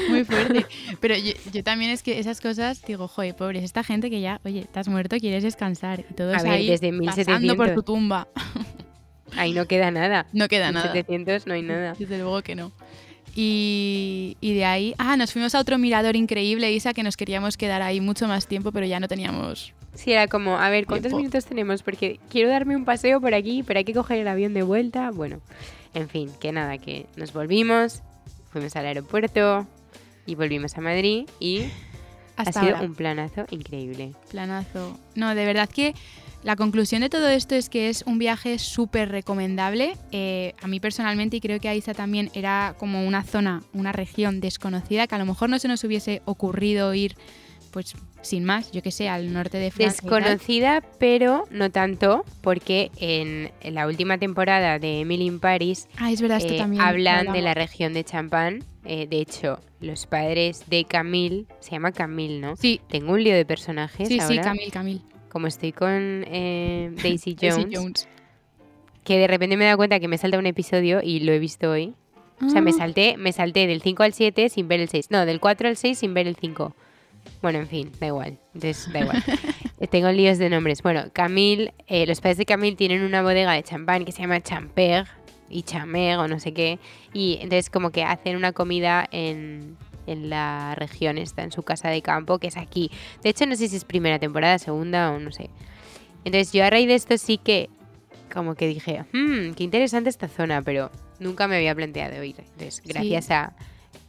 Muy 0.09 0.25
fuerte. 0.25 0.67
Pero 0.99 1.17
yo, 1.17 1.33
yo 1.53 1.63
también 1.63 1.93
es 1.93 2.03
que 2.03 2.19
esas 2.19 2.41
cosas 2.41 2.83
digo, 2.85 3.07
joder, 3.07 3.37
pobres, 3.37 3.63
esta 3.63 3.85
gente 3.85 4.11
que 4.11 4.21
ya, 4.21 4.41
oye, 4.45 4.59
estás 4.59 4.89
muerto, 4.89 5.17
quieres 5.19 5.45
descansar. 5.45 6.05
Y 6.11 6.15
todos 6.15 6.35
A 6.35 6.43
ver, 6.43 6.53
ahí 6.55 6.67
desde 6.67 6.93
pasando 6.93 7.55
por 7.55 7.69
1700. 7.69 7.75
tu 7.77 7.83
tumba. 7.85 8.27
Ahí 9.37 9.53
no 9.53 9.67
queda 9.67 9.93
nada. 9.93 10.27
No 10.33 10.49
queda 10.49 10.73
nada. 10.73 10.93
1700 10.93 11.47
no 11.47 11.55
hay 11.55 11.63
nada. 11.63 11.95
Desde 11.97 12.19
luego 12.19 12.43
que 12.43 12.57
no. 12.57 12.73
Y, 13.35 14.37
y 14.41 14.55
de 14.55 14.65
ahí, 14.65 14.95
ah, 14.99 15.17
nos 15.17 15.33
fuimos 15.33 15.55
a 15.55 15.61
otro 15.61 15.79
mirador 15.79 16.17
increíble, 16.17 16.73
Isa, 16.73 16.93
que 16.93 17.03
nos 17.03 17.17
queríamos 17.17 17.57
quedar 17.57 17.83
ahí 17.83 18.01
mucho 18.01 18.27
más 18.27 18.47
tiempo, 18.47 18.73
pero 18.73 18.87
ya 18.87 19.01
no 19.01 19.09
teníamos. 19.09 19.73
Sí, 19.95 20.13
era 20.13 20.29
como, 20.29 20.57
a 20.59 20.69
ver, 20.71 20.87
¿cuántos 20.87 21.11
Tiempo. 21.11 21.19
minutos 21.19 21.45
tenemos? 21.47 21.83
Porque 21.83 22.21
quiero 22.31 22.49
darme 22.49 22.77
un 22.77 22.85
paseo 22.85 23.21
por 23.21 23.35
aquí, 23.35 23.63
pero 23.65 23.79
hay 23.79 23.85
que 23.85 23.93
coger 23.95 24.19
el 24.19 24.29
avión 24.29 24.55
de 24.55 24.63
vuelta. 24.63 25.11
Bueno, 25.11 25.41
en 25.95 26.09
fin, 26.09 26.31
que 26.41 26.53
nada, 26.53 26.79
que 26.79 27.07
nos 27.17 27.33
volvimos, 27.33 28.03
fuimos 28.53 28.75
al 28.77 28.87
aeropuerto 28.87 29.67
y 30.27 30.35
volvimos 30.37 30.77
a 30.79 30.81
Madrid 30.81 31.27
y 31.41 31.65
Hasta 32.37 32.61
ha 32.61 32.63
sido 32.65 32.77
ahora. 32.77 32.87
un 32.89 32.95
planazo 32.95 33.47
increíble. 33.51 34.13
Planazo. 34.31 34.99
No, 35.17 35.35
de 35.35 35.45
verdad 35.45 35.69
que 35.69 35.95
la 36.43 36.57
conclusión 36.57 37.03
de 37.03 37.11
todo 37.11 37.29
esto 37.29 37.55
es 37.55 37.69
que 37.69 37.89
es 37.91 38.03
un 38.07 38.19
viaje 38.19 38.59
súper 38.59 39.11
recomendable. 39.11 39.97
Eh, 40.11 40.55
a 40.63 40.69
mí 40.69 40.81
personalmente, 40.81 41.37
y 41.37 41.41
creo 41.41 41.61
que 41.61 41.69
a 41.69 41.75
Isa 41.75 41.93
también, 41.95 42.31
era 42.35 42.75
como 42.79 43.07
una 43.07 43.23
zona, 43.25 43.63
una 43.73 43.93
región 43.93 44.41
desconocida 44.41 45.07
que 45.07 45.15
a 45.15 45.19
lo 45.19 45.27
mejor 45.27 45.51
no 45.51 45.59
se 45.59 45.69
nos 45.69 45.85
hubiese 45.85 46.23
ocurrido 46.25 46.95
ir, 46.95 47.15
pues 47.73 47.95
sin 48.23 48.45
más, 48.45 48.73
yo 48.73 48.83
que 48.83 48.91
sé, 48.91 49.09
al 49.09 49.33
norte 49.33 49.59
de 49.59 49.71
Francia. 49.71 50.01
Desconocida, 50.03 50.83
pero 50.99 51.47
no 51.51 51.71
tanto, 51.71 52.25
porque 52.41 52.91
en, 52.97 53.51
en 53.61 53.75
la 53.75 53.87
última 53.87 54.19
temporada 54.19 54.79
de 54.79 55.01
Emily 55.01 55.27
in 55.27 55.41
Paris 55.41 55.89
Ah, 55.99 56.11
es 56.11 56.21
verdad, 56.21 56.39
esto 56.39 56.55
eh, 56.55 56.59
también. 56.59 56.83
hablan 56.83 57.33
de 57.33 57.43
la 57.43 57.55
región 57.55 57.93
de 57.93 58.05
Champagne. 58.05 58.61
Eh, 58.85 59.07
de 59.07 59.21
hecho, 59.21 59.61
los 59.81 60.07
padres 60.07 60.65
de 60.69 60.85
Camille, 60.85 61.47
se 61.61 61.73
llama 61.73 61.93
Camille, 61.93 62.41
¿no? 62.41 62.57
Sí, 62.57 62.81
Tengo 62.89 63.13
un 63.13 63.23
lío 63.23 63.35
de 63.35 63.45
personajes 63.45 64.09
sí, 64.09 64.15
sí, 64.15 64.21
ahora. 64.39 64.43
Camil, 64.43 64.71
Camil. 64.71 65.03
Como 65.31 65.47
estoy 65.47 65.73
con 65.73 66.25
eh, 66.29 66.91
Daisy 67.03 67.37
Jones, 67.41 67.57
Daisy 67.57 67.75
Jones. 67.77 68.09
que 69.05 69.19
de 69.19 69.27
repente 69.27 69.57
me 69.57 69.65
he 69.65 69.67
dado 69.67 69.79
cuenta 69.79 70.01
que 70.01 70.09
me 70.09 70.19
salta 70.19 70.39
un 70.39 70.47
episodio 70.47 71.01
y 71.03 71.21
lo 71.21 71.33
he 71.33 71.39
visto 71.39 71.71
hoy. 71.71 71.95
O 72.45 72.49
sea, 72.49 72.61
me 72.63 72.71
Ah. 72.71 72.75
salté, 72.79 73.17
me 73.19 73.33
salté 73.33 73.67
del 73.67 73.83
5 73.83 74.03
al 74.03 74.13
7 74.15 74.49
sin 74.49 74.67
ver 74.67 74.81
el 74.81 74.89
6. 74.89 75.11
No, 75.11 75.27
del 75.27 75.41
4 75.41 75.69
al 75.69 75.77
6 75.77 75.99
sin 75.99 76.15
ver 76.15 76.27
el 76.27 76.37
5. 76.37 76.75
Bueno, 77.43 77.59
en 77.59 77.67
fin, 77.69 77.93
da 78.01 78.07
igual. 78.07 78.39
Entonces, 78.55 78.91
da 78.93 79.01
igual. 79.01 79.23
Tengo 79.91 80.11
líos 80.11 80.39
de 80.39 80.49
nombres. 80.49 80.83
Bueno, 80.83 81.05
Camille, 81.13 81.75
eh, 81.87 82.07
los 82.07 82.21
padres 82.23 82.39
de 82.39 82.47
Camille 82.47 82.77
tienen 82.77 83.03
una 83.03 83.23
bodega 83.23 83.53
de 83.53 83.63
champán 83.63 84.05
que 84.07 84.13
se 84.13 84.23
llama 84.23 84.41
Champer 84.41 85.07
y 85.51 85.63
Chamer 85.65 86.17
o 86.19 86.29
no 86.29 86.41
sé 86.41 86.53
qué. 86.55 86.79
Y 87.13 87.35
entonces 87.43 87.69
como 87.69 87.91
que 87.91 88.05
hacen 88.05 88.37
una 88.37 88.53
comida 88.53 89.07
en, 89.13 89.77
en 90.13 90.31
la 90.31 90.75
región 90.75 91.19
esta, 91.19 91.43
en 91.43 91.53
su 91.53 91.63
casa 91.63 91.89
de 91.89 92.03
campo, 92.03 92.39
que 92.39 92.49
es 92.49 92.57
aquí. 92.57 92.91
De 93.23 93.31
hecho, 93.31 93.47
no 93.47 93.57
sé 93.57 93.69
si 93.69 93.77
es 93.77 93.85
primera 93.85 94.19
temporada, 94.19 94.59
segunda 94.59 95.13
o 95.13 95.19
no 95.19 95.33
sé. 95.33 95.51
Entonces 96.25 96.53
yo 96.53 96.65
a 96.65 96.71
raíz 96.71 96.89
de 96.89 96.95
esto 96.95 97.17
sí 97.19 97.39
que 97.39 97.71
como 98.33 98.55
que 98.55 98.69
dije, 98.69 99.05
hmm, 99.13 99.53
qué 99.53 99.65
interesante 99.65 100.09
esta 100.09 100.29
zona, 100.29 100.63
pero 100.63 100.91
nunca 101.19 101.49
me 101.49 101.57
había 101.57 101.75
planteado 101.75 102.23
ir. 102.23 102.37
Entonces, 102.39 102.83
gracias 102.85 103.31
a 103.31 103.53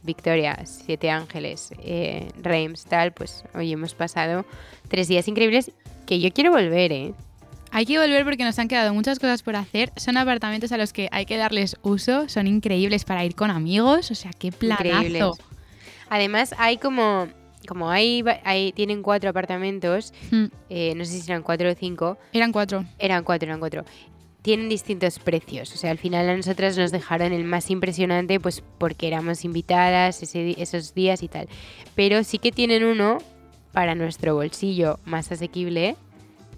Victoria, 0.02 0.58
Siete 0.64 1.10
Ángeles, 1.10 1.72
eh, 1.82 2.30
Reims, 2.40 2.84
tal, 2.84 3.12
pues 3.12 3.44
hoy 3.54 3.72
hemos 3.72 3.94
pasado 3.94 4.44
tres 4.88 5.08
días 5.08 5.28
increíbles 5.28 5.72
que 6.06 6.20
yo 6.20 6.32
quiero 6.32 6.50
volver, 6.52 6.92
¿eh? 6.92 7.14
Hay 7.74 7.86
que 7.86 7.98
volver 7.98 8.24
porque 8.24 8.44
nos 8.44 8.58
han 8.58 8.68
quedado 8.68 8.92
muchas 8.92 9.18
cosas 9.18 9.42
por 9.42 9.56
hacer. 9.56 9.92
Son 9.96 10.18
apartamentos 10.18 10.72
a 10.72 10.76
los 10.76 10.92
que 10.92 11.08
hay 11.10 11.24
que 11.24 11.38
darles 11.38 11.78
uso. 11.80 12.28
Son 12.28 12.46
increíbles 12.46 13.04
para 13.04 13.24
ir 13.24 13.34
con 13.34 13.50
amigos. 13.50 14.10
O 14.10 14.14
sea, 14.14 14.30
qué 14.38 14.52
planazo. 14.52 14.84
Increíbles. 14.84 15.22
Además, 16.14 16.54
hay 16.58 16.76
como, 16.76 17.26
como 17.66 17.88
hay, 17.90 18.22
tienen 18.76 19.02
cuatro 19.02 19.30
apartamentos, 19.30 20.12
Mm, 20.30 20.44
eh, 20.68 20.92
no 20.94 21.06
sé 21.06 21.18
si 21.20 21.30
eran 21.30 21.42
cuatro 21.42 21.70
o 21.70 21.74
cinco, 21.74 22.18
Eran 22.34 22.52
cuatro. 22.52 22.84
eran 22.98 23.24
cuatro, 23.24 23.46
eran 23.48 23.60
cuatro. 23.60 23.84
Tienen 24.42 24.68
distintos 24.68 25.18
precios, 25.18 25.72
o 25.72 25.78
sea, 25.78 25.90
al 25.90 25.96
final 25.98 26.28
a 26.28 26.36
nosotras 26.36 26.76
nos 26.76 26.90
dejaron 26.90 27.32
el 27.32 27.44
más 27.44 27.70
impresionante, 27.70 28.38
pues 28.40 28.62
porque 28.76 29.06
éramos 29.06 29.42
invitadas 29.46 30.22
ese 30.22 30.60
esos 30.60 30.92
días 30.92 31.22
y 31.22 31.28
tal. 31.28 31.48
Pero 31.94 32.22
sí 32.24 32.38
que 32.38 32.52
tienen 32.52 32.84
uno 32.84 33.16
para 33.72 33.94
nuestro 33.94 34.34
bolsillo 34.34 34.98
más 35.06 35.32
asequible, 35.32 35.96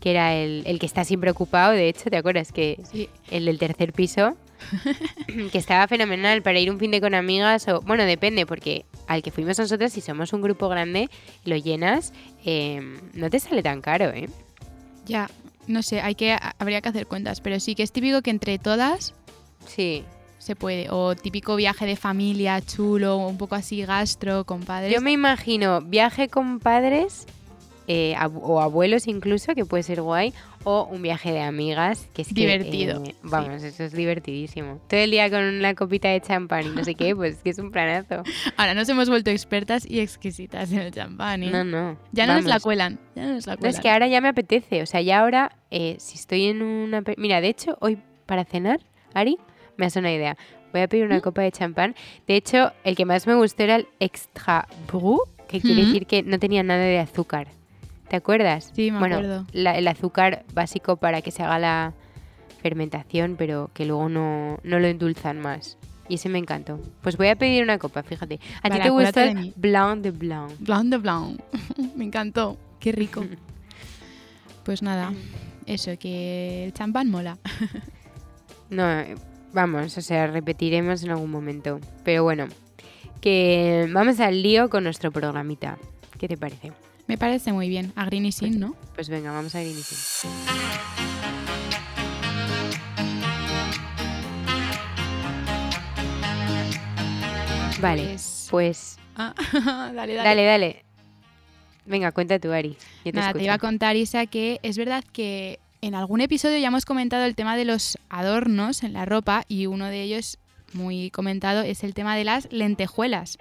que 0.01 0.11
era 0.11 0.35
el, 0.35 0.65
el 0.67 0.81
que 0.81 0.87
está 0.87 1.05
siempre 1.05 1.31
ocupado, 1.31 1.71
de 1.75 1.89
hecho, 1.89 2.11
¿te 2.11 2.17
acuerdas? 2.17 2.51
Que 2.51 2.81
Sí. 2.91 3.09
el 3.31 3.45
del 3.45 3.59
tercer 3.59 3.93
piso, 3.93 4.37
que 5.53 5.59
estaba 5.59 5.87
fenomenal 5.87 6.43
para 6.43 6.59
ir 6.59 6.71
un 6.73 6.79
fin 6.81 6.91
de 6.91 7.01
con 7.01 7.15
amigas 7.15 7.69
o, 7.69 7.83
bueno, 7.83 8.05
depende, 8.05 8.47
porque 8.47 8.85
al 9.07 9.23
que 9.23 9.31
fuimos 9.31 9.59
nosotros, 9.59 9.93
si 9.93 10.01
somos 10.01 10.33
un 10.33 10.43
grupo 10.43 10.69
grande, 10.69 11.09
lo 11.45 11.57
llenas, 11.57 12.13
eh, 12.45 12.81
no 13.15 13.31
te 13.31 13.41
sale 13.41 13.63
tan 13.63 13.81
caro, 13.81 14.07
¿eh? 14.11 14.29
Ya, 15.07 15.29
no 15.67 15.83
sé, 15.83 16.01
hay 16.01 16.15
que, 16.15 16.37
habría 16.59 16.81
que 16.81 16.89
hacer 16.89 17.07
cuentas. 17.07 17.41
Pero 17.41 17.61
sí 17.61 17.75
que 17.75 17.83
es 17.83 17.93
típico 17.93 18.23
que 18.23 18.31
entre 18.31 18.59
todas 18.59 19.15
Sí. 19.67 20.05
se 20.39 20.57
puede. 20.57 20.91
O 20.91 21.15
típico 21.17 21.57
viaje 21.57 21.87
de 21.87 21.97
familia 21.97 22.61
chulo, 22.61 23.17
un 23.17 23.39
poco 23.39 23.55
así 23.55 23.83
gastro, 23.85 24.45
con 24.45 24.61
padres. 24.63 24.93
Yo 24.95 25.01
me 25.01 25.13
imagino 25.13 25.81
viaje 25.81 26.29
con 26.29 26.59
padres 26.61 27.27
eh, 27.87 28.15
ab- 28.17 28.39
o 28.43 28.61
abuelos 28.61 29.07
incluso, 29.07 29.55
que 29.55 29.65
puede 29.65 29.83
ser 29.83 30.01
guay, 30.03 30.33
o 30.65 30.89
un 30.91 31.03
viaje 31.03 31.33
de 31.33 31.41
amigas, 31.43 32.09
que 32.15 32.23
es 32.23 32.29
que, 32.29 32.35
Divertido, 32.35 33.03
eh, 33.05 33.07
sí. 33.09 33.15
vamos, 33.23 33.63
eso 33.63 33.85
es 33.85 33.93
divertidísimo. 33.93 34.81
Todo 34.89 35.01
el 35.01 35.11
día 35.11 35.29
con 35.31 35.43
una 35.45 35.75
copita 35.75 36.09
de 36.09 36.21
champán 36.21 36.67
y 36.67 36.71
no 36.71 36.83
sé 36.85 36.95
qué, 36.95 37.15
pues 37.15 37.37
que 37.43 37.51
es 37.51 37.59
un 37.59 37.71
planazo. 37.71 38.23
Ahora 38.57 38.75
nos 38.75 38.89
hemos 38.89 39.09
vuelto 39.09 39.31
expertas 39.31 39.85
y 39.89 40.01
exquisitas 40.01 40.73
en 40.73 40.79
el 40.79 40.93
champán. 40.93 41.43
¿eh? 41.43 41.51
No, 41.51 41.65
no. 41.65 41.99
ya 42.13 42.27
no 42.27 42.35
nos 42.35 42.45
la 42.47 42.61
cuelan. 42.61 42.99
Ya 43.15 43.27
no 43.27 43.33
nos 43.35 43.47
la 43.47 43.55
No, 43.55 43.59
cuelan. 43.59 43.75
es 43.75 43.81
que 43.81 43.91
ahora 43.91 44.07
ya 44.09 44.21
me 44.21 44.29
apetece. 44.29 44.83
O 44.83 44.87
sea, 44.87 45.03
ya 45.03 45.21
ahora, 45.21 45.57
eh, 45.71 45.97
si 45.99 46.15
estoy 46.17 46.47
en 46.47 46.63
una... 46.63 47.03
Mira, 47.19 47.41
de 47.41 47.49
hecho, 47.49 47.77
hoy 47.81 47.99
para 48.27 48.45
cenar, 48.45 48.81
Ari, 49.13 49.37
me 49.77 49.87
hace 49.87 49.99
una 49.99 50.13
idea. 50.13 50.37
Voy 50.73 50.81
a 50.81 50.89
pedir 50.89 51.05
una 51.05 51.19
¿Mm? 51.19 51.21
copa 51.21 51.43
de 51.43 51.53
champán. 51.53 51.95
De 52.27 52.35
hecho, 52.37 52.73
el 52.85 52.97
que 52.97 53.05
más 53.05 53.27
me 53.27 53.35
gustó 53.35 53.63
era 53.63 53.77
el 53.77 53.87
Extra 54.01 54.67
Brut, 54.91 55.21
que 55.47 55.61
quiere 55.61 55.83
¿Mm? 55.83 55.87
decir 55.87 56.07
que 56.07 56.23
no 56.23 56.39
tenía 56.39 56.63
nada 56.63 56.81
de 56.83 56.99
azúcar. 56.99 57.49
¿Te 58.09 58.17
acuerdas? 58.17 58.71
Sí, 58.75 58.91
me 58.91 58.99
bueno, 58.99 59.17
acuerdo. 59.17 59.47
la- 59.53 59.77
el 59.79 59.89
azúcar 59.89 60.45
básico 60.53 60.97
para 60.97 61.23
que 61.23 61.31
se 61.31 61.43
haga 61.43 61.59
la 61.59 61.93
fermentación, 62.63 63.37
pero 63.37 63.71
que 63.75 63.87
luego 63.87 64.09
no, 64.09 64.59
no 64.63 64.79
lo 64.79 64.87
endulzan 64.87 65.41
más. 65.41 65.77
Y 66.09 66.17
ese 66.17 66.29
me 66.29 66.39
encantó. 66.39 66.79
Pues 67.03 67.17
voy 67.17 67.29
a 67.29 67.37
pedir 67.37 67.63
una 67.63 67.79
copa, 67.79 68.03
fíjate. 68.03 68.39
¿A 68.63 68.69
ti 68.71 68.79
te 68.79 68.91
gusta 68.91 69.23
de 69.23 69.31
el. 69.31 69.53
Blanc 69.57 70.03
de 70.03 70.11
Blanc? 70.11 70.53
Blanc 70.59 70.85
de 70.91 70.99
blanc. 70.99 71.41
Me 71.97 72.05
encantó. 72.05 72.57
Qué 72.81 72.93
rico. 72.93 73.25
Pues 74.65 74.81
nada, 74.81 75.13
eso, 75.67 75.91
que 75.99 76.65
el 76.65 76.73
champán 76.73 77.11
mola. 77.11 77.37
No, 78.71 78.87
vamos, 79.53 79.97
o 79.99 80.01
sea, 80.01 80.27
repetiremos 80.27 81.03
en 81.05 81.11
algún 81.11 81.31
momento. 81.31 81.81
Pero 82.03 82.23
bueno, 82.25 82.47
que 83.21 83.89
vamos 83.93 84.21
al 84.21 84.43
lío 84.43 84.71
con 84.71 84.85
nuestro 84.85 85.13
programita. 85.13 85.77
¿Qué 86.19 86.29
te 86.29 86.39
parece? 86.39 86.73
Me 87.07 87.19
parece 87.19 87.53
muy 87.53 87.69
bien. 87.69 87.93
A 87.97 88.05
Green 88.07 88.27
y 88.27 88.33
Sin, 88.33 88.59
¿no? 88.59 88.75
Pues 88.95 89.09
venga, 89.09 89.31
vamos 89.33 89.55
a 89.55 89.63
iniciar. 89.63 90.01
Vale, 97.81 98.05
Pues- 98.05 98.49
pues 98.51 98.99
Ah, 99.17 99.35
dale, 99.95 100.15
dale. 100.15 100.29
dale, 100.29 100.45
dale. 100.45 100.85
Venga, 101.87 102.13
cuenta 102.13 102.39
tú, 102.39 102.51
Ari. 102.51 102.77
Yo 103.05 103.13
te 103.13 103.19
Nada, 103.19 103.33
te 103.35 103.45
iba 103.45 103.55
a 103.55 103.59
contar, 103.59 103.95
Isa, 103.95 104.27
que 104.27 104.59
es 104.63 104.79
verdad 104.79 105.05
que 105.13 105.61
en 105.83 105.95
algún 105.95 106.21
episodio 106.23 106.59
ya 106.59 106.69
hemos 106.69 106.85
comentado 106.87 107.25
el 107.27 107.35
tema 107.35 107.57
de 107.57 107.65
los 107.67 107.99
adornos 108.09 108.83
en 108.83 108.95
la 108.95 109.05
ropa 109.05 109.45
y 109.49 109.67
uno 109.67 109.87
de 109.87 110.03
ellos 110.03 110.39
muy 110.73 111.11
comentado 111.11 111.63
es 111.63 111.85
el 111.85 111.93
tema 111.95 112.17
de 112.17 112.25
las 112.25 112.51
lentejuelas 112.51 113.39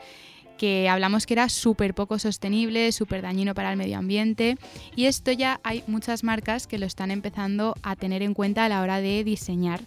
que 0.57 0.89
hablamos 0.89 1.25
que 1.25 1.33
era 1.33 1.49
súper 1.49 1.93
poco 1.93 2.19
sostenible, 2.19 2.91
súper 2.91 3.21
dañino 3.21 3.53
para 3.53 3.71
el 3.71 3.77
medio 3.77 3.97
ambiente 3.97 4.57
y 4.95 5.05
esto 5.05 5.31
ya 5.31 5.59
hay 5.63 5.83
muchas 5.87 6.23
marcas 6.23 6.67
que 6.67 6.77
lo 6.77 6.85
están 6.85 7.11
empezando 7.11 7.75
a 7.83 7.95
tener 7.95 8.21
en 8.21 8.33
cuenta 8.33 8.65
a 8.65 8.69
la 8.69 8.81
hora 8.81 8.99
de 9.01 9.23
diseñar. 9.23 9.81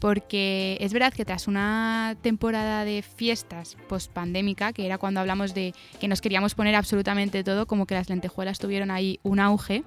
Porque 0.00 0.76
es 0.80 0.92
verdad 0.92 1.14
que 1.14 1.24
tras 1.24 1.48
una 1.48 2.16
temporada 2.20 2.84
de 2.84 3.02
fiestas 3.02 3.76
post 3.88 4.12
pandémica, 4.12 4.72
que 4.72 4.84
era 4.84 4.98
cuando 4.98 5.20
hablamos 5.20 5.54
de 5.54 5.72
que 5.98 6.08
nos 6.08 6.20
queríamos 6.20 6.54
poner 6.54 6.74
absolutamente 6.74 7.42
todo, 7.42 7.66
como 7.66 7.86
que 7.86 7.94
las 7.94 8.10
lentejuelas 8.10 8.58
tuvieron 8.58 8.90
ahí 8.90 9.18
un 9.22 9.40
auge, 9.40 9.84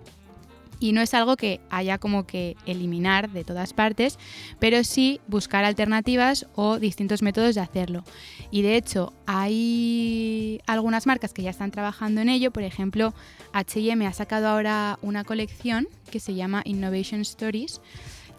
y 0.79 0.91
no 0.91 1.01
es 1.01 1.13
algo 1.13 1.37
que 1.37 1.59
haya 1.69 1.97
como 1.97 2.25
que 2.25 2.55
eliminar 2.65 3.29
de 3.31 3.43
todas 3.43 3.73
partes, 3.73 4.17
pero 4.59 4.83
sí 4.83 5.19
buscar 5.27 5.65
alternativas 5.65 6.47
o 6.55 6.79
distintos 6.79 7.21
métodos 7.21 7.55
de 7.55 7.61
hacerlo. 7.61 8.03
Y 8.51 8.61
de 8.61 8.75
hecho 8.75 9.13
hay 9.25 10.61
algunas 10.67 11.07
marcas 11.07 11.33
que 11.33 11.43
ya 11.43 11.49
están 11.49 11.71
trabajando 11.71 12.21
en 12.21 12.29
ello, 12.29 12.51
por 12.51 12.63
ejemplo 12.63 13.13
HM 13.53 14.01
ha 14.03 14.13
sacado 14.13 14.47
ahora 14.47 14.99
una 15.01 15.23
colección 15.23 15.87
que 16.11 16.19
se 16.19 16.35
llama 16.35 16.61
Innovation 16.65 17.21
Stories 17.21 17.81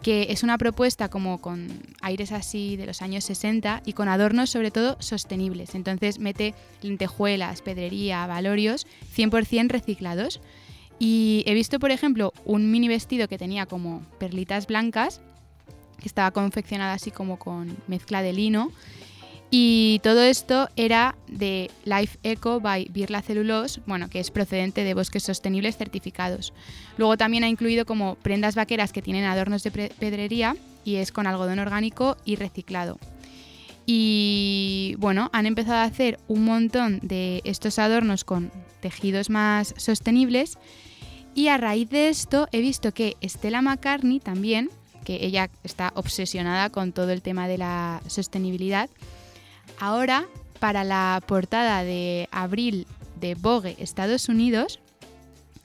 que 0.01 0.27
es 0.29 0.43
una 0.43 0.57
propuesta 0.57 1.09
como 1.09 1.41
con 1.41 1.67
aires 2.01 2.31
así 2.31 2.77
de 2.77 2.85
los 2.85 3.01
años 3.01 3.25
60 3.25 3.81
y 3.85 3.93
con 3.93 4.07
adornos 4.07 4.49
sobre 4.49 4.71
todo 4.71 4.95
sostenibles. 4.99 5.75
Entonces 5.75 6.19
mete 6.19 6.53
lentejuelas, 6.81 7.61
pedrería, 7.61 8.25
valorios 8.25 8.87
100% 9.15 9.67
reciclados 9.69 10.39
y 10.99 11.43
he 11.47 11.53
visto, 11.53 11.79
por 11.79 11.91
ejemplo, 11.91 12.33
un 12.43 12.69
mini 12.69 12.89
vestido 12.89 13.29
que 13.29 13.37
tenía 13.37 13.65
como 13.65 14.03
perlitas 14.19 14.67
blancas, 14.67 15.21
que 15.99 16.07
estaba 16.07 16.31
confeccionado 16.31 16.93
así 16.93 17.09
como 17.09 17.39
con 17.39 17.75
mezcla 17.87 18.21
de 18.21 18.33
lino. 18.33 18.71
Y 19.51 19.99
todo 20.03 20.21
esto 20.21 20.69
era 20.75 21.15
de 21.27 21.71
Life 21.83 22.19
Eco 22.21 22.59
by 22.59 22.89
Birla 22.91 23.21
Cellulose, 23.21 23.81
bueno, 23.87 24.09
que 24.09 24.19
es 24.19 24.29
procedente 24.29 24.83
de 24.83 24.93
bosques 24.93 25.23
sostenibles 25.23 25.75
certificados. 25.75 26.53
Luego 26.97 27.17
también 27.17 27.43
ha 27.43 27.49
incluido 27.49 27.85
como 27.85 28.15
prendas 28.15 28.53
vaqueras 28.53 28.91
que 28.91 29.01
tienen 29.01 29.23
adornos 29.23 29.63
de 29.63 29.71
pedrería 29.71 30.55
y 30.85 30.97
es 30.97 31.11
con 31.11 31.25
algodón 31.25 31.59
orgánico 31.59 32.17
y 32.25 32.35
reciclado. 32.35 32.99
Y 33.87 34.93
bueno, 34.99 35.31
han 35.33 35.47
empezado 35.47 35.77
a 35.77 35.83
hacer 35.83 36.19
un 36.27 36.45
montón 36.45 36.99
de 37.01 37.41
estos 37.43 37.79
adornos 37.79 38.23
con 38.23 38.51
tejidos 38.81 39.31
más 39.31 39.73
sostenibles 39.77 40.59
y 41.39 41.47
a 41.47 41.55
raíz 41.55 41.89
de 41.89 42.09
esto 42.09 42.49
he 42.51 42.59
visto 42.59 42.93
que 42.93 43.15
Stella 43.23 43.61
McCartney 43.61 44.19
también, 44.19 44.69
que 45.05 45.25
ella 45.25 45.49
está 45.63 45.93
obsesionada 45.95 46.69
con 46.69 46.91
todo 46.91 47.11
el 47.11 47.21
tema 47.21 47.47
de 47.47 47.57
la 47.57 48.01
sostenibilidad, 48.07 48.89
ahora 49.79 50.25
para 50.59 50.83
la 50.83 51.23
portada 51.25 51.85
de 51.85 52.27
abril 52.33 52.87
de 53.21 53.35
Vogue 53.35 53.77
Estados 53.79 54.27
Unidos 54.27 54.81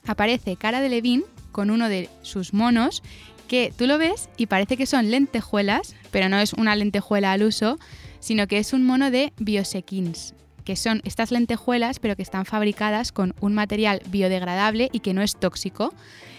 aparece 0.07 0.55
Cara 0.55 0.79
de 0.79 0.87
Levine 0.87 1.25
con 1.51 1.69
uno 1.69 1.89
de 1.89 2.09
sus 2.21 2.53
monos 2.53 3.03
que 3.49 3.73
tú 3.77 3.85
lo 3.85 3.97
ves 3.97 4.29
y 4.37 4.45
parece 4.45 4.77
que 4.77 4.85
son 4.85 5.11
lentejuelas, 5.11 5.93
pero 6.09 6.29
no 6.29 6.39
es 6.39 6.53
una 6.53 6.77
lentejuela 6.77 7.33
al 7.33 7.43
uso, 7.43 7.79
sino 8.21 8.47
que 8.47 8.59
es 8.59 8.71
un 8.71 8.85
mono 8.85 9.11
de 9.11 9.33
Biosequins 9.39 10.35
que 10.65 10.75
son 10.75 11.01
estas 11.05 11.31
lentejuelas, 11.31 11.99
pero 11.99 12.15
que 12.15 12.23
están 12.23 12.45
fabricadas 12.45 13.11
con 13.11 13.33
un 13.39 13.53
material 13.53 14.01
biodegradable 14.09 14.89
y 14.91 14.99
que 14.99 15.13
no 15.13 15.21
es 15.21 15.37
tóxico. 15.37 15.93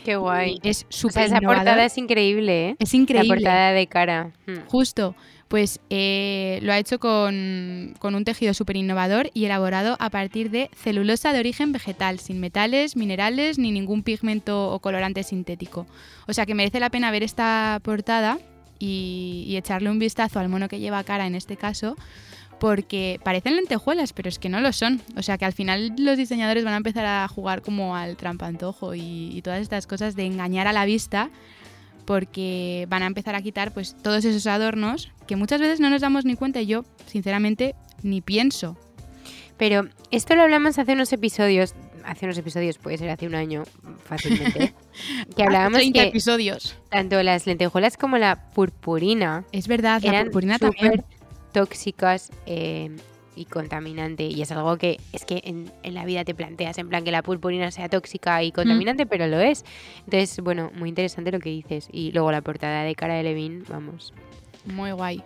Qué 0.05 0.17
guay. 0.17 0.59
es 0.63 0.85
súper 0.89 1.25
Esa 1.25 1.41
portada 1.41 1.85
es 1.85 1.97
increíble, 1.97 2.71
¿eh? 2.71 2.77
Es 2.79 2.93
increíble. 2.93 3.29
La 3.29 3.35
portada 3.35 3.73
de 3.73 3.87
cara. 3.87 4.33
Hmm. 4.47 4.67
Justo. 4.67 5.15
Pues 5.49 5.79
eh, 5.91 6.59
lo 6.63 6.73
ha 6.73 6.79
hecho 6.79 6.99
con, 6.99 7.95
con 8.01 8.17
un 8.17 8.25
tejido 8.25 8.53
súper 8.53 8.77
innovador 8.77 9.31
y 9.33 9.45
elaborado 9.45 9.97
a 10.01 10.11
partir 10.11 10.51
de 10.51 10.71
celulosa 10.75 11.33
de 11.33 11.39
origen 11.39 11.71
vegetal, 11.71 12.19
sin 12.19 12.41
metales, 12.41 12.97
minerales 12.97 13.57
ni 13.57 13.71
ningún 13.71 14.03
pigmento 14.03 14.73
o 14.73 14.81
colorante 14.81 15.23
sintético. 15.23 15.87
O 16.27 16.33
sea 16.33 16.47
que 16.47 16.57
merece 16.57 16.81
la 16.81 16.91
pena 16.91 17.13
ver 17.13 17.23
esta 17.23 17.79
portada 17.85 18.39
y, 18.81 19.45
y 19.47 19.57
echarle 19.57 19.89
un 19.89 20.01
vistazo 20.01 20.41
al 20.41 20.49
mono 20.49 20.67
que 20.67 20.81
lleva 20.81 21.05
cara 21.05 21.29
en 21.29 21.37
este 21.37 21.57
caso, 21.57 21.97
porque 22.59 23.21
parecen 23.23 23.57
lentejuelas, 23.57 24.13
pero 24.13 24.29
es 24.29 24.39
que 24.39 24.49
no 24.49 24.61
lo 24.61 24.73
son. 24.73 25.03
O 25.17 25.23
sea 25.23 25.39
que 25.39 25.45
al 25.45 25.53
final 25.53 25.95
los 25.99 26.17
diseñadores 26.17 26.65
van 26.65 26.75
a 26.75 26.79
empezar 26.79 27.05
a 27.07 27.27
jugar 27.29 27.63
como 27.63 27.97
al 27.97 28.17
trampantojo 28.17 28.95
y, 28.95 29.31
y 29.37 29.43
todas 29.43 29.61
estas 29.61 29.87
cosas 29.87 30.17
de 30.17 30.25
engañar 30.25 30.67
a 30.67 30.73
la 30.73 30.85
vista 30.85 31.31
porque 32.07 32.87
van 32.89 33.03
a 33.03 33.07
empezar 33.07 33.35
a 33.35 33.43
quitar 33.43 33.75
pues 33.75 33.97
todos 34.01 34.25
esos 34.25 34.47
adornos 34.47 35.11
que 35.27 35.37
muchas 35.37 35.61
veces 35.61 35.81
no 35.81 35.91
nos 35.91 36.01
damos 36.01 36.25
ni 36.25 36.37
cuenta 36.37 36.61
y 36.61 36.67
yo 36.67 36.85
sinceramente 37.07 37.75
ni 38.03 38.21
pienso. 38.23 38.77
Pero 39.59 39.89
esto 40.11 40.35
lo 40.37 40.43
hablamos 40.43 40.79
hace 40.79 40.93
unos 40.93 41.13
episodios, 41.13 41.75
hace 42.05 42.27
unos 42.27 42.39
episodios, 42.39 42.79
puede 42.79 42.99
ser 42.99 43.11
hace 43.11 43.27
un 43.27 43.35
año 43.35 43.65
fácilmente, 44.05 44.75
que 45.37 45.43
hablábamos 45.43 45.79
hace 45.79 45.91
30 45.91 46.01
que 46.01 46.09
episodios. 46.09 46.77
tanto 46.91 47.23
las 47.23 47.47
lentejuelas 47.47 47.97
como 47.97 48.19
la 48.19 48.51
purpurina 48.51 49.45
Es 49.53 49.67
verdad, 49.67 50.03
la 50.03 50.25
purpurina 50.25 50.59
también. 50.59 51.05
Tóxicas 51.57 52.31
eh, 52.45 52.95
y 53.35 53.47
contaminante. 53.47 54.25
Y 54.25 54.43
es 54.43 54.53
algo 54.53 54.77
que 54.77 55.01
es 55.15 55.25
que 55.25 55.41
en, 55.43 55.73
en 55.85 55.95
la 55.95 56.05
vida 56.05 56.23
te 56.23 56.35
planteas, 56.35 56.77
en 56.77 56.91
plan 56.91 57.03
que 57.03 57.11
la 57.11 57.23
purpurina 57.23 57.71
sea 57.71 57.89
tóxica 57.89 58.43
y 58.43 58.53
contaminante, 58.53 59.07
pero 59.07 59.27
lo 59.27 59.41
es. 59.41 59.65
Entonces, 60.05 60.39
bueno, 60.45 60.71
muy 60.75 60.91
interesante 60.91 61.33
lo 61.33 61.39
que 61.39 61.49
dices. 61.49 61.89
Y 61.91 62.13
luego 62.13 62.31
la 62.31 62.43
portada 62.43 62.83
de 62.83 62.95
cara 62.95 63.15
de 63.15 63.23
Levin, 63.23 63.65
vamos. 63.71 64.13
Muy 64.67 64.93
guay. 64.93 65.23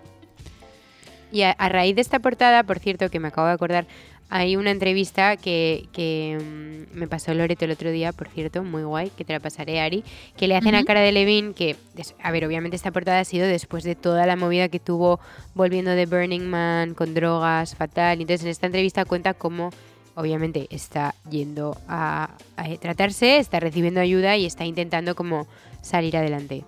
Y 1.32 1.42
a, 1.42 1.50
a 1.50 1.68
raíz 1.68 1.96
de 1.96 2.02
esta 2.02 2.20
portada, 2.20 2.62
por 2.62 2.78
cierto, 2.78 3.08
que 3.10 3.18
me 3.18 3.26
acabo 3.26 3.48
de 3.48 3.54
acordar, 3.54 3.88
hay 4.30 4.54
una 4.54 4.70
entrevista 4.70 5.36
que, 5.36 5.88
que, 5.92 6.38
mm, 6.40 6.96
me 6.96 7.08
pasó 7.08 7.34
Loreto 7.34 7.64
el 7.64 7.72
otro 7.72 7.90
día, 7.90 8.12
por 8.12 8.28
cierto, 8.28 8.62
muy 8.62 8.84
guay, 8.84 9.10
que 9.10 9.24
te 9.24 9.32
la 9.32 9.40
pasaré, 9.40 9.80
Ari, 9.80 10.04
que 10.36 10.46
le 10.46 10.56
hacen 10.56 10.76
a 10.76 10.84
cara 10.84 11.00
de 11.00 11.10
Levin, 11.10 11.52
que, 11.52 11.76
a 12.22 12.30
ver, 12.30 12.46
obviamente 12.46 12.76
esta 12.76 12.92
portada 12.92 13.20
ha 13.20 13.24
sido 13.24 13.46
después 13.46 13.82
de 13.82 13.96
toda 13.96 14.26
la 14.26 14.36
movida 14.36 14.68
que 14.68 14.78
tuvo 14.78 15.18
volviendo 15.54 15.90
de 15.90 16.06
Burning 16.06 16.48
Man, 16.48 16.94
con 16.94 17.12
drogas, 17.12 17.74
fatal. 17.74 18.20
Entonces 18.20 18.44
en 18.44 18.50
esta 18.50 18.66
entrevista 18.66 19.04
cuenta 19.04 19.34
cómo, 19.34 19.70
obviamente, 20.14 20.68
está 20.70 21.14
yendo 21.28 21.76
a, 21.88 22.30
a 22.56 22.68
tratarse, 22.76 23.38
está 23.38 23.58
recibiendo 23.58 24.00
ayuda 24.00 24.36
y 24.36 24.46
está 24.46 24.64
intentando 24.64 25.16
como 25.16 25.48
salir 25.82 26.16
adelante. 26.16 26.64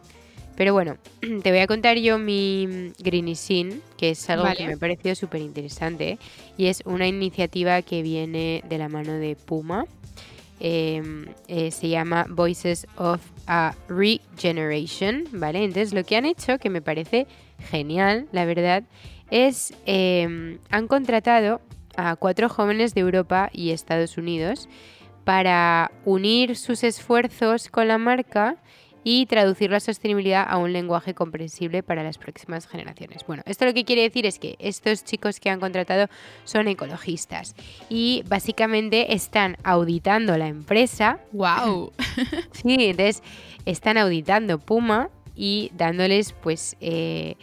Pero 0.57 0.73
bueno, 0.73 0.97
te 1.43 1.51
voy 1.51 1.61
a 1.61 1.67
contar 1.67 1.99
yo 1.99 2.19
mi 2.19 2.93
Greeny 2.99 3.35
Sin, 3.35 3.83
que 3.97 4.11
es 4.11 4.31
algo 4.31 4.47
que 4.57 4.67
me 4.67 4.75
ha 4.75 4.77
parecido 4.77 5.15
súper 5.15 5.41
interesante. 5.41 6.19
Y 6.57 6.67
es 6.67 6.83
una 6.85 7.07
iniciativa 7.07 7.83
que 7.83 8.03
viene 8.03 8.63
de 8.69 8.79
la 8.79 8.89
mano 8.89 9.15
de 9.15 9.37
Puma. 9.37 9.87
Eh, 10.61 11.03
eh, 11.49 11.71
se 11.73 11.89
llama 11.89 12.27
Voices 12.29 12.87
of 12.97 13.21
a 13.49 13.75
Regeneration, 13.89 15.25
¿vale? 15.33 15.65
Entonces 15.65 15.93
lo 15.93 16.05
que 16.05 16.17
han 16.17 16.25
hecho, 16.25 16.59
que 16.59 16.71
me 16.71 16.81
parece 16.81 17.27
genial, 17.71 18.29
la 18.31 18.45
verdad, 18.45 18.85
es 19.31 19.75
eh, 19.87 20.59
han 20.71 20.87
contratado 20.87 21.61
a 21.97 22.17
cuatro 22.17 22.49
jóvenes 22.49 22.95
de 22.95 23.01
Europa 23.01 23.51
y 23.53 23.71
Estados 23.71 24.17
Unidos 24.19 24.69
para 25.25 25.91
unir 26.05 26.57
sus 26.57 26.85
esfuerzos 26.85 27.69
con 27.69 27.89
la 27.89 27.99
marca 27.99 28.57
y 29.05 29.27
traducir 29.27 29.71
la 29.71 29.81
sostenibilidad 29.81 30.47
a 30.49 30.59
un 30.59 30.73
lenguaje 30.73 31.15
comprensible 31.15 31.83
para 31.83 32.03
las 32.03 32.19
próximas 32.19 32.67
generaciones. 32.67 33.25
Bueno, 33.27 33.43
esto 33.47 33.65
lo 33.65 33.75
que 33.75 33.85
quiere 33.85 34.03
decir 34.03 34.27
es 34.27 34.39
que 34.39 34.57
estos 34.59 35.05
chicos 35.05 35.41
que 35.41 35.51
han 35.51 35.61
contratado 35.61 36.09
son 36.45 36.69
ecologistas 36.69 37.55
y 37.89 38.23
básicamente 38.29 39.15
están 39.15 39.57
auditando 39.65 40.37
la 40.37 40.49
empresa. 40.49 41.21
¡Wow! 41.33 41.93
Sí, 42.53 42.77
entonces 42.79 43.23
están 43.65 43.99
auditando 43.99 44.59
Puma 44.59 45.11
y 45.35 45.71
dándoles 45.75 46.33
pues 46.33 46.77
eh, 46.81 47.37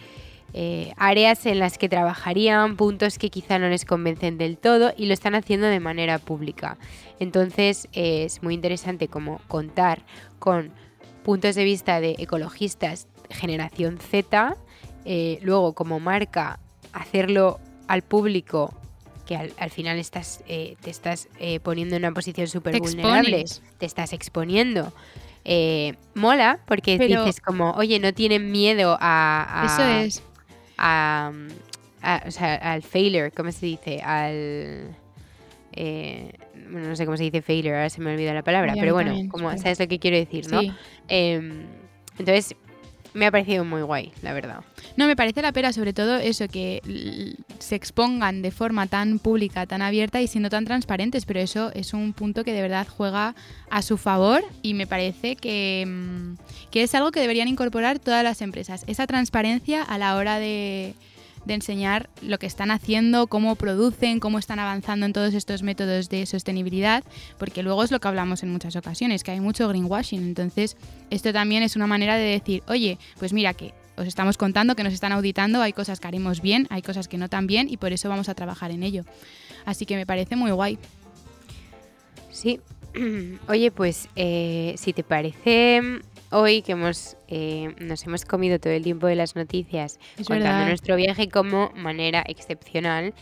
eh, 0.53 0.93
áreas 0.97 1.45
en 1.45 1.59
las 1.59 1.77
que 1.77 1.89
trabajarían, 1.89 2.75
puntos 2.75 3.17
que 3.17 3.29
quizá 3.29 3.59
no 3.59 3.69
les 3.69 3.85
convencen 3.85 4.37
del 4.37 4.57
todo 4.57 4.93
y 4.97 5.05
lo 5.05 5.13
están 5.13 5.35
haciendo 5.35 5.67
de 5.67 5.79
manera 5.79 6.19
pública. 6.19 6.77
Entonces 7.19 7.87
eh, 7.93 8.23
es 8.25 8.41
muy 8.41 8.53
interesante 8.53 9.07
como 9.07 9.39
contar 9.47 10.03
con 10.39 10.71
puntos 11.23 11.55
de 11.55 11.63
vista 11.63 11.99
de 12.01 12.15
ecologistas 12.19 13.07
generación 13.29 13.97
Z, 13.99 14.55
eh, 15.05 15.39
luego 15.41 15.73
como 15.73 15.99
marca 15.99 16.59
hacerlo 16.93 17.59
al 17.87 18.01
público 18.01 18.73
que 19.27 19.35
al, 19.35 19.53
al 19.59 19.69
final 19.69 19.97
estás, 19.99 20.43
eh, 20.47 20.75
te 20.81 20.89
estás 20.89 21.27
eh, 21.39 21.59
poniendo 21.59 21.95
en 21.95 22.01
una 22.03 22.13
posición 22.13 22.47
súper 22.47 22.79
vulnerable, 22.79 23.45
te 23.77 23.85
estás 23.85 24.11
exponiendo. 24.13 24.91
Eh, 25.45 25.93
mola 26.15 26.59
porque 26.65 26.97
Pero- 26.97 27.23
dices 27.23 27.39
como, 27.41 27.71
oye, 27.71 27.99
no 27.99 28.11
tienen 28.13 28.51
miedo 28.51 28.97
a, 28.99 29.61
a- 29.61 29.65
Eso 29.65 29.83
es. 29.83 30.23
a- 30.77 31.31
a- 32.01 32.23
o 32.27 32.31
sea, 32.31 32.55
al 32.55 32.81
failure, 32.81 33.31
¿cómo 33.31 33.51
se 33.51 33.65
dice? 33.67 34.01
Al... 34.01 34.95
eh, 35.73 36.31
bueno, 36.71 36.87
no 36.87 36.95
sé 36.95 37.05
cómo 37.05 37.17
se 37.17 37.23
dice 37.23 37.41
failure, 37.41 37.75
ahora 37.75 37.89
se 37.89 38.01
me 38.01 38.13
olvida 38.13 38.33
la 38.33 38.43
palabra, 38.43 38.73
pero 38.79 38.93
bueno, 38.93 39.11
también, 39.11 39.29
como. 39.29 39.49
¿sabes 39.57 39.79
lo 39.79 39.87
que 39.87 39.99
quiero 39.99 40.17
decir, 40.17 40.49
no? 40.51 40.61
Sí. 40.61 40.71
Em, 41.07 41.65
Entonces, 42.17 42.55
me 43.13 43.25
ha 43.25 43.31
parecido 43.31 43.65
muy 43.65 43.81
guay, 43.81 44.11
la 44.21 44.33
verdad. 44.33 44.59
No, 44.95 45.07
me 45.07 45.15
parece 45.15 45.41
la 45.41 45.51
pena, 45.51 45.73
sobre 45.73 45.93
todo 45.93 46.17
eso, 46.17 46.47
que 46.47 46.81
se 47.59 47.75
expongan 47.75 48.41
de 48.41 48.51
forma 48.51 48.87
tan 48.87 49.19
pública, 49.19 49.65
tan 49.65 49.81
abierta 49.81 50.21
y 50.21 50.27
siendo 50.27 50.49
tan 50.49 50.65
transparentes, 50.65 51.25
pero 51.25 51.39
eso 51.39 51.71
es 51.73 51.93
un 51.93 52.13
punto 52.13 52.43
que 52.43 52.53
de 52.53 52.61
verdad 52.61 52.87
juega 52.87 53.35
a 53.69 53.81
su 53.81 53.97
favor 53.97 54.43
y 54.61 54.73
me 54.73 54.85
parece 54.85 55.35
que, 55.35 55.85
mm, 55.87 56.69
que 56.71 56.83
es 56.83 56.93
algo 56.95 57.11
que 57.11 57.19
deberían 57.19 57.47
incorporar 57.47 57.99
todas 57.99 58.23
las 58.23 58.41
empresas, 58.41 58.83
esa 58.87 59.07
transparencia 59.07 59.81
a 59.83 59.97
la 59.97 60.15
hora 60.15 60.39
de, 60.39 60.93
de 61.45 61.53
enseñar 61.53 62.09
lo 62.21 62.39
que 62.39 62.45
están 62.45 62.71
haciendo, 62.71 63.27
cómo 63.27 63.55
producen, 63.55 64.19
cómo 64.19 64.39
están 64.39 64.59
avanzando 64.59 65.05
en 65.05 65.13
todos 65.13 65.33
estos 65.33 65.63
métodos 65.63 66.09
de 66.09 66.25
sostenibilidad, 66.25 67.03
porque 67.37 67.63
luego 67.63 67.83
es 67.83 67.91
lo 67.91 67.99
que 67.99 68.07
hablamos 68.07 68.43
en 68.43 68.51
muchas 68.51 68.75
ocasiones, 68.75 69.23
que 69.23 69.31
hay 69.31 69.39
mucho 69.39 69.67
greenwashing. 69.67 70.21
Entonces, 70.21 70.77
esto 71.09 71.33
también 71.33 71.63
es 71.63 71.75
una 71.75 71.87
manera 71.87 72.15
de 72.15 72.25
decir, 72.25 72.63
oye, 72.67 72.97
pues 73.17 73.33
mira 73.33 73.53
que 73.53 73.73
os 73.97 74.07
estamos 74.07 74.37
contando 74.37 74.75
que 74.75 74.83
nos 74.83 74.93
están 74.93 75.11
auditando, 75.11 75.61
hay 75.61 75.73
cosas 75.73 75.99
que 75.99 76.07
haremos 76.07 76.41
bien, 76.41 76.67
hay 76.69 76.81
cosas 76.81 77.07
que 77.07 77.17
no 77.17 77.27
tan 77.27 77.47
bien 77.47 77.69
y 77.69 77.77
por 77.77 77.91
eso 77.91 78.07
vamos 78.07 78.29
a 78.29 78.33
trabajar 78.33 78.71
en 78.71 78.83
ello. 78.83 79.03
Así 79.65 79.85
que 79.85 79.95
me 79.95 80.05
parece 80.05 80.35
muy 80.35 80.51
guay. 80.51 80.77
Sí. 82.31 82.61
Oye, 83.47 83.71
pues 83.71 84.07
eh, 84.15 84.73
si 84.77 84.93
te 84.93 85.03
parece, 85.03 85.81
hoy 86.31 86.61
que 86.61 86.73
hemos 86.73 87.17
eh, 87.27 87.73
nos 87.79 88.05
hemos 88.05 88.25
comido 88.25 88.59
todo 88.59 88.73
el 88.73 88.83
tiempo 88.83 89.07
de 89.07 89.15
las 89.15 89.35
noticias 89.35 89.99
Es 90.17 90.27
contando 90.27 90.45
verdad. 90.45 90.67
nuestro 90.67 90.95
viaje 90.95 91.29
como 91.29 91.71
manera 91.75 92.23
excepcional, 92.27 93.13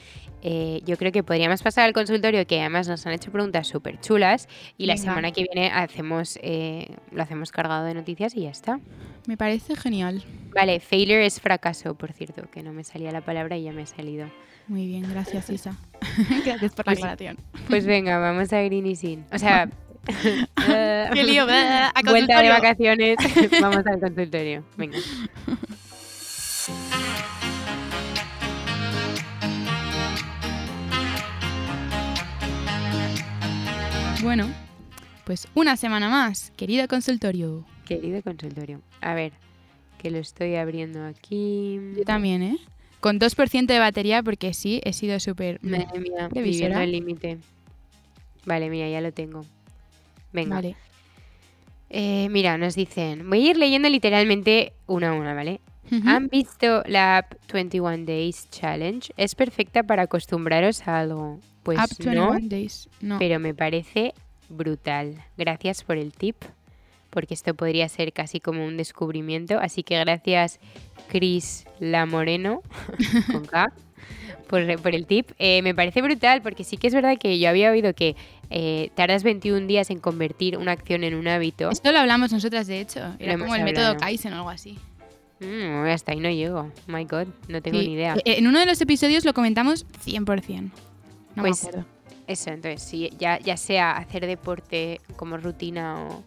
eh, 0.44 0.82
yo 0.86 0.98
creo 0.98 1.12
que 1.12 1.24
podríamos 1.24 1.64
pasar 1.64 1.86
al 1.86 1.94
consultorio 1.94 2.46
que 2.46 2.60
además 2.60 2.88
nos 2.88 3.06
han 3.08 3.14
hecho 3.14 3.32
preguntas 3.32 3.68
súper 3.68 4.00
chulas 4.00 4.48
y 4.78 4.86
la 4.86 4.94
Venga. 4.94 5.04
semana 5.04 5.32
que 5.32 5.44
viene 5.52 5.72
hacemos 5.72 6.38
eh, 6.42 6.88
lo 7.12 7.24
hacemos 7.24 7.52
cargado 7.52 7.86
de 7.86 7.94
noticias 7.94 8.36
y 8.36 8.42
ya 8.42 8.50
está. 8.52 8.80
Me 9.28 9.36
parece 9.36 9.76
genial. 9.76 10.24
Vale, 10.54 10.80
failure 10.80 11.26
es 11.26 11.42
fracaso, 11.42 11.96
por 11.96 12.14
cierto, 12.14 12.50
que 12.50 12.64
no 12.64 12.72
me 12.72 12.84
salía 12.84 13.12
la 13.12 13.22
palabra 13.22 13.58
y 13.58 13.64
ya 13.64 13.74
me 13.74 13.82
ha 13.82 13.86
salido. 13.88 14.30
Muy 14.68 14.86
bien, 14.86 15.06
gracias 15.10 15.50
Isa. 15.50 15.76
gracias 16.46 16.72
por 16.74 16.86
la 16.86 16.92
Pues- 16.94 16.98
aclaración. 17.00 17.38
Pues 17.68 17.86
venga, 17.86 18.20
vamos 18.20 18.54
a 18.54 18.62
Green 18.62 18.86
y 18.86 18.96
Sin. 18.96 19.26
O 19.34 19.40
sea, 19.40 19.70
¡Qué 21.14 21.24
lío! 21.24 21.46
A 21.50 22.02
vuelta 22.06 22.42
de 22.42 22.50
vacaciones, 22.50 23.18
vamos 23.62 23.86
al 23.86 24.00
consultorio. 24.00 24.64
Venga. 24.78 24.98
Bueno, 34.22 34.50
pues 35.26 35.48
una 35.54 35.78
semana 35.78 36.10
más, 36.10 36.52
querido 36.58 36.88
consultorio. 36.88 37.66
Querido 37.86 38.22
consultorio. 38.22 38.82
A 39.02 39.14
ver, 39.14 39.32
que 39.98 40.10
lo 40.10 40.18
estoy 40.18 40.56
abriendo 40.56 41.06
aquí. 41.06 41.80
Yo 41.96 42.04
también, 42.04 42.44
¿eh? 42.44 42.58
Con 43.00 43.20
2% 43.20 43.68
de 43.68 43.80
batería 43.80 44.24
porque 44.24 44.54
sí, 44.54 44.82
he 44.84 44.92
sido 44.92 45.20
súper... 45.20 45.60
Madre 45.62 46.00
mía, 46.00 46.30
viviendo 46.32 46.80
el 46.80 46.92
límite. 46.92 47.38
Vale, 48.46 48.70
mira, 48.70 48.90
ya 48.90 49.02
lo 49.02 49.12
tengo. 49.12 49.46
Venga. 50.32 50.56
Vale. 50.56 50.76
Eh, 51.90 52.28
mira, 52.30 52.58
nos 52.58 52.76
dicen, 52.76 53.30
voy 53.30 53.48
a 53.48 53.52
ir 53.52 53.58
leyendo 53.58 53.90
literalmente 53.90 54.74
una 54.88 55.12
a 55.12 55.14
una, 55.14 55.34
¿vale? 55.34 55.62
¿Han 56.06 56.28
visto 56.28 56.84
la 56.86 57.20
App 57.20 57.34
21 57.54 58.00
Days 58.06 58.50
Challenge? 58.50 59.10
Es 59.16 59.36
perfecta 59.36 59.84
para 59.84 60.04
acostumbraros 60.04 60.86
a 60.86 61.00
algo. 61.00 61.40
Pues 61.64 61.80
Up 61.80 62.06
no, 62.06 62.32
21 62.32 62.50
days. 62.50 62.90
No. 63.00 63.20
pero 63.20 63.40
me 63.40 63.54
parece 63.54 64.14
brutal. 64.50 65.24
Gracias 65.38 65.84
por 65.84 65.98
el 65.98 66.12
tip, 66.12 66.36
porque 67.10 67.34
esto 67.34 67.54
podría 67.54 67.88
ser 67.88 68.12
casi 68.12 68.42
como 68.42 68.66
un 68.66 68.76
descubrimiento. 68.76 69.60
Así 69.60 69.84
que 69.84 69.98
gracias, 69.98 70.60
Chris 71.08 71.66
La 71.80 72.06
Moreno, 72.06 72.62
con 73.32 73.46
K, 73.46 73.72
por, 74.48 74.82
por 74.82 74.96
el 74.96 75.06
tip. 75.06 75.30
Eh, 75.40 75.62
me 75.62 75.76
parece 75.76 76.02
brutal, 76.02 76.42
porque 76.42 76.64
sí 76.64 76.78
que 76.78 76.88
es 76.88 76.94
verdad 76.94 77.18
que 77.20 77.38
yo 77.40 77.50
había 77.50 77.70
oído 77.72 77.94
que 77.94 78.16
eh, 78.50 78.90
tardas 78.96 79.24
21 79.24 79.68
días 79.68 79.90
en 79.90 80.00
convertir 80.00 80.58
una 80.58 80.72
acción 80.72 81.04
en 81.04 81.16
un 81.16 81.28
hábito. 81.28 81.70
Esto 81.70 81.92
lo 81.92 82.00
hablamos 82.00 82.32
nosotras, 82.32 82.68
de 82.68 82.80
hecho. 82.82 83.16
Era 83.20 83.38
como 83.38 83.54
el 83.56 83.64
método. 83.64 83.98
Kaizen 83.98 84.34
o 84.34 84.38
algo 84.38 84.50
así. 84.50 84.78
Mm, 85.40 85.86
hasta 85.88 86.14
ahí 86.14 86.20
no 86.20 86.30
llego. 86.32 86.72
My 86.88 87.06
God, 87.06 87.28
no 87.48 87.62
tengo 87.62 87.80
Sí. 87.80 87.88
ni 87.88 87.94
idea. 87.94 88.16
Eh, 88.26 88.38
En 88.38 88.48
uno 88.48 88.60
de 88.60 88.66
los 88.66 88.82
episodios 88.82 89.24
lo 89.26 89.34
comentamos 89.34 89.86
100%. 90.04 90.72
No 91.36 91.44
Pues, 91.44 91.64
me 91.64 91.70
acuerdo. 91.70 91.88
Eso, 92.26 92.50
entonces, 92.50 92.82
sí, 92.82 93.10
ya, 93.20 93.40
ya 93.40 93.56
sea 93.56 93.92
hacer 93.96 94.26
deporte 94.26 95.00
como 95.16 95.38
rutina 95.38 95.96
o, 96.10 96.24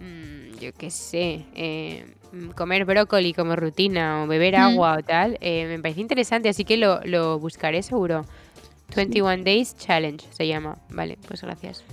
mm, 0.00 0.58
yo 0.58 0.72
qué 0.74 0.90
sé, 0.90 1.44
eh, 1.54 2.14
mm, 2.32 2.50
comer 2.50 2.84
brócoli 2.84 3.32
como 3.34 3.54
rutina 3.56 4.22
o 4.22 4.26
beber 4.26 4.54
Mm. 4.54 4.62
agua 4.62 4.96
o 4.98 5.02
tal, 5.02 5.38
eh, 5.40 5.66
me 5.68 5.78
parece 5.78 6.00
interesante, 6.00 6.48
así 6.48 6.64
que 6.64 6.76
lo, 6.76 7.00
lo 7.04 7.38
buscaré 7.38 7.82
seguro. 7.82 8.24
21 8.96 9.44
Days 9.44 9.76
Challenge 9.76 10.24
se 10.32 10.46
llama. 10.48 10.76
Vale, 10.90 11.16
pues 11.28 11.42
gracias. 11.42 11.84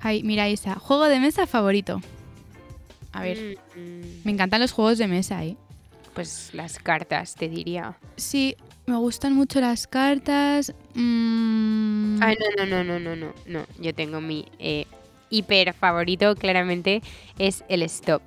Ay, 0.00 0.22
mira 0.24 0.48
Isa. 0.48 0.74
Juego 0.76 1.04
de 1.06 1.20
mesa 1.20 1.46
favorito. 1.46 2.00
A 3.12 3.22
ver, 3.22 3.58
Mm, 3.76 4.24
me 4.24 4.32
encantan 4.32 4.60
los 4.60 4.72
juegos 4.72 4.98
de 4.98 5.06
mesa, 5.06 5.44
¿eh? 5.44 5.56
pues 6.14 6.50
las 6.54 6.78
cartas, 6.80 7.34
te 7.36 7.48
diría. 7.48 7.96
Sí, 8.16 8.56
me 8.86 8.96
gustan 8.96 9.32
mucho 9.34 9.60
las 9.60 9.86
cartas. 9.86 10.74
Mm, 10.94 12.20
Ah, 12.22 12.32
no, 12.58 12.66
no, 12.66 12.66
no, 12.66 12.84
no, 12.84 12.98
no, 12.98 13.16
no, 13.16 13.32
no. 13.46 13.66
Yo 13.78 13.94
tengo 13.94 14.20
mi 14.20 14.46
eh, 14.58 14.86
hiper 15.30 15.72
favorito, 15.72 16.34
claramente, 16.36 17.02
es 17.38 17.64
el 17.68 17.82
stop. 17.84 18.22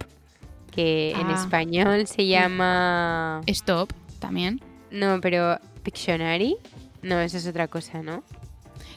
Que 0.72 1.12
en 1.12 1.28
Ah. 1.28 1.36
español 1.36 2.08
se 2.08 2.26
llama. 2.26 3.42
Stop, 3.48 3.94
también. 4.20 4.60
No, 4.90 5.20
pero. 5.22 5.60
Pictionary. 5.84 6.56
No, 7.02 7.20
eso 7.20 7.38
es 7.38 7.46
otra 7.46 7.68
cosa, 7.68 8.02
¿no? 8.02 8.24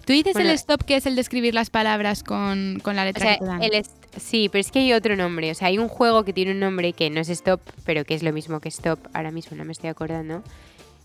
Tú 0.06 0.12
dices 0.12 0.34
Bueno, 0.34 0.50
el 0.50 0.54
stop, 0.54 0.84
que 0.84 0.94
es 0.96 1.04
el 1.06 1.16
de 1.16 1.20
escribir 1.20 1.52
las 1.52 1.68
palabras 1.68 2.22
con, 2.22 2.78
con 2.82 2.94
la 2.94 3.02
O 3.02 3.04
letra 3.06 3.22
sea, 3.26 3.34
que 3.34 3.40
te 3.40 3.44
dan. 3.44 3.62
el 3.62 3.74
est- 3.74 4.16
sí, 4.16 4.48
pero 4.48 4.60
es 4.60 4.70
que 4.70 4.78
hay 4.78 4.92
otro 4.92 5.16
nombre. 5.16 5.50
O 5.50 5.54
sea, 5.54 5.66
hay 5.68 5.78
un 5.78 5.88
juego 5.88 6.24
que 6.24 6.32
tiene 6.32 6.52
un 6.52 6.60
nombre 6.60 6.92
que 6.92 7.10
no 7.10 7.20
es 7.20 7.28
stop, 7.28 7.60
pero 7.84 8.04
que 8.04 8.14
es 8.14 8.22
lo 8.22 8.32
mismo 8.32 8.60
que 8.60 8.68
stop. 8.68 9.00
Ahora 9.12 9.32
mismo 9.32 9.56
no 9.56 9.64
me 9.64 9.72
estoy 9.72 9.90
acordando. 9.90 10.44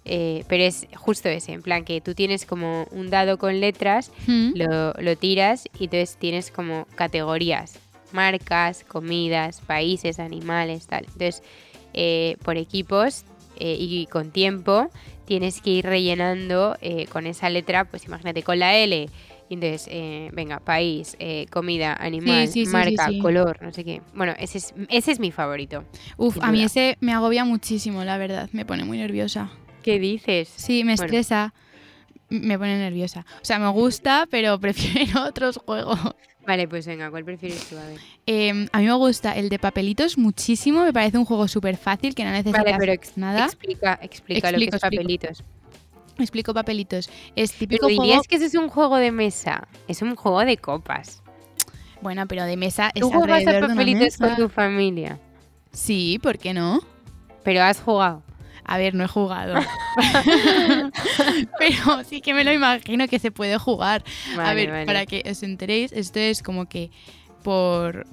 Eh, 0.03 0.43
pero 0.47 0.63
es 0.63 0.87
justo 0.95 1.29
ese, 1.29 1.51
en 1.53 1.61
plan 1.61 1.85
que 1.85 2.01
tú 2.01 2.15
tienes 2.15 2.45
como 2.47 2.87
un 2.91 3.09
dado 3.11 3.37
con 3.37 3.59
letras 3.59 4.11
Mm. 4.25 4.53
lo, 4.55 4.93
lo 4.93 5.15
tiras 5.15 5.65
y 5.77 5.83
entonces 5.85 6.17
tienes 6.17 6.49
como 6.49 6.87
categorías, 6.95 7.77
marcas, 8.11 8.83
comidas, 8.83 9.61
países, 9.61 10.19
animales, 10.19 10.87
tal. 10.87 11.05
Entonces, 11.05 11.43
eh, 11.93 12.35
por 12.43 12.57
equipos 12.57 13.25
eh, 13.59 13.75
y 13.79 14.07
con 14.07 14.31
tiempo 14.31 14.89
tienes 15.25 15.61
que 15.61 15.69
ir 15.69 15.85
rellenando 15.85 16.77
eh, 16.81 17.05
con 17.07 17.27
esa 17.27 17.49
letra, 17.49 17.85
pues 17.85 18.05
imagínate, 18.05 18.41
con 18.43 18.57
la 18.59 18.75
L. 18.75 19.07
Entonces, 19.51 19.87
eh, 19.91 20.29
venga, 20.33 20.59
país, 20.61 21.15
eh, 21.19 21.45
comida, 21.51 21.93
animal, 21.93 22.47
sí, 22.47 22.53
sí, 22.53 22.65
sí, 22.65 22.71
marca, 22.71 23.11
color, 23.21 23.61
no 23.61 23.71
sé 23.73 23.83
qué. 23.83 24.01
Bueno, 24.15 24.33
ese 24.39 24.57
es, 24.59 24.73
ese 24.89 25.11
es 25.11 25.19
mi 25.19 25.31
favorito. 25.31 25.83
Uf, 26.17 26.37
a 26.41 26.51
mí 26.51 26.63
ese 26.63 26.97
me 27.01 27.11
agobia 27.13 27.43
muchísimo, 27.43 28.03
la 28.05 28.17
verdad. 28.17 28.49
Me 28.53 28.65
pone 28.65 28.85
muy 28.85 28.97
nerviosa. 28.97 29.51
¿Qué 29.81 29.99
dices? 29.99 30.47
Sí, 30.55 30.83
me 30.83 30.95
Bueno. 30.95 31.05
estresa. 31.05 31.53
Me 32.29 32.57
pone 32.57 32.77
nerviosa. 32.77 33.25
O 33.41 33.45
sea, 33.45 33.59
me 33.59 33.67
gusta, 33.69 34.27
pero 34.29 34.59
prefiero 34.61 35.23
otros 35.25 35.57
juegos. 35.57 35.99
Vale, 36.47 36.67
pues 36.67 36.87
venga, 36.87 37.11
¿cuál 37.11 37.23
prefieres 37.23 37.67
tú? 37.69 37.77
A 37.77 37.85
ver. 37.85 37.99
Eh, 38.25 38.67
a 38.71 38.79
mí 38.79 38.85
me 38.85 38.93
gusta 38.93 39.35
el 39.35 39.49
de 39.49 39.59
papelitos 39.59 40.17
muchísimo. 40.17 40.83
Me 40.83 40.93
parece 40.93 41.17
un 41.17 41.25
juego 41.25 41.47
súper 41.47 41.77
fácil 41.77 42.15
que 42.15 42.23
no 42.23 42.31
necesitas 42.31 42.63
Vale, 42.63 42.77
pero 42.79 42.93
ex- 42.93 43.17
nada. 43.17 43.45
explica, 43.45 43.99
explica 44.01 44.51
lo 44.51 44.57
Explico, 44.57 44.71
que 44.71 44.77
es 44.77 44.81
papelitos. 44.81 45.43
Explico 46.17 46.53
papelitos. 46.53 47.09
Es 47.35 47.51
típico 47.53 47.85
Pero 47.87 47.95
juego. 47.95 48.03
dirías 48.03 48.27
que 48.27 48.35
ese 48.37 48.45
es 48.45 48.55
un 48.55 48.69
juego 48.69 48.97
de 48.97 49.11
mesa. 49.11 49.67
Es 49.87 50.01
un 50.01 50.15
juego 50.15 50.39
de 50.45 50.57
copas. 50.57 51.21
Bueno, 52.01 52.27
pero 52.27 52.43
de 52.45 52.57
mesa 52.57 52.91
es 52.95 53.01
¿Tú 53.01 53.11
juegas 53.11 53.45
a 53.45 53.59
papelitos 53.67 54.17
con 54.17 54.35
tu 54.35 54.49
familia? 54.49 55.19
Sí, 55.71 56.19
¿por 56.23 56.37
qué 56.39 56.53
no? 56.53 56.81
Pero 57.43 57.61
has 57.63 57.79
jugado. 57.79 58.23
A 58.63 58.77
ver, 58.77 58.93
no 58.95 59.03
he 59.03 59.07
jugado. 59.07 59.55
pero 61.59 62.03
sí 62.03 62.21
que 62.21 62.33
me 62.33 62.43
lo 62.43 62.53
imagino 62.53 63.07
que 63.07 63.19
se 63.19 63.31
puede 63.31 63.57
jugar. 63.57 64.03
a 64.39 64.53
ver, 64.53 64.71
vale. 64.71 64.85
para 64.85 65.05
que 65.05 65.23
os 65.29 65.43
enteréis, 65.43 65.91
esto 65.91 66.19
es 66.19 66.41
como 66.41 66.67
que 66.67 66.91
por 67.43 68.05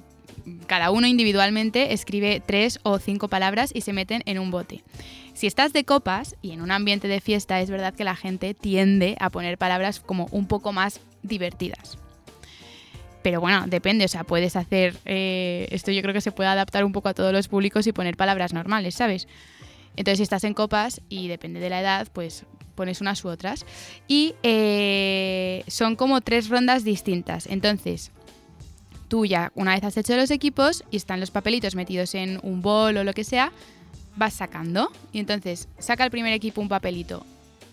cada 0.67 0.91
uno 0.91 1.07
individualmente 1.07 1.93
escribe 1.93 2.43
tres 2.45 2.81
o 2.83 2.99
cinco 2.99 3.29
palabras 3.29 3.71
y 3.75 3.83
se 3.83 3.93
meten 3.93 4.23
en 4.27 4.39
un 4.39 4.51
bote. 4.51 4.83
Si 5.35 5.47
estás 5.47 5.73
de 5.73 5.85
copas 5.85 6.35
y 6.43 6.53
en 6.53 6.63
un 6.63 6.71
ambiente 6.71 7.07
de 7.07 7.21
fiesta, 7.21 7.61
es 7.61 7.71
verdad 7.71 7.95
que 7.95 8.05
la 8.05 8.17
gente 8.17 8.55
tiende 8.55 9.17
a 9.21 9.31
poner 9.31 9.59
palabras 9.59 10.01
como 10.01 10.27
un 10.33 10.49
poco 10.49 10.73
más 10.73 11.01
divertidas. 11.23 11.99
Pero 13.23 13.41
bueno, 13.41 13.65
depende, 13.67 14.05
o 14.05 14.09
sea, 14.09 14.25
puedes 14.25 14.57
hacer, 14.57 14.97
eh, 15.05 15.69
esto 15.71 15.91
yo 15.91 16.03
creo 16.03 16.15
que 16.15 16.21
se 16.21 16.33
puede 16.33 16.49
adaptar 16.49 16.85
un 16.85 16.93
poco 16.93 17.09
a 17.09 17.15
todos 17.15 17.33
los 17.33 17.49
públicos 17.49 17.87
y 17.87 17.93
poner 17.93 18.17
palabras 18.17 18.53
normales, 18.53 18.95
¿sabes? 18.95 19.29
Entonces 19.99 20.19
si 20.19 20.23
estás 20.23 20.45
en 20.45 20.55
copas 20.55 21.01
y 21.09 21.27
depende 21.27 21.59
de 21.59 21.71
la 21.71 21.81
edad, 21.81 22.07
pues 22.13 22.45
pones 22.77 23.01
unas 23.01 23.25
u 23.25 23.29
otras. 23.29 23.67
Y 24.07 24.37
eh, 24.45 25.65
son 25.67 25.97
como 25.97 26.21
tres 26.21 26.49
rondas 26.49 26.85
distintas. 26.85 27.47
Entonces, 27.47 28.13
tú 29.09 29.27
ya, 29.27 29.51
una 29.57 29.75
vez 29.75 29.83
has 29.83 29.97
hecho 29.97 30.17
los 30.17 30.31
equipos 30.31 30.85
y 30.93 30.97
están 30.97 31.19
los 31.19 31.33
papelitos 31.33 31.75
metidos 31.75 32.15
en 32.15 32.39
un 32.45 32.63
bol 32.63 32.97
o 32.97 33.03
lo 33.03 33.13
que 33.13 33.25
sea, 33.25 33.51
vas 34.15 34.35
sacando. 34.35 34.93
Y 35.13 35.19
entonces 35.19 35.69
saca 35.81 36.05
el 36.05 36.13
primer 36.13 36.33
equipo 36.33 36.61
un 36.61 36.69
papelito. 36.69 37.27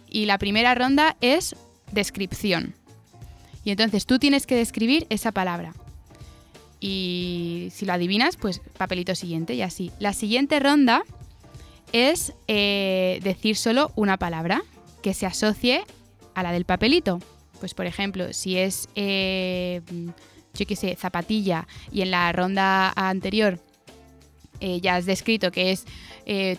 Y 0.09 0.25
la 0.25 0.39
primera 0.39 0.73
ronda 0.73 1.17
es 1.21 1.55
descripción. 1.91 2.73
Y 3.63 3.69
entonces 3.69 4.07
tú 4.07 4.17
tienes 4.17 4.47
que 4.47 4.55
describir 4.55 5.05
esa 5.11 5.31
palabra. 5.31 5.75
Y 6.79 7.67
si 7.71 7.85
lo 7.85 7.93
adivinas, 7.93 8.35
pues 8.35 8.61
papelito 8.79 9.13
siguiente 9.13 9.53
y 9.53 9.61
así. 9.61 9.91
La 9.99 10.13
siguiente 10.13 10.59
ronda 10.59 11.03
es 11.91 12.33
eh, 12.47 13.19
decir 13.23 13.55
solo 13.55 13.91
una 13.95 14.17
palabra 14.17 14.63
que 15.01 15.13
se 15.13 15.25
asocie 15.25 15.83
a 16.33 16.43
la 16.43 16.51
del 16.51 16.65
papelito. 16.65 17.19
Pues 17.59 17.73
por 17.73 17.85
ejemplo, 17.85 18.33
si 18.33 18.57
es, 18.57 18.89
eh, 18.95 19.81
yo 20.53 20.65
qué 20.65 20.75
sé, 20.75 20.95
zapatilla 20.95 21.67
y 21.91 22.01
en 22.01 22.11
la 22.11 22.31
ronda 22.31 22.91
anterior 22.95 23.59
eh, 24.59 24.79
ya 24.81 24.95
has 24.95 25.05
descrito 25.05 25.51
que 25.51 25.71
es 25.71 25.85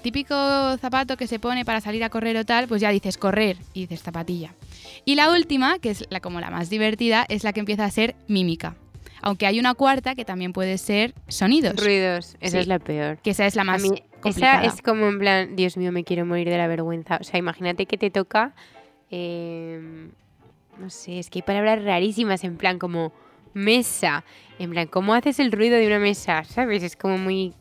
típico 0.01 0.35
zapato 0.79 1.17
que 1.17 1.27
se 1.27 1.41
pone 1.41 1.65
para 1.65 1.81
salir 1.81 2.05
a 2.05 2.09
correr 2.09 2.37
o 2.37 2.45
tal, 2.45 2.69
pues 2.69 2.81
ya 2.81 2.91
dices 2.91 3.19
correr 3.19 3.57
y 3.75 3.81
dices 3.81 4.03
zapatilla. 4.03 4.55
Y 5.05 5.17
la 5.17 5.31
última, 5.31 5.79
que 5.81 5.91
es 5.91 6.05
la, 6.09 6.21
como 6.21 6.41
la 6.41 6.51
más 6.51 6.71
divertida, 6.71 7.27
es 7.29 7.43
la 7.43 7.53
que 7.53 7.61
empieza 7.61 7.85
a 7.85 7.91
ser 7.91 8.15
mímica. 8.29 8.77
Aunque 9.23 9.47
hay 9.47 9.59
una 9.59 9.75
cuarta 9.75 10.15
que 10.15 10.25
también 10.25 10.53
puede 10.53 10.79
ser 10.79 11.15
sonidos. 11.29 11.75
Ruidos, 11.77 12.37
esa 12.41 12.61
es 12.61 12.67
la 12.67 12.79
peor. 12.79 13.19
Que 13.19 13.31
esa 13.31 13.47
es 13.47 13.57
la 13.57 13.65
más 13.65 13.83
esa 14.27 14.65
es 14.65 14.83
como 14.83 15.07
en 15.07 15.19
plan, 15.19 15.57
Dios 15.57 15.77
mío, 15.77 15.93
me 15.93 16.05
quiero 16.05 16.27
morir 16.27 16.49
de 16.49 16.59
la 16.59 16.67
vergüenza. 16.67 17.19
O 17.21 17.25
sea, 17.25 17.39
imagínate 17.39 17.87
que 17.87 17.99
te 17.99 18.11
toca. 18.11 18.55
Em, 19.11 20.11
no 20.79 20.91
sé, 20.91 21.19
es 21.19 21.31
que 21.31 21.39
hay 21.39 21.43
palabras 21.43 21.85
rarísimas, 21.85 22.45
en 22.45 22.57
plan 22.57 22.79
como 22.79 23.13
mesa. 23.55 24.25
En 24.59 24.71
plan, 24.71 24.87
¿cómo 24.87 25.15
haces 25.15 25.39
el 25.41 25.53
ruido 25.53 25.77
de 25.79 25.87
una 25.87 25.99
mesa? 25.99 26.45
¿Sabes? 26.45 26.83
Es 26.83 26.97
como 26.97 27.19
muy. 27.19 27.55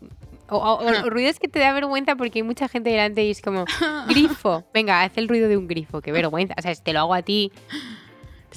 O, 0.48 0.80
ruidos 1.06 1.40
que 1.40 1.48
te 1.48 1.58
da 1.58 1.74
vergüenza 1.74 2.16
porque 2.16 2.40
hay 2.40 2.44
mucha 2.44 2.68
gente 2.68 2.92
delante 2.92 3.24
y 3.24 3.32
es 3.32 3.42
como 3.42 3.66
grifo. 4.08 4.64
Venga, 4.74 5.02
haz 5.02 5.18
el 5.18 5.28
ruido 5.28 5.50
de 5.50 5.58
un 5.58 5.68
grifo, 5.68 6.02
qué 6.02 6.12
vergüenza. 6.12 6.54
O 6.58 6.62
sea, 6.62 6.76
te 6.76 6.94
lo 6.94 7.00
hago 7.00 7.14
a 7.16 7.24
ti 7.24 7.52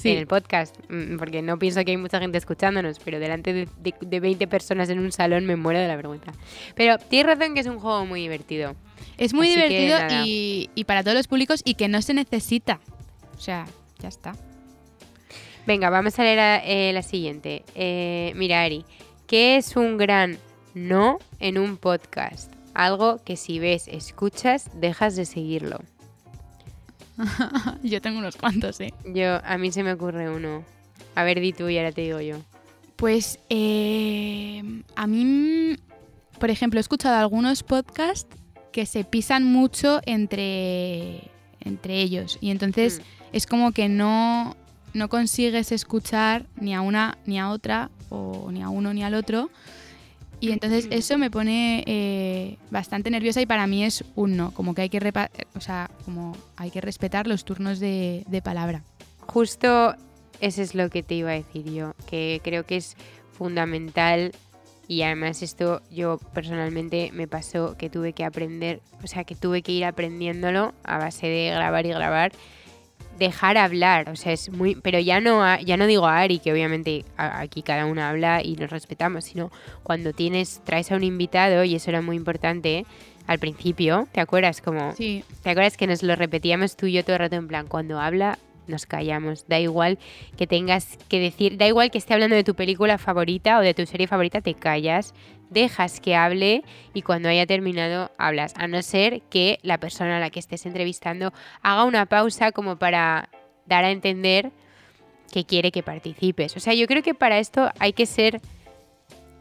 en 0.05 0.17
el 0.17 0.27
podcast, 0.27 0.77
mm, 0.89 1.17
porque 1.17 1.41
no 1.41 1.57
pienso 1.59 1.83
que 1.83 1.91
hay 1.91 1.97
mucha 1.97 2.19
gente 2.19 2.37
escuchándonos, 2.37 2.99
pero 2.99 3.19
delante 3.19 3.53
de, 3.53 3.67
de, 4.01 4.19
20 4.19 4.47
personas 4.47 4.89
en 4.89 4.99
un 4.99 5.11
salón 5.11 5.45
me 5.45 5.55
muero 5.55 5.79
de 5.79 5.87
la 5.87 5.95
vergüenza. 5.95 6.31
Pero 6.75 6.97
tienes 6.97 7.37
razón 7.37 7.53
que 7.53 7.61
es 7.61 7.67
un 7.67 7.79
juego 7.79 8.05
muy 8.05 8.21
divertido. 8.21 8.75
Es 9.17 9.33
muy 9.33 9.49
divertido 9.49 9.97
y, 10.25 10.83
para 10.85 11.03
todos 11.03 11.15
los 11.15 11.27
públicos 11.27 11.61
y 11.65 11.75
que 11.75 11.87
no 11.87 12.01
se 12.01 12.13
necesita. 12.13 12.79
O 13.37 13.39
sea, 13.39 13.65
ya 13.99 14.07
está. 14.07 14.33
Venga, 15.67 15.89
vamos 15.89 16.17
a 16.17 16.23
leer 16.23 16.61
eh, 16.65 16.91
la 16.93 17.03
siguiente. 17.03 17.63
Eh, 17.75 18.31
mira, 18.35 18.63
Ari, 18.63 18.85
¿qué 19.27 19.57
es 19.57 19.75
un 19.75 19.97
gran 19.97 20.37
no 20.73 21.19
en 21.39 21.57
un 21.57 21.77
podcast? 21.77 22.51
Algo 22.73 23.21
que 23.23 23.35
si 23.35 23.59
ves, 23.59 23.87
escuchas, 23.87 24.69
dejas 24.73 25.15
de 25.15 25.25
seguirlo. 25.25 25.79
yo 27.83 28.01
tengo 28.01 28.19
unos 28.19 28.37
cuantos, 28.37 28.79
¿eh? 28.79 28.93
Yo, 29.05 29.41
a 29.43 29.57
mí 29.57 29.71
se 29.71 29.83
me 29.83 29.93
ocurre 29.93 30.29
uno. 30.29 30.63
A 31.15 31.23
ver, 31.23 31.39
di 31.39 31.53
tú 31.53 31.69
y 31.69 31.77
ahora 31.77 31.91
te 31.91 32.01
digo 32.01 32.21
yo. 32.21 32.37
Pues 32.95 33.39
eh, 33.49 34.83
a 34.95 35.07
mí, 35.07 35.75
por 36.39 36.49
ejemplo, 36.49 36.79
he 36.79 36.81
escuchado 36.81 37.15
algunos 37.15 37.63
podcasts 37.63 38.35
que 38.71 38.85
se 38.85 39.03
pisan 39.03 39.45
mucho 39.45 40.01
entre, 40.05 41.31
entre 41.59 42.01
ellos 42.01 42.37
y 42.41 42.51
entonces 42.51 42.99
mm. 42.99 43.35
es 43.35 43.47
como 43.47 43.71
que 43.71 43.89
no, 43.89 44.55
no 44.93 45.09
consigues 45.09 45.71
escuchar 45.71 46.45
ni 46.55 46.75
a 46.75 46.81
una 46.81 47.17
ni 47.25 47.39
a 47.39 47.49
otra 47.49 47.89
o 48.09 48.49
ni 48.51 48.61
a 48.61 48.69
uno 48.69 48.93
ni 48.93 49.03
al 49.03 49.15
otro 49.15 49.49
y 50.39 50.51
entonces 50.51 50.87
eso 50.91 51.17
me 51.17 51.29
pone 51.29 51.83
eh, 51.85 52.57
bastante 52.71 53.09
nerviosa 53.09 53.41
y 53.41 53.45
para 53.45 53.67
mí 53.67 53.83
es 53.83 54.03
un 54.15 54.37
no, 54.37 54.51
como 54.51 54.73
que 54.73 54.83
hay 54.83 54.89
que, 54.89 54.99
o 55.55 55.61
sea, 55.61 55.89
como 56.05 56.35
hay 56.55 56.71
que 56.71 56.81
respetar 56.81 57.27
los 57.27 57.43
turnos 57.45 57.79
de, 57.79 58.23
de 58.27 58.41
palabra. 58.41 58.83
Justo 59.27 59.95
eso 60.39 60.61
es 60.61 60.75
lo 60.75 60.89
que 60.89 61.03
te 61.03 61.15
iba 61.15 61.31
a 61.31 61.33
decir 61.33 61.65
yo, 61.71 61.93
que 62.07 62.41
creo 62.43 62.65
que 62.65 62.77
es 62.77 62.95
fundamental 63.33 64.31
y 64.87 65.03
además 65.03 65.43
esto 65.43 65.81
yo 65.91 66.17
personalmente 66.33 67.11
me 67.13 67.27
pasó 67.27 67.77
que 67.77 67.89
tuve 67.89 68.13
que 68.13 68.25
aprender, 68.25 68.81
o 69.03 69.07
sea, 69.07 69.23
que 69.23 69.35
tuve 69.35 69.61
que 69.61 69.71
ir 69.71 69.85
aprendiéndolo 69.85 70.73
a 70.83 70.97
base 70.97 71.27
de 71.27 71.51
grabar 71.51 71.85
y 71.85 71.89
grabar 71.89 72.31
dejar 73.19 73.57
hablar, 73.57 74.09
o 74.09 74.15
sea, 74.15 74.31
es 74.31 74.49
muy, 74.49 74.75
pero 74.75 74.97
ya 74.99 75.19
no, 75.19 75.59
ya 75.59 75.77
no 75.77 75.85
digo 75.85 76.07
a 76.07 76.19
Ari, 76.19 76.39
que 76.39 76.51
obviamente 76.51 77.05
aquí 77.17 77.61
cada 77.61 77.85
uno 77.85 78.01
habla 78.01 78.41
y 78.41 78.55
nos 78.55 78.71
respetamos, 78.71 79.25
sino 79.25 79.51
cuando 79.83 80.13
tienes, 80.13 80.61
traes 80.63 80.91
a 80.91 80.95
un 80.95 81.03
invitado, 81.03 81.63
y 81.63 81.75
eso 81.75 81.89
era 81.91 82.01
muy 82.01 82.15
importante 82.15 82.85
al 83.27 83.37
principio, 83.37 84.07
¿te 84.11 84.21
acuerdas? 84.21 84.61
Como, 84.61 84.93
sí. 84.95 85.23
¿te 85.43 85.51
acuerdas 85.51 85.77
que 85.77 85.85
nos 85.85 86.01
lo 86.01 86.15
repetíamos 86.15 86.75
tú 86.75 86.87
y 86.87 86.93
yo 86.93 87.03
todo 87.03 87.17
el 87.17 87.19
rato 87.19 87.35
en 87.35 87.47
plan, 87.47 87.67
cuando 87.67 87.99
habla, 87.99 88.39
nos 88.69 88.85
callamos, 88.85 89.45
da 89.47 89.59
igual 89.59 89.99
que 90.37 90.47
tengas 90.47 90.97
que 91.09 91.19
decir, 91.19 91.57
da 91.57 91.67
igual 91.67 91.91
que 91.91 91.97
esté 91.97 92.13
hablando 92.13 92.35
de 92.35 92.43
tu 92.43 92.55
película 92.55 92.97
favorita 92.97 93.59
o 93.59 93.61
de 93.61 93.73
tu 93.73 93.85
serie 93.85 94.07
favorita, 94.07 94.41
te 94.41 94.53
callas, 94.53 95.13
dejas 95.49 95.99
que 95.99 96.15
hable 96.15 96.63
y 96.93 97.01
cuando 97.01 97.29
haya 97.29 97.45
terminado 97.45 98.11
hablas, 98.17 98.53
a 98.55 98.67
no 98.67 98.81
ser 98.81 99.21
que 99.29 99.59
la 99.63 99.79
persona 99.79 100.17
a 100.17 100.19
la 100.19 100.29
que 100.29 100.39
estés 100.39 100.65
entrevistando 100.65 101.33
haga 101.61 101.83
una 101.83 102.05
pausa 102.05 102.51
como 102.51 102.77
para 102.77 103.29
dar 103.65 103.83
a 103.83 103.91
entender 103.91 104.51
que 105.31 105.45
quiere 105.45 105.71
que 105.71 105.83
participes. 105.83 106.55
O 106.57 106.59
sea, 106.59 106.73
yo 106.73 106.87
creo 106.87 107.03
que 107.03 107.13
para 107.13 107.39
esto 107.39 107.69
hay 107.79 107.93
que 107.93 108.05
ser, 108.05 108.41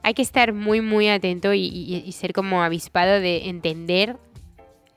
hay 0.03 0.15
que 0.15 0.23
estar 0.23 0.53
muy, 0.53 0.81
muy 0.81 1.09
atento 1.09 1.55
y, 1.55 2.11
ser 2.13 2.33
como 2.33 2.63
avispado 2.63 3.21
de 3.21 3.49
entender 3.49 4.17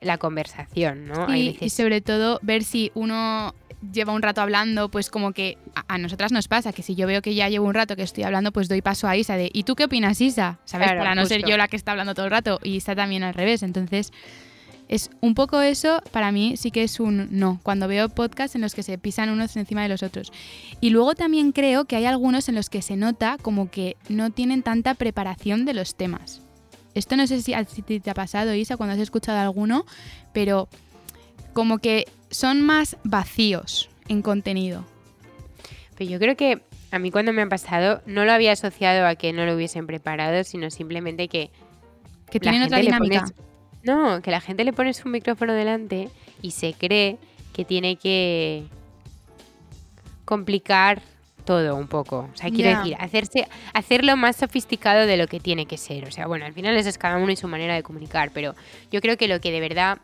la 0.02 0.18
conversación, 0.18 1.08
¿no? 1.08 1.34
y 1.36 1.70
sobre 1.70 2.02
todo 2.02 2.40
ver 2.42 2.64
si 2.64 2.92
uno 2.96 3.54
lleva 3.92 4.14
un 4.14 4.22
rato 4.22 4.42
hablando, 4.42 4.90
pues 4.90 5.10
como 5.10 5.32
que 5.32 5.58
a, 5.88 5.98
nosotras 5.98 6.32
nos 6.32 6.48
pasa 6.48 6.74
que 6.74 6.84
si 6.84 6.96
yo 6.96 7.08
veo 7.08 7.22
que 7.22 7.34
ya 7.34 7.50
llevo 7.50 7.68
un 7.68 7.74
rato 7.74 7.96
que 7.96 8.04
estoy 8.04 8.24
hablando, 8.24 8.52
pues 8.52 8.68
doy 8.70 8.82
paso 8.82 9.08
a 9.08 9.16
Isa 9.18 9.36
de 9.36 9.50
¿y 9.54 9.64
tú 9.64 9.76
qué 9.76 9.86
opinas, 9.86 10.22
Isa? 10.22 10.60
¿Sabes? 10.66 10.90
Para 10.90 11.16
no 11.16 11.26
ser 11.26 11.44
yo 11.46 11.58
la 11.58 11.68
que 11.68 11.78
está 11.78 11.92
hablando 11.92 12.14
todo 12.14 12.26
el 12.26 12.32
rato 12.32 12.60
y 12.64 12.76
Isa 12.76 12.96
también 12.96 13.24
al 13.24 13.34
revés. 13.34 13.64
Entonces, 13.64 14.12
es 14.88 15.10
un 15.22 15.36
poco 15.36 15.62
eso, 15.62 16.02
para 16.12 16.32
mí 16.32 16.58
sí 16.58 16.70
que 16.70 16.84
es 16.84 17.00
un 17.00 17.30
no, 17.32 17.60
cuando 17.64 17.88
veo 17.88 18.10
podcasts 18.10 18.56
en 18.56 18.62
los 18.62 18.76
que 18.76 18.84
se 18.84 18.98
pisan 18.98 19.30
unos 19.30 19.56
encima 19.56 19.84
de 19.84 19.90
los 19.90 20.04
otros. 20.04 20.32
Y 20.82 20.90
luego 20.90 21.16
también 21.16 21.54
creo 21.54 21.86
que 21.86 21.96
hay 21.96 22.06
algunos 22.06 22.50
en 22.50 22.56
los 22.56 22.70
que 22.70 22.82
se 22.82 22.98
nota 22.98 23.38
como 23.42 23.72
que 23.72 23.96
no 24.10 24.32
tienen 24.32 24.64
tanta 24.64 24.94
preparación 24.96 25.64
de 25.66 25.74
los 25.74 25.96
temas. 25.96 26.42
Esto 26.94 27.16
no 27.16 27.26
sé 27.26 27.42
si 27.42 27.54
a 27.54 27.64
ti 27.64 28.02
te 28.02 28.10
ha 28.10 28.14
pasado, 28.14 28.54
Isa, 28.54 28.76
cuando 28.76 28.94
has 28.94 29.00
escuchado 29.00 29.40
alguno, 29.40 29.86
pero 30.34 30.68
como 31.54 31.78
que 31.78 32.06
son 32.32 32.62
más 32.62 32.98
vacíos 33.04 33.90
en 34.08 34.22
contenido. 34.22 34.86
Pero 35.98 36.10
yo 36.10 36.20
creo 36.20 36.36
que 36.36 36.62
a 36.90 37.00
mí 37.00 37.12
cuando 37.12 37.34
me 37.34 37.42
ha 37.42 37.50
pasado 37.50 38.02
no 38.06 38.26
lo 38.26 38.32
había 38.32 38.54
asociado 38.54 39.06
a 39.06 39.16
que 39.16 39.34
no 39.34 39.46
lo 39.46 39.56
hubiesen 39.56 39.86
preparado, 39.86 40.44
sino 40.44 40.72
simplemente 40.72 41.28
que... 41.28 41.52
Que 42.30 42.40
tienen 42.40 42.64
otra 42.64 42.80
dinámica. 42.80 43.26
no, 43.84 44.22
que 44.22 44.32
la 44.32 44.40
gente 44.40 44.64
le 44.64 44.72
pone 44.74 44.94
su 44.94 45.10
micrófono 45.10 45.54
delante 45.54 46.10
y 46.42 46.52
se 46.52 46.74
cree 46.74 47.18
que 47.54 47.66
tiene 47.66 47.98
que 47.98 48.64
complicar 50.24 51.02
todo 51.44 51.76
un 51.76 51.88
poco. 51.88 52.30
O 52.34 52.38
sea, 52.38 52.50
quiero 52.50 52.78
decir, 52.78 52.96
hacerse, 53.00 53.48
hacerlo 53.74 54.16
más 54.16 54.38
sofisticado 54.38 55.06
de 55.06 55.18
lo 55.18 55.28
que 55.28 55.40
tiene 55.40 55.66
que 55.66 55.78
ser. 55.78 56.06
O 56.08 56.12
sea, 56.12 56.28
bueno, 56.28 56.46
al 56.46 56.54
final 56.54 56.78
eso 56.78 56.88
es 56.88 56.98
cada 56.98 57.18
uno 57.18 57.32
y 57.32 57.36
su 57.36 57.48
manera 57.48 57.76
de 57.76 57.84
comunicar, 57.84 58.32
pero 58.34 58.56
yo 58.92 59.02
creo 59.02 59.18
que 59.18 59.28
lo 59.28 59.42
que 59.42 59.52
de 59.52 59.60
verdad 59.60 59.98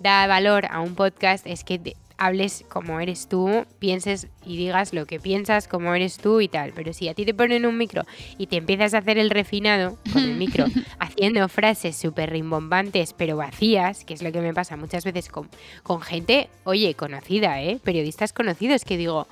da 0.00 0.26
valor 0.26 0.66
a 0.70 0.80
un 0.80 0.94
podcast 0.94 1.46
es 1.46 1.64
que 1.64 1.96
hables 2.18 2.64
como 2.68 3.00
eres 3.00 3.28
tú, 3.28 3.64
pienses 3.78 4.26
y 4.44 4.56
digas 4.56 4.92
lo 4.92 5.06
que 5.06 5.20
piensas 5.20 5.68
como 5.68 5.94
eres 5.94 6.18
tú 6.18 6.40
y 6.40 6.48
tal. 6.48 6.72
Pero 6.74 6.92
si 6.92 7.08
a 7.08 7.14
ti 7.14 7.24
te 7.24 7.32
ponen 7.32 7.64
un 7.64 7.78
micro 7.78 8.02
y 8.36 8.48
te 8.48 8.56
empiezas 8.56 8.92
a 8.92 8.98
hacer 8.98 9.18
el 9.18 9.30
refinado 9.30 9.98
con 10.12 10.22
el 10.22 10.34
micro, 10.34 10.66
haciendo 10.98 11.48
frases 11.48 11.96
súper 11.96 12.30
rimbombantes 12.30 13.14
pero 13.16 13.36
vacías, 13.36 14.04
que 14.04 14.14
es 14.14 14.22
lo 14.22 14.32
que 14.32 14.40
me 14.40 14.52
pasa 14.52 14.76
muchas 14.76 15.04
veces 15.04 15.28
con, 15.28 15.48
con 15.82 16.00
gente, 16.02 16.50
oye, 16.64 16.94
conocida, 16.94 17.62
¿eh? 17.62 17.78
Periodistas 17.82 18.32
conocidos 18.32 18.84
que 18.84 18.96
digo, 18.96 19.28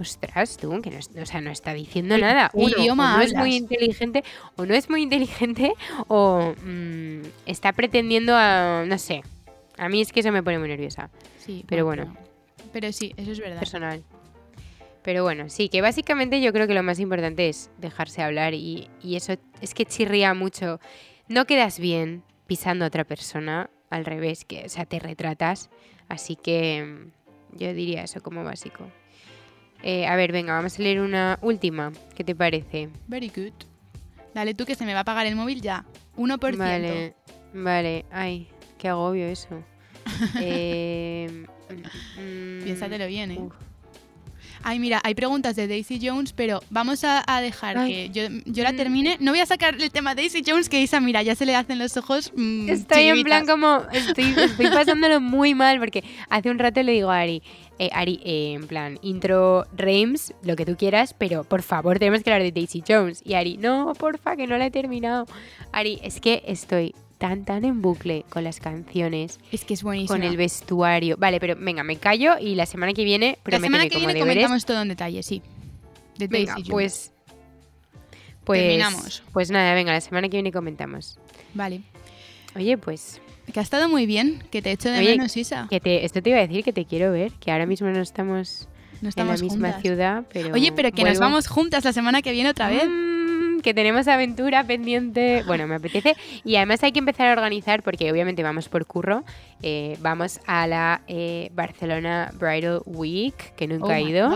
ostras, 0.00 0.56
tú, 0.56 0.80
que 0.80 0.90
no, 0.90 1.22
o 1.22 1.26
sea, 1.26 1.40
no 1.40 1.50
está 1.50 1.74
diciendo 1.74 2.16
nada. 2.16 2.50
Uno, 2.54 2.78
idioma 2.78 3.16
no 3.16 3.22
es 3.22 3.34
muy 3.34 3.56
inteligente, 3.56 4.24
o 4.56 4.64
no 4.64 4.74
es 4.74 4.88
muy 4.88 5.02
inteligente, 5.02 5.72
o 6.06 6.54
mm, 6.64 7.22
está 7.46 7.72
pretendiendo 7.72 8.34
a, 8.36 8.84
no 8.86 8.98
sé, 8.98 9.22
a 9.80 9.88
mí 9.88 10.02
es 10.02 10.12
que 10.12 10.20
eso 10.20 10.30
me 10.30 10.42
pone 10.42 10.58
muy 10.58 10.68
nerviosa. 10.68 11.10
Sí, 11.38 11.64
pero 11.66 11.86
bueno. 11.86 12.14
Pero 12.70 12.92
sí, 12.92 13.14
eso 13.16 13.32
es 13.32 13.40
verdad. 13.40 13.58
Personal. 13.58 14.04
Pero 15.02 15.22
bueno, 15.22 15.48
sí, 15.48 15.70
que 15.70 15.80
básicamente 15.80 16.42
yo 16.42 16.52
creo 16.52 16.66
que 16.66 16.74
lo 16.74 16.82
más 16.82 17.00
importante 17.00 17.48
es 17.48 17.70
dejarse 17.78 18.22
hablar 18.22 18.52
y, 18.52 18.90
eso 19.02 19.36
es 19.62 19.72
que 19.72 19.86
chirría 19.86 20.34
mucho. 20.34 20.80
No 21.28 21.46
quedas 21.46 21.78
bien 21.78 22.22
pisando 22.46 22.84
a 22.84 22.88
otra 22.88 23.04
persona, 23.04 23.70
al 23.88 24.04
revés, 24.04 24.44
que, 24.44 24.66
o 24.66 24.68
sea, 24.68 24.84
te 24.84 24.98
retratas. 24.98 25.70
Así 26.10 26.36
que 26.36 26.84
mm, 26.84 27.56
yo 27.58 27.72
diría 27.72 28.02
eso 28.02 28.20
como 28.20 28.44
básico. 28.44 28.84
Eh, 29.82 30.06
a 30.06 30.14
ver, 30.14 30.30
venga, 30.30 30.52
vamos 30.52 30.78
a 30.78 30.82
leer 30.82 31.00
una 31.00 31.38
última. 31.40 31.90
¿Qué 32.14 32.22
te 32.22 32.34
parece? 32.34 32.90
Very 33.06 33.32
good. 33.34 33.54
Dale 34.34 34.52
tú 34.52 34.66
que 34.66 34.74
se 34.74 34.84
me 34.84 34.92
va 34.92 34.98
a 34.98 35.02
apagar 35.02 35.26
el 35.26 35.36
móvil 35.36 35.62
ya. 35.62 35.86
1%. 36.18 36.58
Vale, 36.58 37.14
vale. 37.54 38.04
Ay, 38.10 38.46
qué 38.80 38.88
agobio 38.88 39.26
eso. 39.26 39.62
eh, 40.40 41.46
mm, 42.18 42.64
Piénsatelo 42.64 43.06
bien, 43.06 43.30
¿eh? 43.32 43.38
uf. 43.40 43.52
Ay, 44.62 44.78
mira, 44.78 45.00
hay 45.04 45.14
preguntas 45.14 45.56
de 45.56 45.66
Daisy 45.66 45.98
Jones, 46.02 46.34
pero 46.34 46.60
vamos 46.68 47.02
a, 47.04 47.24
a 47.26 47.40
dejar 47.40 47.78
Ay. 47.78 47.92
que 47.92 48.10
yo, 48.10 48.28
yo 48.44 48.62
la 48.62 48.72
Mm. 48.72 48.76
termine. 48.76 49.16
No 49.18 49.30
voy 49.32 49.40
a 49.40 49.46
sacar 49.46 49.74
el 49.80 49.90
tema 49.90 50.14
de 50.14 50.20
Daisy 50.22 50.42
Jones, 50.46 50.68
que 50.68 50.82
Isa, 50.82 51.00
mira, 51.00 51.22
ya 51.22 51.34
se 51.34 51.46
le 51.46 51.56
hacen 51.56 51.78
los 51.78 51.96
ojos. 51.96 52.30
mm, 52.36 52.68
Estoy 52.68 53.04
en 53.04 53.22
plan 53.22 53.46
como, 53.46 53.80
estoy, 53.90 54.34
estoy 54.36 54.66
pasándolo 54.84 55.18
muy 55.18 55.54
mal 55.54 55.78
porque 55.78 56.04
hace 56.28 56.50
un 56.50 56.58
rato 56.58 56.82
le 56.82 56.92
digo 56.92 57.10
a 57.10 57.20
Ari, 57.20 57.42
eh, 57.78 57.88
Ari, 57.94 58.20
eh, 58.22 58.52
en 58.52 58.66
plan, 58.66 58.98
intro 59.00 59.64
Reims, 59.74 60.34
lo 60.42 60.56
que 60.56 60.66
tú 60.66 60.76
quieras, 60.76 61.14
pero 61.16 61.44
por 61.44 61.62
favor 61.62 61.98
tenemos 61.98 62.22
que 62.22 62.30
hablar 62.30 62.42
de 62.42 62.52
Daisy 62.52 62.82
Jones. 62.86 63.22
Y 63.24 63.34
Ari, 63.34 63.56
no, 63.56 63.94
porfa, 63.94 64.36
que 64.36 64.46
no 64.46 64.58
la 64.58 64.66
he 64.66 64.70
terminado. 64.70 65.24
Ari, 65.72 66.00
es 66.02 66.20
que 66.20 66.42
estoy 66.46 66.94
tan, 67.20 67.44
tan 67.44 67.64
en 67.64 67.82
bucle 67.82 68.24
con 68.30 68.42
las 68.42 68.58
canciones, 68.58 69.38
Es 69.52 69.64
que 69.64 69.74
es 69.74 69.82
buenísimo. 69.84 70.08
con 70.16 70.22
el 70.24 70.36
vestuario. 70.36 71.16
Vale, 71.18 71.38
pero 71.38 71.54
venga, 71.56 71.84
me 71.84 71.96
callo 71.96 72.36
y 72.40 72.56
la 72.56 72.66
semana 72.66 72.92
que 72.94 73.04
viene, 73.04 73.38
la 73.44 73.60
semana 73.60 73.84
que 73.84 73.90
como 73.90 74.06
viene 74.06 74.14
deberes. 74.14 74.34
comentamos 74.44 74.64
todo 74.64 74.82
en 74.82 74.88
detalle, 74.88 75.22
sí. 75.22 75.42
Venga, 76.18 76.56
pues... 76.68 77.12
Pues, 78.44 78.60
Terminamos. 78.62 79.22
pues 79.32 79.50
nada, 79.50 79.74
venga, 79.74 79.92
la 79.92 80.00
semana 80.00 80.28
que 80.28 80.36
viene 80.38 80.50
comentamos. 80.50 81.18
Vale. 81.54 81.82
Oye, 82.56 82.76
pues 82.78 83.20
Que 83.52 83.60
ha 83.60 83.62
estado 83.62 83.88
muy 83.88 84.06
bien, 84.06 84.42
que 84.50 84.60
te 84.62 84.72
echo 84.72 84.88
de 84.90 84.98
Oye, 84.98 85.10
menos, 85.10 85.36
Isa. 85.36 85.66
Que 85.70 85.78
te, 85.78 86.04
esto 86.04 86.20
te 86.22 86.30
iba 86.30 86.38
a 86.38 86.46
decir 86.46 86.64
que 86.64 86.72
te 86.72 86.84
quiero 86.84 87.12
ver, 87.12 87.32
que 87.32 87.52
ahora 87.52 87.66
mismo 87.66 87.88
no 87.90 88.00
estamos, 88.00 88.66
No 89.02 89.08
estamos 89.08 89.40
en 89.40 89.46
la 89.48 89.52
misma 89.52 89.68
juntas. 89.68 89.82
ciudad, 89.82 90.24
pero. 90.32 90.52
Oye, 90.54 90.72
pero 90.72 90.90
que 90.90 91.04
nos 91.04 91.18
vamos 91.18 91.46
juntas 91.48 91.84
la 91.84 91.92
semana 91.92 92.22
que 92.22 92.32
viene 92.32 92.48
otra 92.50 92.68
vez. 92.70 92.88
Mm, 92.88 93.19
que 93.62 93.74
tenemos 93.74 94.08
aventura 94.08 94.64
pendiente. 94.64 95.42
Bueno, 95.46 95.66
me 95.66 95.76
apetece. 95.76 96.16
Y 96.44 96.56
además 96.56 96.82
hay 96.82 96.92
que 96.92 96.98
empezar 96.98 97.28
a 97.28 97.32
organizar, 97.32 97.82
porque 97.82 98.10
obviamente 98.10 98.42
vamos 98.42 98.68
por 98.68 98.86
curro. 98.86 99.24
eh, 99.62 99.96
vamos 100.00 100.40
a 100.46 100.66
la 100.66 101.02
eh, 101.06 101.50
Barcelona 101.52 102.32
Bridal 102.38 102.80
Week, 102.86 103.54
que 103.56 103.66
nunca 103.66 103.86
Oh 103.86 103.92
he 103.92 104.02
ido. 104.02 104.30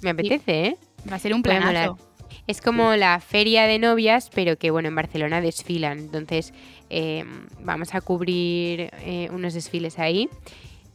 Me 0.00 0.10
apetece, 0.10 0.66
¿eh? 0.66 0.76
Va 1.10 1.16
a 1.16 1.18
ser 1.18 1.34
un 1.34 1.42
planazo. 1.42 1.98
Es 2.46 2.60
como 2.60 2.94
la 2.96 3.20
feria 3.20 3.66
de 3.66 3.78
novias, 3.78 4.30
pero 4.34 4.56
que 4.56 4.70
bueno, 4.70 4.88
en 4.88 4.94
Barcelona 4.94 5.40
desfilan. 5.40 5.98
Entonces 5.98 6.52
eh, 6.90 7.24
vamos 7.60 7.94
a 7.94 8.00
cubrir 8.00 8.90
unos 9.30 9.54
desfiles 9.54 9.98
ahí. 9.98 10.28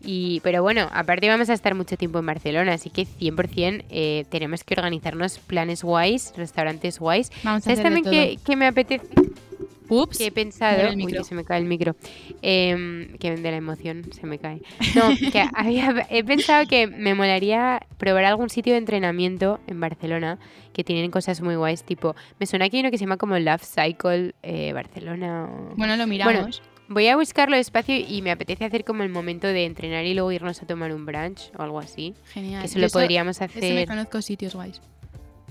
Y, 0.03 0.39
pero 0.41 0.61
bueno, 0.63 0.87
aparte 0.93 1.27
vamos 1.27 1.49
a 1.49 1.53
estar 1.53 1.75
mucho 1.75 1.97
tiempo 1.97 2.19
en 2.19 2.25
Barcelona, 2.25 2.73
así 2.73 2.89
que 2.89 3.05
100% 3.05 3.83
eh, 3.89 4.25
tenemos 4.29 4.63
que 4.63 4.73
organizarnos 4.75 5.39
planes 5.39 5.83
guays, 5.83 6.33
restaurantes 6.37 6.99
guays. 6.99 7.31
Vamos 7.43 7.63
a 7.63 7.65
¿Sabes 7.65 7.79
de 7.79 7.83
también 7.83 8.05
que, 8.05 8.37
que 8.43 8.55
me 8.55 8.65
apetece? 8.67 9.05
Ups. 9.91 10.19
Que 10.19 10.27
he 10.27 10.31
pensado. 10.31 10.87
Uy, 10.93 11.07
que 11.07 11.23
se 11.23 11.33
me 11.33 11.43
cae 11.43 11.57
el 11.59 11.65
micro. 11.65 11.95
Em, 12.43 13.17
que 13.17 13.35
de 13.35 13.51
la 13.51 13.57
emoción 13.57 14.05
se 14.13 14.27
me 14.27 14.37
cae. 14.37 14.61
No, 14.95 15.09
que 15.31 15.43
había, 15.55 16.05
he 16.11 16.23
pensado 16.23 16.67
que 16.67 16.85
me 16.87 17.15
molaría 17.15 17.81
probar 17.97 18.23
algún 18.25 18.49
sitio 18.49 18.73
de 18.73 18.77
entrenamiento 18.79 19.59
en 19.67 19.79
Barcelona 19.79 20.37
que 20.73 20.83
tienen 20.83 21.09
cosas 21.09 21.41
muy 21.41 21.55
guays. 21.55 21.83
Tipo, 21.83 22.15
me 22.39 22.45
suena 22.45 22.69
que 22.69 22.77
hay 22.77 22.81
uno 22.81 22.91
que 22.91 22.97
se 22.99 23.05
llama 23.05 23.17
como 23.17 23.37
Love 23.39 23.63
Cycle 23.63 24.35
eh, 24.43 24.71
Barcelona. 24.73 25.45
o- 25.45 25.75
Bueno, 25.75 25.95
lo 25.97 26.05
miramos. 26.05 26.61
Voy 26.89 27.07
a 27.07 27.15
buscarlo 27.15 27.55
despacio 27.55 27.95
y 27.95 28.21
me 28.23 28.31
apetece 28.31 28.65
hacer 28.65 28.83
como 28.83 29.03
el 29.03 29.09
momento 29.09 29.45
de 29.47 29.65
entrenar 29.65 30.05
y 30.05 30.13
luego 30.15 30.31
irnos 30.31 30.61
a 30.61 30.65
tomar 30.65 30.91
un 30.91 31.05
brunch 31.05 31.51
o 31.57 31.61
algo 31.61 31.79
así. 31.79 32.15
Genial. 32.33 32.61
Que 32.61 32.65
eso 32.67 32.79
Yo 32.79 32.85
lo 32.85 32.89
podríamos 32.89 33.39
eso 33.39 33.47
me 33.59 33.67
hacer. 33.67 33.87
conozco 33.87 34.21
sitios 34.21 34.55
guays. 34.55 34.81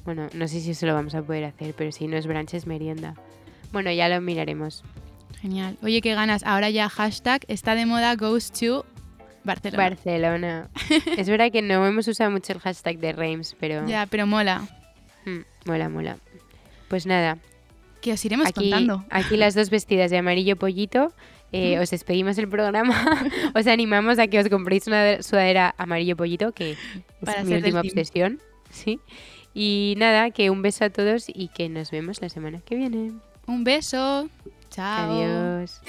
Bueno, 0.05 0.29
no 0.35 0.49
sé 0.49 0.61
si 0.61 0.73
eso 0.73 0.87
lo 0.87 0.95
vamos 0.95 1.15
a 1.15 1.23
poder 1.23 1.45
hacer, 1.45 1.75
pero 1.77 1.93
si 1.93 2.09
no 2.09 2.17
es 2.17 2.27
brunch 2.27 2.55
es 2.55 2.67
merienda. 2.67 3.15
Bueno, 3.73 3.93
ya 3.93 4.09
lo 4.09 4.21
miraremos. 4.21 4.83
Genial. 5.41 5.77
Oye, 5.83 6.01
qué 6.01 6.15
ganas. 6.15 6.43
Ahora 6.45 6.71
ya 6.71 6.89
hashtag 6.89 7.43
está 7.47 7.75
de 7.77 7.87
moda 7.87 8.17
goes 8.17 8.51
to 8.51 8.85
Barcelona. 9.45 9.91
Barcelona. 9.91 10.69
es 11.17 11.29
verdad 11.29 11.53
que 11.53 11.63
no 11.63 11.87
hemos 11.87 12.09
usado 12.09 12.31
mucho 12.33 12.53
el 12.53 12.59
hashtag 12.59 12.99
de 12.99 13.13
Reims, 13.13 13.55
pero 13.61 13.87
Ya, 13.87 14.07
pero 14.07 14.27
mola. 14.27 14.67
mm, 15.25 15.39
mola, 15.67 15.89
mola. 15.89 16.17
Pues 16.89 17.07
nada, 17.07 17.39
Que 18.01 18.13
os 18.13 18.25
iremos 18.25 18.47
aquí, 18.47 18.71
contando. 18.71 19.05
aquí 19.11 19.37
las 19.37 19.55
dos 19.55 19.71
vestidas 19.71 20.11
de 20.11 20.19
amarillo 20.19 20.57
pollito. 20.57 21.13
eh, 21.53 21.79
os 21.79 21.91
despedimos 21.91 22.37
el 22.39 22.49
programa. 22.49 22.95
os 23.55 23.67
animamos 23.67 24.19
a 24.19 24.27
que 24.27 24.39
os 24.39 24.49
compréis 24.49 24.87
una 24.87 25.23
sudadera 25.23 25.75
amarillo 25.79 26.17
pollito, 26.17 26.53
que 26.53 26.73
es 26.73 27.45
mi 27.45 27.55
última 27.55 27.81
obsesión. 27.81 28.41
Sí. 28.71 29.01
Y 29.55 29.95
nada, 29.97 30.31
que 30.31 30.51
un 30.51 30.63
beso 30.63 30.85
a 30.85 30.91
todos 30.91 31.27
y 31.29 31.49
que 31.49 31.69
nos 31.69 31.91
vemos 31.91 32.21
la 32.21 32.29
semana 32.29 32.61
que 32.61 32.77
viene. 32.77 33.13
Un 33.47 33.65
beso. 33.65 34.29
Chao. 34.71 35.11
Adiós. 35.11 35.81